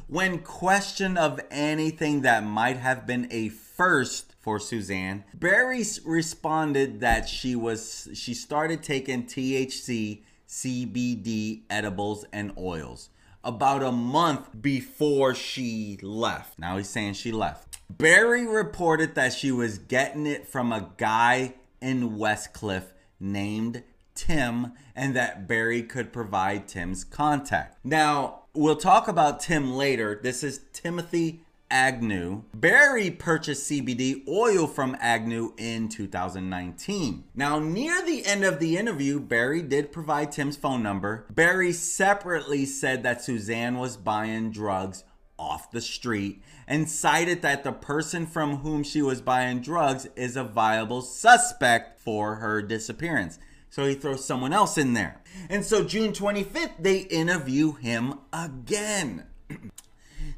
When 0.07 0.39
questioned 0.39 1.17
of 1.17 1.39
anything 1.51 2.21
that 2.21 2.43
might 2.43 2.77
have 2.77 3.05
been 3.05 3.27
a 3.31 3.49
first 3.49 4.33
for 4.39 4.59
Suzanne, 4.59 5.23
Barry 5.33 5.85
responded 6.03 6.99
that 7.01 7.29
she 7.29 7.55
was 7.55 8.09
she 8.13 8.33
started 8.33 8.83
taking 8.83 9.23
THC, 9.23 10.23
CBD 10.49 11.61
edibles 11.69 12.25
and 12.33 12.51
oils 12.57 13.09
about 13.43 13.83
a 13.83 13.91
month 13.91 14.61
before 14.61 15.33
she 15.33 15.97
left. 16.01 16.59
Now 16.59 16.77
he's 16.77 16.89
saying 16.89 17.13
she 17.13 17.31
left. 17.31 17.79
Barry 17.89 18.47
reported 18.47 19.15
that 19.15 19.33
she 19.33 19.51
was 19.51 19.77
getting 19.77 20.25
it 20.25 20.47
from 20.47 20.71
a 20.71 20.89
guy 20.97 21.55
in 21.81 22.17
Westcliffe 22.17 22.93
named 23.19 23.83
Tim 24.15 24.73
and 24.95 25.15
that 25.15 25.47
Barry 25.47 25.83
could 25.83 26.13
provide 26.13 26.67
Tim's 26.67 27.03
contact. 27.03 27.77
Now, 27.83 28.43
we'll 28.53 28.75
talk 28.75 29.07
about 29.07 29.39
Tim 29.39 29.73
later. 29.73 30.19
This 30.21 30.43
is 30.43 30.61
Timothy 30.73 31.41
Agnew. 31.71 32.43
Barry 32.53 33.09
purchased 33.09 33.71
CBD 33.71 34.27
oil 34.27 34.67
from 34.67 34.95
Agnew 34.99 35.53
in 35.57 35.87
2019. 35.89 37.23
Now, 37.33 37.57
near 37.57 38.05
the 38.05 38.25
end 38.25 38.43
of 38.43 38.59
the 38.59 38.77
interview, 38.77 39.19
Barry 39.19 39.61
did 39.61 39.91
provide 39.91 40.31
Tim's 40.31 40.57
phone 40.57 40.83
number. 40.83 41.25
Barry 41.33 41.71
separately 41.71 42.65
said 42.65 43.03
that 43.03 43.23
Suzanne 43.23 43.77
was 43.77 43.97
buying 43.97 44.51
drugs 44.51 45.05
off 45.39 45.71
the 45.71 45.81
street 45.81 46.43
and 46.67 46.89
cited 46.89 47.41
that 47.41 47.63
the 47.63 47.71
person 47.71 48.27
from 48.27 48.57
whom 48.57 48.83
she 48.83 49.01
was 49.01 49.21
buying 49.21 49.61
drugs 49.61 50.07
is 50.15 50.35
a 50.35 50.43
viable 50.43 51.01
suspect 51.01 51.99
for 51.99 52.35
her 52.35 52.61
disappearance. 52.61 53.39
So 53.69 53.85
he 53.85 53.95
throws 53.95 54.25
someone 54.25 54.51
else 54.51 54.77
in 54.77 54.93
there. 54.93 55.21
And 55.49 55.65
so 55.65 55.85
June 55.85 56.11
25th, 56.11 56.73
they 56.77 56.99
interview 56.99 57.71
him 57.71 58.15
again. 58.33 59.23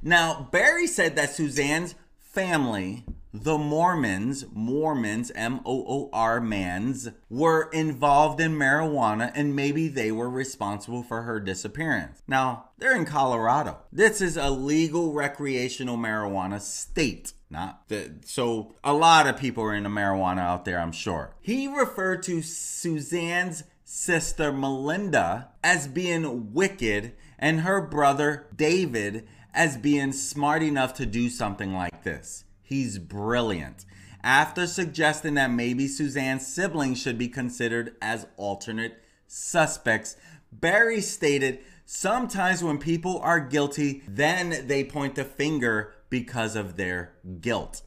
Now, 0.03 0.49
Barry 0.51 0.85
said 0.85 1.15
that 1.15 1.33
Suzanne's 1.33 1.95
family, 2.19 3.05
the 3.33 3.57
Moormans, 3.57 4.45
Moormans, 4.53 5.31
M 5.33 5.61
O 5.65 5.85
O 5.87 6.09
R 6.11 6.41
mans, 6.41 7.09
were 7.29 7.69
involved 7.71 8.41
in 8.41 8.51
marijuana 8.51 9.31
and 9.33 9.55
maybe 9.55 9.87
they 9.87 10.11
were 10.11 10.29
responsible 10.29 11.03
for 11.03 11.21
her 11.21 11.39
disappearance. 11.39 12.21
Now, 12.27 12.69
they're 12.77 12.95
in 12.95 13.05
Colorado. 13.05 13.77
This 13.91 14.19
is 14.19 14.35
a 14.35 14.49
legal 14.49 15.13
recreational 15.13 15.97
marijuana 15.97 16.59
state. 16.59 17.31
Not 17.49 17.87
that, 17.87 18.27
so 18.27 18.75
a 18.83 18.93
lot 18.93 19.27
of 19.27 19.37
people 19.37 19.63
are 19.63 19.73
into 19.73 19.89
marijuana 19.89 20.39
out 20.39 20.65
there, 20.65 20.79
I'm 20.79 20.91
sure. 20.91 21.33
He 21.39 21.67
referred 21.67 22.23
to 22.23 22.41
Suzanne's 22.41 23.63
sister 23.85 24.51
Melinda 24.51 25.49
as 25.63 25.87
being 25.87 26.53
wicked 26.53 27.13
and 27.37 27.61
her 27.61 27.81
brother 27.81 28.47
David 28.55 29.27
as 29.53 29.77
being 29.77 30.11
smart 30.11 30.63
enough 30.63 30.93
to 30.95 31.05
do 31.05 31.29
something 31.29 31.73
like 31.73 32.03
this. 32.03 32.43
He's 32.61 32.97
brilliant. 32.97 33.85
After 34.23 34.67
suggesting 34.67 35.33
that 35.33 35.51
maybe 35.51 35.87
Suzanne's 35.87 36.47
siblings 36.47 37.01
should 37.01 37.17
be 37.17 37.27
considered 37.27 37.95
as 38.01 38.25
alternate 38.37 39.03
suspects, 39.27 40.15
Barry 40.51 41.01
stated 41.01 41.59
sometimes 41.85 42.63
when 42.63 42.77
people 42.77 43.19
are 43.19 43.39
guilty, 43.39 44.01
then 44.07 44.67
they 44.67 44.83
point 44.83 45.15
the 45.15 45.25
finger 45.25 45.93
because 46.09 46.55
of 46.55 46.77
their 46.77 47.13
guilt. 47.41 47.81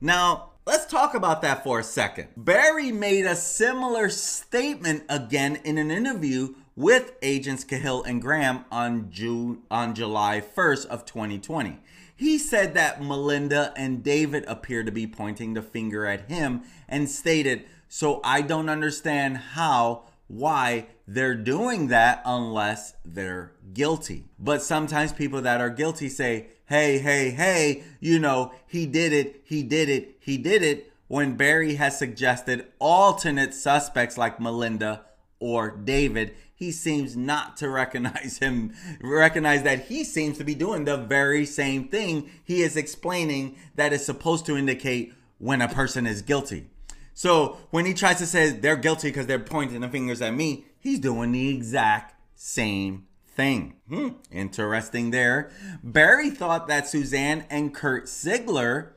Now, 0.00 0.52
let's 0.66 0.86
talk 0.86 1.14
about 1.14 1.42
that 1.42 1.62
for 1.62 1.78
a 1.80 1.84
second. 1.84 2.28
Barry 2.36 2.90
made 2.90 3.26
a 3.26 3.36
similar 3.36 4.08
statement 4.08 5.04
again 5.08 5.56
in 5.64 5.78
an 5.78 5.90
interview 5.90 6.54
with 6.76 7.12
agents 7.22 7.64
Cahill 7.64 8.02
and 8.02 8.20
Graham 8.22 8.64
on 8.70 9.10
June 9.10 9.62
on 9.70 9.94
July 9.94 10.40
1st 10.40 10.86
of 10.86 11.04
2020. 11.04 11.78
He 12.14 12.38
said 12.38 12.74
that 12.74 13.02
Melinda 13.02 13.72
and 13.76 14.02
David 14.02 14.44
appear 14.46 14.84
to 14.84 14.92
be 14.92 15.06
pointing 15.06 15.54
the 15.54 15.62
finger 15.62 16.06
at 16.06 16.30
him 16.30 16.62
and 16.88 17.08
stated, 17.08 17.64
"So 17.88 18.20
I 18.22 18.42
don't 18.42 18.68
understand 18.68 19.36
how 19.36 20.04
why 20.32 20.86
they're 21.06 21.34
doing 21.34 21.88
that 21.88 22.22
unless 22.24 22.94
they're 23.04 23.52
guilty. 23.74 24.24
But 24.38 24.62
sometimes 24.62 25.12
people 25.12 25.42
that 25.42 25.60
are 25.60 25.68
guilty 25.68 26.08
say, 26.08 26.48
hey, 26.66 26.98
hey, 26.98 27.30
hey, 27.30 27.84
you 28.00 28.18
know, 28.18 28.52
he 28.66 28.86
did 28.86 29.12
it, 29.12 29.42
he 29.44 29.62
did 29.62 29.90
it, 29.90 30.16
he 30.20 30.38
did 30.38 30.62
it, 30.62 30.90
when 31.08 31.36
Barry 31.36 31.74
has 31.74 31.98
suggested 31.98 32.66
alternate 32.78 33.52
suspects 33.52 34.16
like 34.16 34.40
Melinda 34.40 35.02
or 35.38 35.70
David, 35.70 36.34
he 36.62 36.70
seems 36.70 37.16
not 37.16 37.56
to 37.56 37.68
recognize 37.68 38.38
him, 38.38 38.72
recognize 39.00 39.64
that 39.64 39.86
he 39.86 40.04
seems 40.04 40.38
to 40.38 40.44
be 40.44 40.54
doing 40.54 40.84
the 40.84 40.96
very 40.96 41.44
same 41.44 41.88
thing 41.88 42.30
he 42.44 42.62
is 42.62 42.76
explaining 42.76 43.56
that 43.74 43.92
is 43.92 44.06
supposed 44.06 44.46
to 44.46 44.56
indicate 44.56 45.12
when 45.38 45.60
a 45.60 45.66
person 45.66 46.06
is 46.06 46.22
guilty. 46.22 46.68
So 47.14 47.58
when 47.70 47.84
he 47.84 47.92
tries 47.92 48.18
to 48.18 48.26
say 48.26 48.50
they're 48.50 48.76
guilty 48.76 49.08
because 49.08 49.26
they're 49.26 49.40
pointing 49.40 49.80
the 49.80 49.88
fingers 49.88 50.22
at 50.22 50.34
me, 50.34 50.66
he's 50.78 51.00
doing 51.00 51.32
the 51.32 51.48
exact 51.48 52.14
same 52.36 53.08
thing. 53.26 53.74
Hmm, 53.88 54.10
interesting 54.30 55.10
there. 55.10 55.50
Barry 55.82 56.30
thought 56.30 56.68
that 56.68 56.86
Suzanne 56.86 57.44
and 57.50 57.74
Kurt 57.74 58.08
Ziegler 58.08 58.94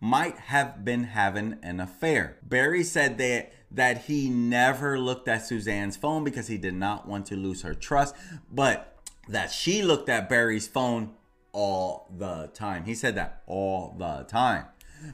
might 0.00 0.38
have 0.38 0.84
been 0.84 1.04
having 1.04 1.58
an 1.60 1.80
affair. 1.80 2.36
Barry 2.44 2.84
said 2.84 3.18
that 3.18 3.52
that 3.74 4.04
he 4.04 4.28
never 4.28 4.98
looked 4.98 5.28
at 5.28 5.46
Suzanne's 5.46 5.96
phone 5.96 6.24
because 6.24 6.48
he 6.48 6.58
did 6.58 6.74
not 6.74 7.08
want 7.08 7.26
to 7.26 7.36
lose 7.36 7.62
her 7.62 7.74
trust, 7.74 8.14
but 8.50 8.96
that 9.28 9.50
she 9.50 9.82
looked 9.82 10.08
at 10.08 10.28
Barry's 10.28 10.68
phone 10.68 11.14
all 11.52 12.08
the 12.16 12.50
time. 12.54 12.84
He 12.84 12.94
said 12.94 13.14
that 13.16 13.42
all 13.46 13.94
the 13.98 14.24
time. 14.28 14.66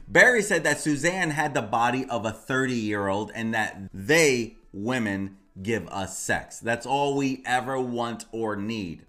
Barry 0.07 0.41
said 0.41 0.63
that 0.63 0.79
Suzanne 0.79 1.31
had 1.31 1.53
the 1.53 1.61
body 1.61 2.05
of 2.09 2.25
a 2.25 2.31
30 2.31 2.73
year 2.73 3.07
old 3.07 3.31
and 3.33 3.53
that 3.53 3.89
they, 3.93 4.57
women, 4.71 5.37
give 5.61 5.87
us 5.89 6.17
sex. 6.17 6.59
That's 6.59 6.85
all 6.85 7.15
we 7.15 7.43
ever 7.45 7.79
want 7.79 8.25
or 8.31 8.55
need. 8.55 9.05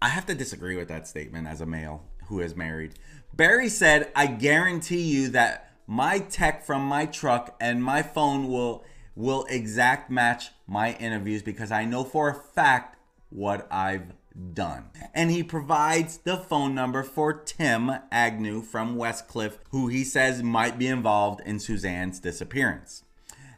I 0.00 0.08
have 0.08 0.26
to 0.26 0.34
disagree 0.34 0.76
with 0.76 0.88
that 0.88 1.06
statement 1.06 1.46
as 1.46 1.60
a 1.60 1.66
male 1.66 2.04
who 2.26 2.40
is 2.40 2.54
married. 2.54 2.94
Barry 3.34 3.68
said, 3.68 4.10
I 4.14 4.26
guarantee 4.26 5.02
you 5.02 5.28
that 5.28 5.67
my 5.90 6.18
tech 6.18 6.62
from 6.64 6.82
my 6.82 7.06
truck 7.06 7.56
and 7.58 7.82
my 7.82 8.02
phone 8.02 8.46
will 8.46 8.84
will 9.16 9.46
exact 9.46 10.08
match 10.08 10.50
my 10.66 10.92
interviews 10.98 11.42
because 11.42 11.72
I 11.72 11.84
know 11.84 12.04
for 12.04 12.28
a 12.28 12.34
fact 12.34 12.96
what 13.30 13.66
I've 13.68 14.12
done. 14.52 14.90
And 15.12 15.30
he 15.30 15.42
provides 15.42 16.18
the 16.18 16.36
phone 16.36 16.72
number 16.72 17.02
for 17.02 17.32
Tim 17.32 17.90
Agnew 18.12 18.62
from 18.62 18.96
Westcliffe, 18.96 19.58
who 19.70 19.88
he 19.88 20.04
says 20.04 20.40
might 20.42 20.78
be 20.78 20.86
involved 20.86 21.40
in 21.44 21.58
Suzanne's 21.58 22.20
disappearance. 22.20 23.02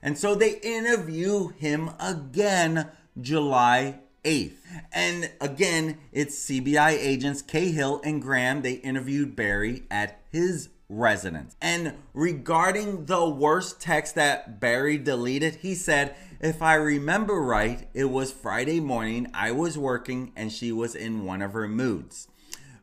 And 0.01 0.17
so 0.17 0.35
they 0.35 0.61
interview 0.61 1.49
him 1.49 1.91
again 1.99 2.91
July 3.21 4.01
8th. 4.25 4.57
And 4.93 5.31
again, 5.43 5.99
it's 6.13 6.47
CBI 6.47 6.93
agents 6.93 7.43
Cahill 7.43 8.01
and 8.03 8.23
Graham. 8.23 8.63
They 8.63 8.75
interviewed 8.75 9.37
Barry 9.37 9.83
at 9.91 10.23
his 10.31 10.71
residence. 10.91 11.57
And 11.63 11.95
regarding 12.13 13.07
the 13.07 13.27
worst 13.27 13.81
text 13.81 14.17
that 14.17 14.61
Barry 14.61 14.99
deleted, 14.99 15.57
he 15.57 15.75
said, 15.75 16.17
if 16.41 16.61
I 16.61 16.75
remember 16.75 17.41
right, 17.41 17.89
it 17.95 18.07
was 18.07 18.33
Friday 18.33 18.81
morning. 18.81 19.29
I 19.33 19.53
was 19.53 19.79
working 19.79 20.33
and 20.37 20.53
she 20.53 20.73
was 20.73 20.95
in 20.95 21.25
one 21.25 21.41
of 21.41 21.53
her 21.53 21.69
moods. 21.69 22.29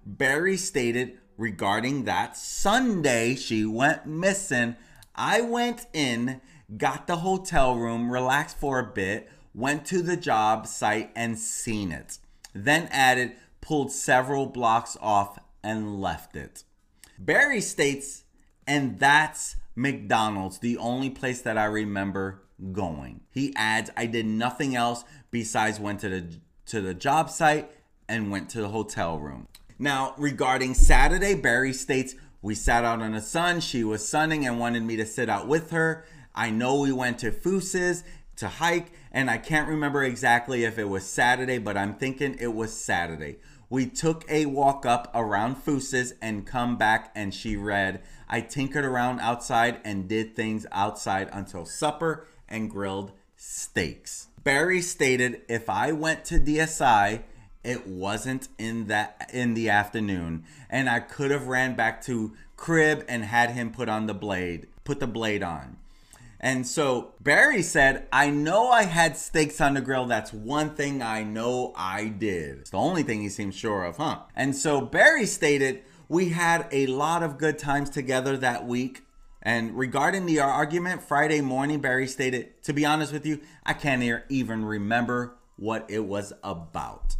Barry 0.05 0.55
stated 0.57 1.17
regarding 1.37 2.05
that 2.05 2.37
Sunday 2.37 3.35
she 3.35 3.65
went 3.65 4.05
missing. 4.05 4.77
I 5.13 5.41
went 5.41 5.85
in, 5.93 6.41
got 6.77 7.07
the 7.07 7.17
hotel 7.17 7.75
room, 7.75 8.09
relaxed 8.09 8.57
for 8.57 8.79
a 8.79 8.91
bit, 8.91 9.29
went 9.53 9.85
to 9.87 10.01
the 10.01 10.17
job 10.17 10.65
site 10.65 11.11
and 11.15 11.37
seen 11.37 11.91
it. 11.91 12.19
Then 12.53 12.87
added, 12.89 13.33
pulled 13.59 13.91
several 13.91 14.45
blocks 14.45 14.95
off 15.01 15.39
and 15.61 15.99
left 15.99 16.35
it. 16.35 16.63
Barry 17.17 17.61
states, 17.61 18.23
and 18.65 18.99
that's 18.99 19.55
McDonald's, 19.75 20.59
the 20.59 20.77
only 20.77 21.09
place 21.09 21.41
that 21.41 21.57
I 21.57 21.65
remember 21.65 22.43
going. 22.71 23.21
He 23.31 23.53
adds, 23.55 23.91
I 23.95 24.05
did 24.07 24.25
nothing 24.25 24.75
else 24.75 25.03
besides 25.31 25.79
went 25.79 25.99
to 26.01 26.09
the 26.09 26.39
to 26.67 26.81
the 26.81 26.93
job 26.93 27.29
site 27.29 27.71
and 28.09 28.29
went 28.29 28.49
to 28.49 28.61
the 28.61 28.67
hotel 28.69 29.17
room. 29.17 29.47
Now, 29.79 30.13
regarding 30.17 30.73
Saturday, 30.73 31.33
Barry 31.35 31.73
states, 31.73 32.15
We 32.41 32.55
sat 32.55 32.83
out 32.83 33.01
in 33.01 33.13
the 33.13 33.21
sun. 33.21 33.61
She 33.61 33.83
was 33.83 34.07
sunning 34.07 34.45
and 34.45 34.59
wanted 34.59 34.83
me 34.83 34.95
to 34.97 35.05
sit 35.05 35.29
out 35.29 35.47
with 35.47 35.71
her. 35.71 36.05
I 36.35 36.49
know 36.49 36.79
we 36.79 36.91
went 36.91 37.19
to 37.19 37.31
Fooses 37.31 38.03
to 38.37 38.47
hike, 38.47 38.91
and 39.11 39.29
I 39.29 39.37
can't 39.37 39.67
remember 39.67 40.03
exactly 40.03 40.63
if 40.63 40.77
it 40.77 40.89
was 40.89 41.05
Saturday, 41.05 41.57
but 41.57 41.77
I'm 41.77 41.95
thinking 41.95 42.37
it 42.39 42.53
was 42.53 42.73
Saturday. 42.73 43.37
We 43.69 43.85
took 43.87 44.23
a 44.29 44.45
walk 44.45 44.85
up 44.85 45.11
around 45.13 45.55
Fooses 45.55 46.13
and 46.21 46.47
come 46.47 46.77
back, 46.77 47.11
and 47.13 47.33
she 47.33 47.57
read, 47.57 48.01
I 48.29 48.41
tinkered 48.41 48.85
around 48.85 49.19
outside 49.19 49.81
and 49.83 50.07
did 50.07 50.35
things 50.35 50.65
outside 50.71 51.29
until 51.33 51.65
supper 51.65 52.27
and 52.47 52.69
grilled 52.69 53.11
steaks. 53.35 54.27
Barry 54.43 54.81
stated, 54.81 55.41
if 55.49 55.69
I 55.69 55.91
went 55.91 56.23
to 56.25 56.39
DSI, 56.39 57.23
it 57.63 57.85
wasn't 57.85 58.47
in 58.57 58.87
that 58.87 59.29
in 59.33 59.53
the 59.53 59.69
afternoon, 59.69 60.45
and 60.69 60.89
I 60.89 61.01
could 61.01 61.31
have 61.31 61.47
ran 61.47 61.75
back 61.75 62.01
to 62.03 62.33
crib 62.55 63.03
and 63.09 63.25
had 63.25 63.51
him 63.51 63.71
put 63.71 63.89
on 63.89 64.07
the 64.07 64.13
blade, 64.13 64.67
put 64.85 65.01
the 65.01 65.07
blade 65.07 65.43
on. 65.43 65.75
And 66.39 66.67
so 66.67 67.13
Barry 67.19 67.61
said, 67.63 68.07
I 68.11 68.29
know 68.29 68.69
I 68.69 68.83
had 68.83 69.17
steaks 69.17 69.59
on 69.59 69.73
the 69.73 69.81
grill. 69.81 70.05
That's 70.05 70.31
one 70.31 70.75
thing 70.75 71.01
I 71.01 71.23
know 71.23 71.73
I 71.75 72.09
did. 72.09 72.59
It's 72.59 72.69
the 72.69 72.77
only 72.77 73.03
thing 73.03 73.21
he 73.21 73.29
seems 73.29 73.55
sure 73.55 73.83
of, 73.83 73.97
huh? 73.97 74.19
And 74.35 74.55
so 74.55 74.81
Barry 74.81 75.25
stated, 75.25 75.81
We 76.07 76.29
had 76.29 76.67
a 76.71 76.85
lot 76.87 77.23
of 77.23 77.37
good 77.37 77.57
times 77.57 77.89
together 77.89 78.37
that 78.37 78.67
week. 78.67 79.03
And 79.41 79.77
regarding 79.77 80.25
the 80.25 80.39
argument 80.39 81.01
Friday 81.01 81.41
morning, 81.41 81.79
Barry 81.79 82.07
stated, 82.07 82.61
To 82.63 82.73
be 82.73 82.85
honest 82.85 83.13
with 83.13 83.25
you, 83.25 83.39
I 83.65 83.73
can't 83.73 84.23
even 84.29 84.65
remember 84.65 85.35
what 85.55 85.85
it 85.89 86.05
was 86.05 86.33
about. 86.43 87.15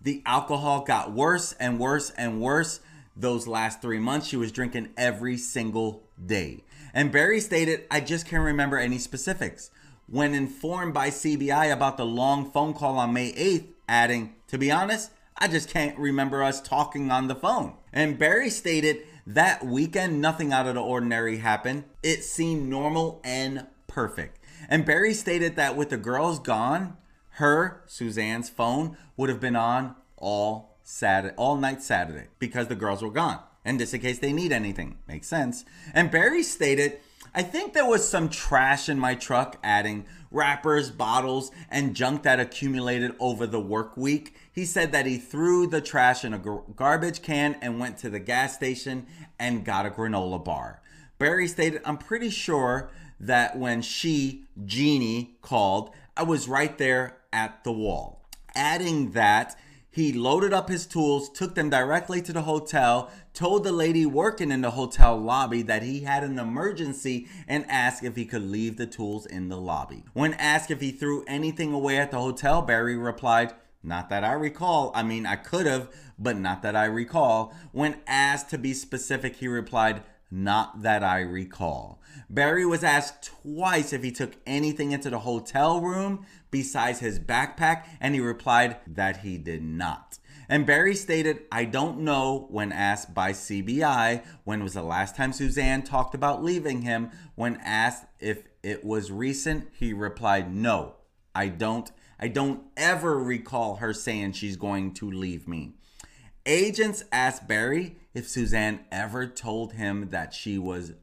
The 0.00 0.22
alcohol 0.24 0.84
got 0.84 1.12
worse 1.12 1.52
and 1.54 1.78
worse 1.78 2.10
and 2.10 2.40
worse 2.40 2.80
those 3.16 3.46
last 3.46 3.82
three 3.82 3.98
months. 3.98 4.28
She 4.28 4.36
was 4.36 4.52
drinking 4.52 4.90
every 4.96 5.36
single 5.36 6.04
day. 6.24 6.64
And 6.92 7.12
Barry 7.12 7.40
stated, 7.40 7.84
I 7.90 8.00
just 8.00 8.26
can't 8.26 8.42
remember 8.42 8.78
any 8.78 8.98
specifics. 8.98 9.70
When 10.06 10.34
informed 10.34 10.94
by 10.94 11.10
CBI 11.10 11.72
about 11.72 11.96
the 11.96 12.04
long 12.04 12.50
phone 12.50 12.74
call 12.74 12.98
on 12.98 13.12
May 13.12 13.32
8th, 13.32 13.68
adding, 13.88 14.34
To 14.48 14.58
be 14.58 14.70
honest, 14.70 15.10
I 15.38 15.48
just 15.48 15.70
can't 15.70 15.98
remember 15.98 16.42
us 16.42 16.60
talking 16.60 17.10
on 17.10 17.28
the 17.28 17.34
phone. 17.34 17.74
And 17.92 18.18
Barry 18.18 18.50
stated, 18.50 18.98
That 19.26 19.64
weekend, 19.64 20.20
nothing 20.20 20.52
out 20.52 20.66
of 20.66 20.74
the 20.74 20.82
ordinary 20.82 21.38
happened. 21.38 21.84
It 22.02 22.24
seemed 22.24 22.68
normal 22.68 23.20
and 23.24 23.66
perfect. 23.86 24.38
And 24.68 24.84
Barry 24.84 25.14
stated 25.14 25.56
that 25.56 25.76
with 25.76 25.90
the 25.90 25.96
girls 25.96 26.38
gone, 26.38 26.96
her, 27.34 27.82
Suzanne's 27.86 28.50
phone, 28.50 28.96
would 29.16 29.28
have 29.28 29.40
been 29.40 29.56
on 29.56 29.96
all 30.16 30.78
Saturday, 30.82 31.34
all 31.36 31.56
night 31.56 31.82
Saturday 31.82 32.26
because 32.38 32.66
the 32.68 32.74
girls 32.74 33.02
were 33.02 33.10
gone. 33.10 33.40
And 33.64 33.78
just 33.78 33.94
in 33.94 34.00
case 34.00 34.18
they 34.18 34.32
need 34.32 34.52
anything. 34.52 34.98
Makes 35.06 35.28
sense. 35.28 35.64
And 35.92 36.10
Barry 36.10 36.42
stated, 36.42 37.00
I 37.34 37.42
think 37.42 37.72
there 37.72 37.86
was 37.86 38.08
some 38.08 38.28
trash 38.28 38.88
in 38.88 38.98
my 38.98 39.14
truck, 39.14 39.58
adding 39.62 40.06
wrappers, 40.30 40.90
bottles, 40.90 41.50
and 41.70 41.94
junk 41.94 42.22
that 42.22 42.40
accumulated 42.40 43.12
over 43.20 43.46
the 43.46 43.60
work 43.60 43.96
week. 43.96 44.34
He 44.52 44.64
said 44.64 44.92
that 44.92 45.06
he 45.06 45.18
threw 45.18 45.66
the 45.66 45.80
trash 45.80 46.24
in 46.24 46.34
a 46.34 46.60
garbage 46.74 47.22
can 47.22 47.56
and 47.60 47.78
went 47.78 47.98
to 47.98 48.10
the 48.10 48.18
gas 48.18 48.54
station 48.54 49.06
and 49.38 49.64
got 49.64 49.86
a 49.86 49.90
granola 49.90 50.42
bar. 50.42 50.82
Barry 51.18 51.46
stated, 51.46 51.82
I'm 51.84 51.98
pretty 51.98 52.30
sure 52.30 52.90
that 53.20 53.58
when 53.58 53.82
she, 53.82 54.46
Jeannie, 54.64 55.36
called, 55.42 55.90
I 56.16 56.22
was 56.22 56.48
right 56.48 56.76
there 56.78 57.18
at 57.32 57.62
the 57.62 57.72
wall. 57.72 58.24
Adding 58.54 59.12
that, 59.12 59.56
he 59.92 60.12
loaded 60.12 60.52
up 60.52 60.68
his 60.68 60.86
tools, 60.86 61.28
took 61.28 61.56
them 61.56 61.68
directly 61.68 62.22
to 62.22 62.32
the 62.32 62.42
hotel, 62.42 63.10
told 63.34 63.64
the 63.64 63.72
lady 63.72 64.06
working 64.06 64.52
in 64.52 64.60
the 64.60 64.70
hotel 64.70 65.16
lobby 65.16 65.62
that 65.62 65.82
he 65.82 66.00
had 66.00 66.22
an 66.22 66.38
emergency 66.38 67.26
and 67.48 67.68
asked 67.68 68.04
if 68.04 68.14
he 68.14 68.24
could 68.24 68.42
leave 68.42 68.76
the 68.76 68.86
tools 68.86 69.26
in 69.26 69.48
the 69.48 69.56
lobby. 69.56 70.04
When 70.12 70.34
asked 70.34 70.70
if 70.70 70.80
he 70.80 70.92
threw 70.92 71.24
anything 71.26 71.72
away 71.72 71.98
at 71.98 72.12
the 72.12 72.20
hotel, 72.20 72.62
Barry 72.62 72.96
replied, 72.96 73.52
Not 73.82 74.08
that 74.10 74.22
I 74.22 74.32
recall. 74.32 74.92
I 74.94 75.02
mean, 75.02 75.26
I 75.26 75.34
could 75.34 75.66
have, 75.66 75.90
but 76.16 76.36
not 76.36 76.62
that 76.62 76.76
I 76.76 76.84
recall. 76.84 77.52
When 77.72 77.96
asked 78.06 78.50
to 78.50 78.58
be 78.58 78.74
specific, 78.74 79.36
he 79.36 79.48
replied, 79.48 80.04
Not 80.30 80.82
that 80.82 81.02
I 81.02 81.20
recall. 81.20 82.00
Barry 82.28 82.64
was 82.64 82.84
asked 82.84 83.32
twice 83.42 83.92
if 83.92 84.04
he 84.04 84.12
took 84.12 84.36
anything 84.46 84.92
into 84.92 85.10
the 85.10 85.20
hotel 85.20 85.80
room 85.80 86.26
besides 86.50 87.00
his 87.00 87.18
backpack, 87.18 87.84
and 88.00 88.14
he 88.14 88.20
replied 88.20 88.76
that 88.86 89.18
he 89.18 89.38
did 89.38 89.62
not. 89.62 90.18
And 90.48 90.66
Barry 90.66 90.96
stated, 90.96 91.42
I 91.52 91.64
don't 91.64 92.00
know 92.00 92.48
when 92.50 92.72
asked 92.72 93.14
by 93.14 93.32
CBI 93.32 94.24
when 94.42 94.64
was 94.64 94.74
the 94.74 94.82
last 94.82 95.14
time 95.14 95.32
Suzanne 95.32 95.82
talked 95.82 96.14
about 96.14 96.42
leaving 96.42 96.82
him. 96.82 97.10
When 97.36 97.56
asked 97.64 98.06
if 98.18 98.42
it 98.62 98.84
was 98.84 99.12
recent, 99.12 99.68
he 99.78 99.92
replied, 99.92 100.52
No, 100.52 100.96
I 101.36 101.48
don't. 101.48 101.90
I 102.18 102.26
don't 102.28 102.64
ever 102.76 103.18
recall 103.18 103.76
her 103.76 103.94
saying 103.94 104.32
she's 104.32 104.56
going 104.56 104.92
to 104.94 105.10
leave 105.10 105.46
me. 105.46 105.74
Agents 106.44 107.04
asked 107.12 107.46
Barry 107.46 107.96
if 108.12 108.28
Suzanne 108.28 108.80
ever 108.90 109.26
told 109.26 109.74
him 109.74 110.08
that 110.10 110.34
she 110.34 110.58
was 110.58 110.94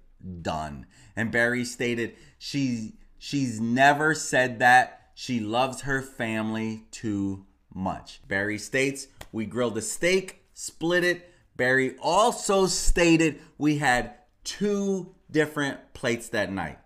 done. 0.42 0.86
And 1.16 1.32
Barry 1.32 1.64
stated 1.64 2.16
she 2.38 2.98
she's 3.18 3.60
never 3.62 4.14
said 4.14 4.60
that. 4.60 5.07
She 5.20 5.40
loves 5.40 5.82
her 5.82 6.04
family 6.04 6.84
too 6.92 7.48
much. 7.74 8.22
Barry 8.28 8.60
states 8.60 9.08
we 9.32 9.48
grilled 9.48 9.76
a 9.80 9.82
steak, 9.82 10.44
split 10.54 11.04
it. 11.04 11.34
Barry 11.56 11.96
also 12.00 12.68
stated 12.68 13.40
we 13.58 13.80
had 13.80 14.14
two 14.44 15.16
different 15.32 15.96
plates 15.96 16.30
that 16.30 16.52
night. 16.52 16.78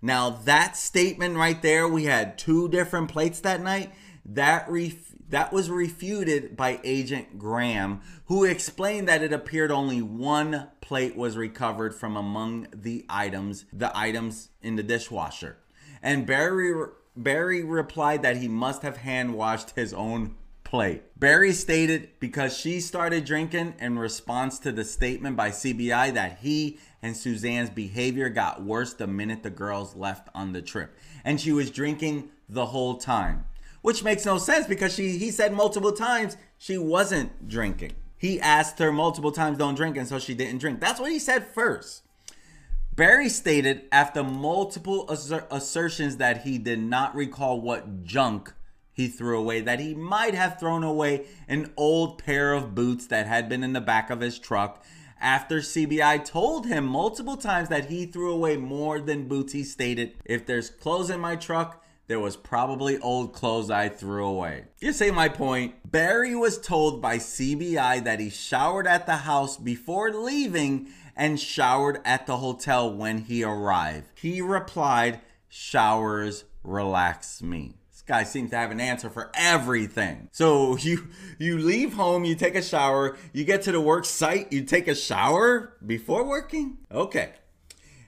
Now 0.00 0.30
that 0.30 0.76
statement 0.76 1.36
right 1.36 1.60
there, 1.60 1.88
we 1.88 2.04
had 2.04 2.38
two 2.38 2.68
different 2.68 3.08
plates 3.08 3.40
that 3.40 3.60
night. 3.60 3.92
That 4.24 4.70
ref- 4.70 5.12
that 5.30 5.52
was 5.52 5.68
refuted 5.68 6.56
by 6.56 6.78
Agent 6.84 7.40
Graham, 7.40 8.02
who 8.26 8.44
explained 8.44 9.08
that 9.08 9.24
it 9.24 9.32
appeared 9.32 9.72
only 9.72 10.00
one 10.00 10.68
plate 10.80 11.16
was 11.16 11.36
recovered 11.36 11.92
from 11.92 12.16
among 12.16 12.68
the 12.72 13.04
items, 13.08 13.64
the 13.72 13.90
items 13.98 14.50
in 14.62 14.76
the 14.76 14.84
dishwasher. 14.84 15.56
And 16.00 16.24
Barry 16.24 16.72
Barry 17.16 17.62
replied 17.62 18.22
that 18.22 18.38
he 18.38 18.48
must 18.48 18.82
have 18.82 18.98
hand 18.98 19.34
washed 19.34 19.70
his 19.70 19.92
own 19.92 20.34
plate. 20.64 21.02
Barry 21.18 21.52
stated 21.52 22.08
because 22.18 22.56
she 22.56 22.80
started 22.80 23.24
drinking 23.24 23.74
in 23.78 23.98
response 23.98 24.58
to 24.60 24.72
the 24.72 24.84
statement 24.84 25.36
by 25.36 25.50
CBI 25.50 26.14
that 26.14 26.38
he 26.40 26.78
and 27.02 27.16
Suzanne's 27.16 27.70
behavior 27.70 28.28
got 28.28 28.62
worse 28.62 28.94
the 28.94 29.06
minute 29.06 29.42
the 29.42 29.50
girls 29.50 29.94
left 29.94 30.28
on 30.34 30.52
the 30.52 30.62
trip. 30.62 30.96
And 31.24 31.40
she 31.40 31.52
was 31.52 31.70
drinking 31.70 32.30
the 32.48 32.66
whole 32.66 32.96
time 32.96 33.44
which 33.84 34.02
makes 34.02 34.24
no 34.24 34.38
sense 34.38 34.66
because 34.66 34.94
she 34.94 35.18
he 35.18 35.30
said 35.30 35.52
multiple 35.52 35.92
times 35.92 36.38
she 36.56 36.78
wasn't 36.78 37.46
drinking. 37.46 37.92
He 38.16 38.40
asked 38.40 38.78
her 38.78 38.90
multiple 38.90 39.30
times, 39.30 39.58
don't 39.58 39.74
drink, 39.74 39.98
and 39.98 40.08
so 40.08 40.18
she 40.18 40.32
didn't 40.32 40.56
drink. 40.56 40.80
That's 40.80 40.98
what 40.98 41.10
he 41.10 41.18
said 41.18 41.46
first. 41.46 42.03
Barry 42.96 43.28
stated 43.28 43.88
after 43.90 44.22
multiple 44.22 45.10
asser- 45.10 45.48
assertions 45.50 46.18
that 46.18 46.42
he 46.42 46.58
did 46.58 46.78
not 46.78 47.12
recall 47.16 47.60
what 47.60 48.04
junk 48.04 48.52
he 48.92 49.08
threw 49.08 49.36
away, 49.36 49.60
that 49.62 49.80
he 49.80 49.94
might 49.94 50.34
have 50.34 50.60
thrown 50.60 50.84
away 50.84 51.26
an 51.48 51.72
old 51.76 52.22
pair 52.22 52.52
of 52.52 52.76
boots 52.76 53.08
that 53.08 53.26
had 53.26 53.48
been 53.48 53.64
in 53.64 53.72
the 53.72 53.80
back 53.80 54.10
of 54.10 54.20
his 54.20 54.38
truck. 54.38 54.84
After 55.20 55.58
CBI 55.58 56.24
told 56.24 56.66
him 56.66 56.86
multiple 56.86 57.36
times 57.36 57.68
that 57.68 57.86
he 57.86 58.06
threw 58.06 58.32
away 58.32 58.56
more 58.56 59.00
than 59.00 59.26
boots, 59.26 59.52
he 59.52 59.64
stated, 59.64 60.14
If 60.24 60.46
there's 60.46 60.70
clothes 60.70 61.10
in 61.10 61.18
my 61.18 61.34
truck, 61.34 61.83
there 62.06 62.20
was 62.20 62.36
probably 62.36 62.98
old 62.98 63.32
clothes 63.32 63.70
I 63.70 63.88
threw 63.88 64.26
away. 64.26 64.64
You 64.80 64.92
see 64.92 65.10
my 65.10 65.28
point. 65.28 65.90
Barry 65.90 66.34
was 66.34 66.60
told 66.60 67.00
by 67.00 67.16
CBI 67.16 68.04
that 68.04 68.20
he 68.20 68.30
showered 68.30 68.86
at 68.86 69.06
the 69.06 69.16
house 69.16 69.56
before 69.56 70.12
leaving 70.12 70.88
and 71.16 71.40
showered 71.40 72.00
at 72.04 72.26
the 72.26 72.38
hotel 72.38 72.92
when 72.92 73.18
he 73.18 73.42
arrived. 73.42 74.08
He 74.16 74.40
replied, 74.40 75.20
Showers 75.48 76.44
relax 76.62 77.42
me. 77.42 77.74
This 77.90 78.02
guy 78.02 78.24
seems 78.24 78.50
to 78.50 78.56
have 78.56 78.70
an 78.70 78.80
answer 78.80 79.08
for 79.08 79.30
everything. 79.34 80.28
So 80.32 80.76
you 80.80 81.08
you 81.38 81.58
leave 81.58 81.94
home, 81.94 82.24
you 82.24 82.34
take 82.34 82.56
a 82.56 82.62
shower, 82.62 83.16
you 83.32 83.44
get 83.44 83.62
to 83.62 83.72
the 83.72 83.80
work 83.80 84.04
site, 84.04 84.52
you 84.52 84.64
take 84.64 84.88
a 84.88 84.94
shower 84.94 85.76
before 85.84 86.24
working? 86.24 86.78
Okay. 86.90 87.32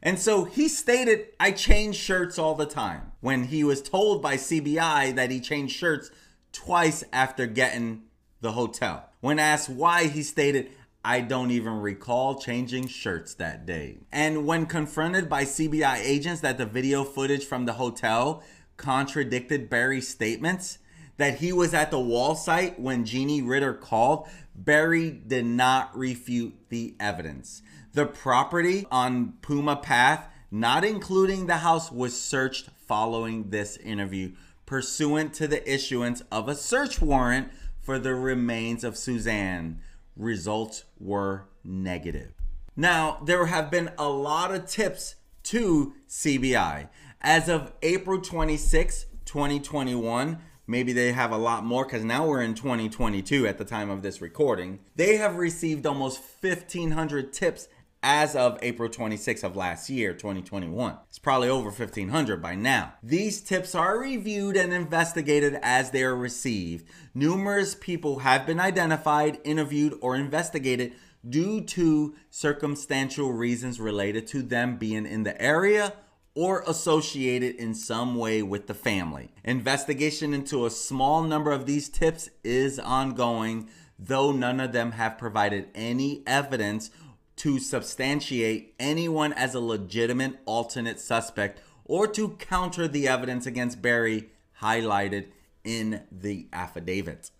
And 0.06 0.20
so 0.20 0.44
he 0.44 0.68
stated, 0.68 1.30
I 1.40 1.50
change 1.50 1.96
shirts 1.96 2.38
all 2.38 2.54
the 2.54 2.64
time. 2.64 3.10
When 3.20 3.42
he 3.42 3.64
was 3.64 3.82
told 3.82 4.22
by 4.22 4.36
CBI 4.36 5.16
that 5.16 5.32
he 5.32 5.40
changed 5.40 5.74
shirts 5.74 6.12
twice 6.52 7.02
after 7.12 7.48
getting 7.48 8.02
the 8.40 8.52
hotel. 8.52 9.10
When 9.20 9.40
asked 9.40 9.68
why, 9.68 10.06
he 10.06 10.22
stated, 10.22 10.70
I 11.04 11.22
don't 11.22 11.50
even 11.50 11.80
recall 11.80 12.36
changing 12.38 12.86
shirts 12.86 13.34
that 13.34 13.66
day. 13.66 13.98
And 14.12 14.46
when 14.46 14.66
confronted 14.66 15.28
by 15.28 15.42
CBI 15.42 15.96
agents 15.96 16.40
that 16.42 16.56
the 16.56 16.66
video 16.66 17.02
footage 17.02 17.44
from 17.44 17.64
the 17.64 17.72
hotel 17.72 18.44
contradicted 18.76 19.68
Barry's 19.68 20.06
statements, 20.06 20.78
that 21.16 21.38
he 21.38 21.52
was 21.52 21.74
at 21.74 21.90
the 21.90 21.98
wall 21.98 22.36
site 22.36 22.78
when 22.78 23.04
Jeannie 23.04 23.42
Ritter 23.42 23.74
called, 23.74 24.28
Barry 24.54 25.10
did 25.10 25.46
not 25.46 25.96
refute 25.96 26.54
the 26.68 26.94
evidence. 27.00 27.62
The 27.96 28.04
property 28.04 28.84
on 28.92 29.38
Puma 29.40 29.76
Path, 29.76 30.28
not 30.50 30.84
including 30.84 31.46
the 31.46 31.56
house, 31.56 31.90
was 31.90 32.20
searched 32.20 32.68
following 32.86 33.48
this 33.48 33.78
interview, 33.78 34.32
pursuant 34.66 35.32
to 35.32 35.48
the 35.48 35.66
issuance 35.66 36.20
of 36.30 36.46
a 36.46 36.54
search 36.54 37.00
warrant 37.00 37.48
for 37.80 37.98
the 37.98 38.14
remains 38.14 38.84
of 38.84 38.98
Suzanne. 38.98 39.80
Results 40.14 40.84
were 41.00 41.48
negative. 41.64 42.34
Now, 42.76 43.22
there 43.24 43.46
have 43.46 43.70
been 43.70 43.90
a 43.96 44.10
lot 44.10 44.54
of 44.54 44.66
tips 44.66 45.14
to 45.44 45.94
CBI. 46.06 46.90
As 47.22 47.48
of 47.48 47.72
April 47.80 48.20
26, 48.20 49.06
2021, 49.24 50.38
maybe 50.66 50.92
they 50.92 51.12
have 51.12 51.32
a 51.32 51.38
lot 51.38 51.64
more 51.64 51.86
because 51.86 52.04
now 52.04 52.26
we're 52.26 52.42
in 52.42 52.54
2022 52.54 53.46
at 53.46 53.56
the 53.56 53.64
time 53.64 53.88
of 53.88 54.02
this 54.02 54.20
recording. 54.20 54.80
They 54.96 55.16
have 55.16 55.36
received 55.36 55.86
almost 55.86 56.20
1,500 56.42 57.32
tips 57.32 57.68
as 58.08 58.36
of 58.36 58.56
April 58.62 58.88
26th 58.88 59.42
of 59.42 59.56
last 59.56 59.90
year, 59.90 60.12
2021. 60.12 60.96
It's 61.08 61.18
probably 61.18 61.48
over 61.48 61.70
1500 61.70 62.40
by 62.40 62.54
now. 62.54 62.94
These 63.02 63.40
tips 63.40 63.74
are 63.74 63.98
reviewed 63.98 64.56
and 64.56 64.72
investigated 64.72 65.58
as 65.60 65.90
they 65.90 66.04
are 66.04 66.14
received. 66.14 66.86
Numerous 67.14 67.74
people 67.74 68.20
have 68.20 68.46
been 68.46 68.60
identified, 68.60 69.40
interviewed, 69.42 69.98
or 70.00 70.14
investigated 70.14 70.92
due 71.28 71.60
to 71.62 72.14
circumstantial 72.30 73.32
reasons 73.32 73.80
related 73.80 74.28
to 74.28 74.40
them 74.40 74.76
being 74.76 75.04
in 75.04 75.24
the 75.24 75.42
area 75.42 75.92
or 76.36 76.62
associated 76.68 77.56
in 77.56 77.74
some 77.74 78.14
way 78.14 78.40
with 78.40 78.68
the 78.68 78.74
family. 78.74 79.32
Investigation 79.42 80.32
into 80.32 80.64
a 80.64 80.70
small 80.70 81.24
number 81.24 81.50
of 81.50 81.66
these 81.66 81.88
tips 81.88 82.30
is 82.44 82.78
ongoing, 82.78 83.68
though 83.98 84.30
none 84.30 84.60
of 84.60 84.70
them 84.70 84.92
have 84.92 85.18
provided 85.18 85.66
any 85.74 86.22
evidence 86.24 86.90
to 87.36 87.58
substantiate 87.58 88.74
anyone 88.78 89.32
as 89.32 89.54
a 89.54 89.60
legitimate 89.60 90.38
alternate 90.46 90.98
suspect 91.00 91.60
or 91.84 92.06
to 92.08 92.30
counter 92.30 92.88
the 92.88 93.06
evidence 93.06 93.46
against 93.46 93.82
Barry 93.82 94.30
highlighted 94.60 95.26
in 95.64 96.02
the 96.10 96.46
affidavit. 96.52 97.30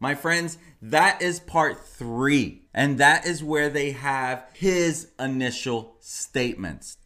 My 0.00 0.16
friends, 0.16 0.58
that 0.80 1.22
is 1.22 1.38
part 1.38 1.86
three. 1.86 2.62
And 2.74 2.98
that 2.98 3.24
is 3.24 3.44
where 3.44 3.68
they 3.68 3.92
have 3.92 4.44
his 4.52 5.12
initial 5.18 5.94
statements. 6.00 6.96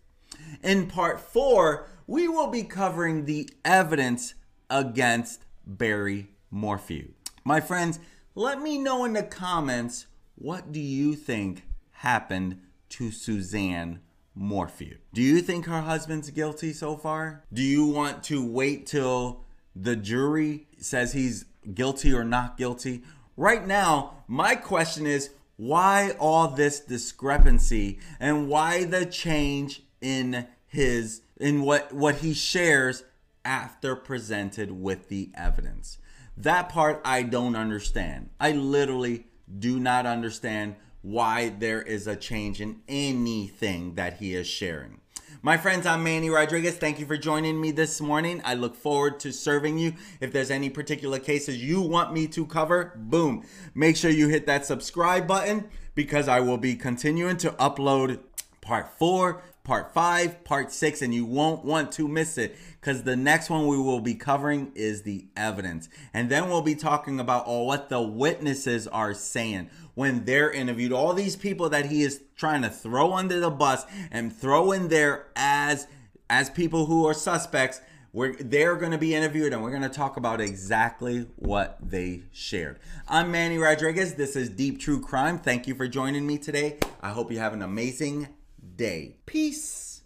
In 0.62 0.86
part 0.86 1.20
four, 1.20 1.88
we 2.06 2.26
will 2.26 2.46
be 2.46 2.62
covering 2.62 3.24
the 3.26 3.50
evidence 3.64 4.34
against 4.70 5.44
Barry 5.66 6.28
Morphew. 6.50 7.08
My 7.44 7.60
friends, 7.60 7.98
let 8.34 8.62
me 8.62 8.78
know 8.78 9.04
in 9.04 9.12
the 9.12 9.22
comments 9.22 10.06
what 10.36 10.72
do 10.72 10.80
you 10.80 11.14
think 11.14 11.64
happened 12.07 12.61
to 12.90 13.11
Suzanne 13.11 14.00
Morphew? 14.34 14.98
Do 15.12 15.22
you 15.22 15.40
think 15.40 15.66
her 15.66 15.82
husband's 15.82 16.30
guilty 16.30 16.72
so 16.72 16.96
far? 16.96 17.44
Do 17.52 17.62
you 17.62 17.86
want 17.86 18.22
to 18.24 18.46
wait 18.46 18.86
till 18.86 19.44
the 19.76 19.96
jury 19.96 20.66
says 20.78 21.12
he's 21.12 21.44
guilty 21.74 22.12
or 22.12 22.24
not 22.24 22.57
guilty. 22.57 23.02
Right 23.36 23.66
now, 23.66 24.24
my 24.26 24.54
question 24.54 25.07
is 25.07 25.30
why 25.57 26.12
all 26.18 26.48
this 26.48 26.80
discrepancy 26.80 27.98
and 28.18 28.48
why 28.48 28.84
the 28.84 29.07
change 29.07 29.82
in 30.00 30.46
his 30.66 31.22
in 31.38 31.62
what 31.62 31.92
what 31.92 32.16
he 32.16 32.32
shares 32.32 33.04
after 33.44 33.94
presented 33.94 34.70
with 34.70 35.09
the 35.09 35.30
evidence. 35.34 35.98
That 36.36 36.68
part 36.68 37.00
I 37.04 37.22
don't 37.22 37.57
understand. 37.57 38.30
I 38.40 38.52
literally 38.52 39.26
do 39.59 39.78
not 39.78 40.07
understand 40.07 40.76
why 41.07 41.48
there 41.48 41.80
is 41.80 42.09
a 42.09 42.16
change 42.16 42.61
in 42.61 42.80
anything 42.88 43.94
that 43.94 44.14
he 44.14 44.34
is 44.34 44.44
sharing. 44.44 45.00
My 45.40 45.57
friends, 45.57 45.86
I'm 45.86 46.02
Manny 46.02 46.28
Rodriguez. 46.30 46.74
Thank 46.74 46.98
you 46.98 47.07
for 47.07 47.16
joining 47.16 47.61
me 47.61 47.70
this 47.70 48.00
morning. 48.00 48.42
I 48.44 48.54
look 48.54 48.74
forward 48.74 49.20
to 49.20 49.32
serving 49.32 49.78
you. 49.78 49.92
If 50.20 50.32
there's 50.32 50.50
any 50.50 50.68
particular 50.68 51.20
cases 51.20 51.62
you 51.62 51.80
want 51.80 52.12
me 52.12 52.26
to 52.28 52.44
cover, 52.44 52.92
boom, 52.96 53.44
make 53.72 53.96
sure 53.96 54.11
you 54.11 54.26
hit 54.26 54.46
that 54.46 54.66
subscribe 54.66 55.28
button 55.28 55.68
because 55.94 56.26
I 56.26 56.40
will 56.40 56.59
be 56.59 56.74
continuing 56.74 57.36
to 57.36 57.52
upload 57.52 58.18
part 58.61 58.98
four, 58.98 59.42
part 59.62 59.94
five, 59.94 60.42
part 60.42 60.72
six, 60.72 61.02
and 61.02 61.14
you 61.14 61.24
won't 61.24 61.64
want 61.64 61.92
to 61.92 62.09
miss 62.09 62.36
it 62.36 62.57
because 62.87 63.03
the 63.03 63.16
next 63.16 63.51
one 63.51 63.66
we 63.66 63.76
will 63.76 63.99
be 63.99 64.14
covering 64.14 64.70
is 64.76 65.03
the 65.03 65.26
evidence. 65.37 65.89
And 66.14 66.30
then 66.30 66.49
we'll 66.49 66.62
be 66.62 66.76
talking 66.76 67.18
about 67.18 67.45
all 67.45 67.66
what 67.66 67.89
the 67.89 68.01
witnesses 68.01 68.87
are 68.87 69.12
saying 69.12 69.70
when 69.95 70.24
they're 70.24 70.53
interviewed. 70.53 70.93
All 70.93 71.12
these 71.12 71.34
people 71.34 71.68
that 71.70 71.87
he 71.87 72.03
is 72.03 72.22
trying 72.37 72.62
to 72.62 72.70
throw 72.70 73.12
under 73.12 73.41
the 73.41 73.51
bus 73.51 73.84
and 74.12 74.32
throw 74.32 74.70
in 74.70 74.87
there 74.87 75.26
as 75.34 75.89
as 76.30 76.49
people 76.49 76.87
who 76.87 77.05
are 77.09 77.14
suspects. 77.14 77.80
We're, 78.12 78.37
they're 78.37 78.76
going 78.76 78.93
to 78.93 78.99
be 78.99 79.16
interviewed 79.16 79.53
and 79.53 79.64
we're 79.64 79.70
going 79.70 79.82
to 79.82 79.89
talk 79.89 80.16
about 80.16 80.41
exactly 80.41 81.26
what 81.34 81.78
they 81.82 82.22
shared. 82.32 82.78
I'm 83.09 83.32
Manny 83.32 83.59
Rodriguez. 83.59 84.14
This 84.14 84.37
is 84.37 84.49
Deep 84.49 84.78
True 84.78 85.01
Crime. 85.01 85.41
Thank 85.41 85.66
you 85.66 85.74
for 85.74 85.89
joining 85.89 86.24
me 86.24 86.39
today. 86.39 86.78
I 87.03 87.11
hope 87.11 87.32
you 87.32 87.41
have 87.41 87.53
an 87.53 87.62
amazing 87.62 88.28
day. 88.76 89.16
Peace. 89.26 89.87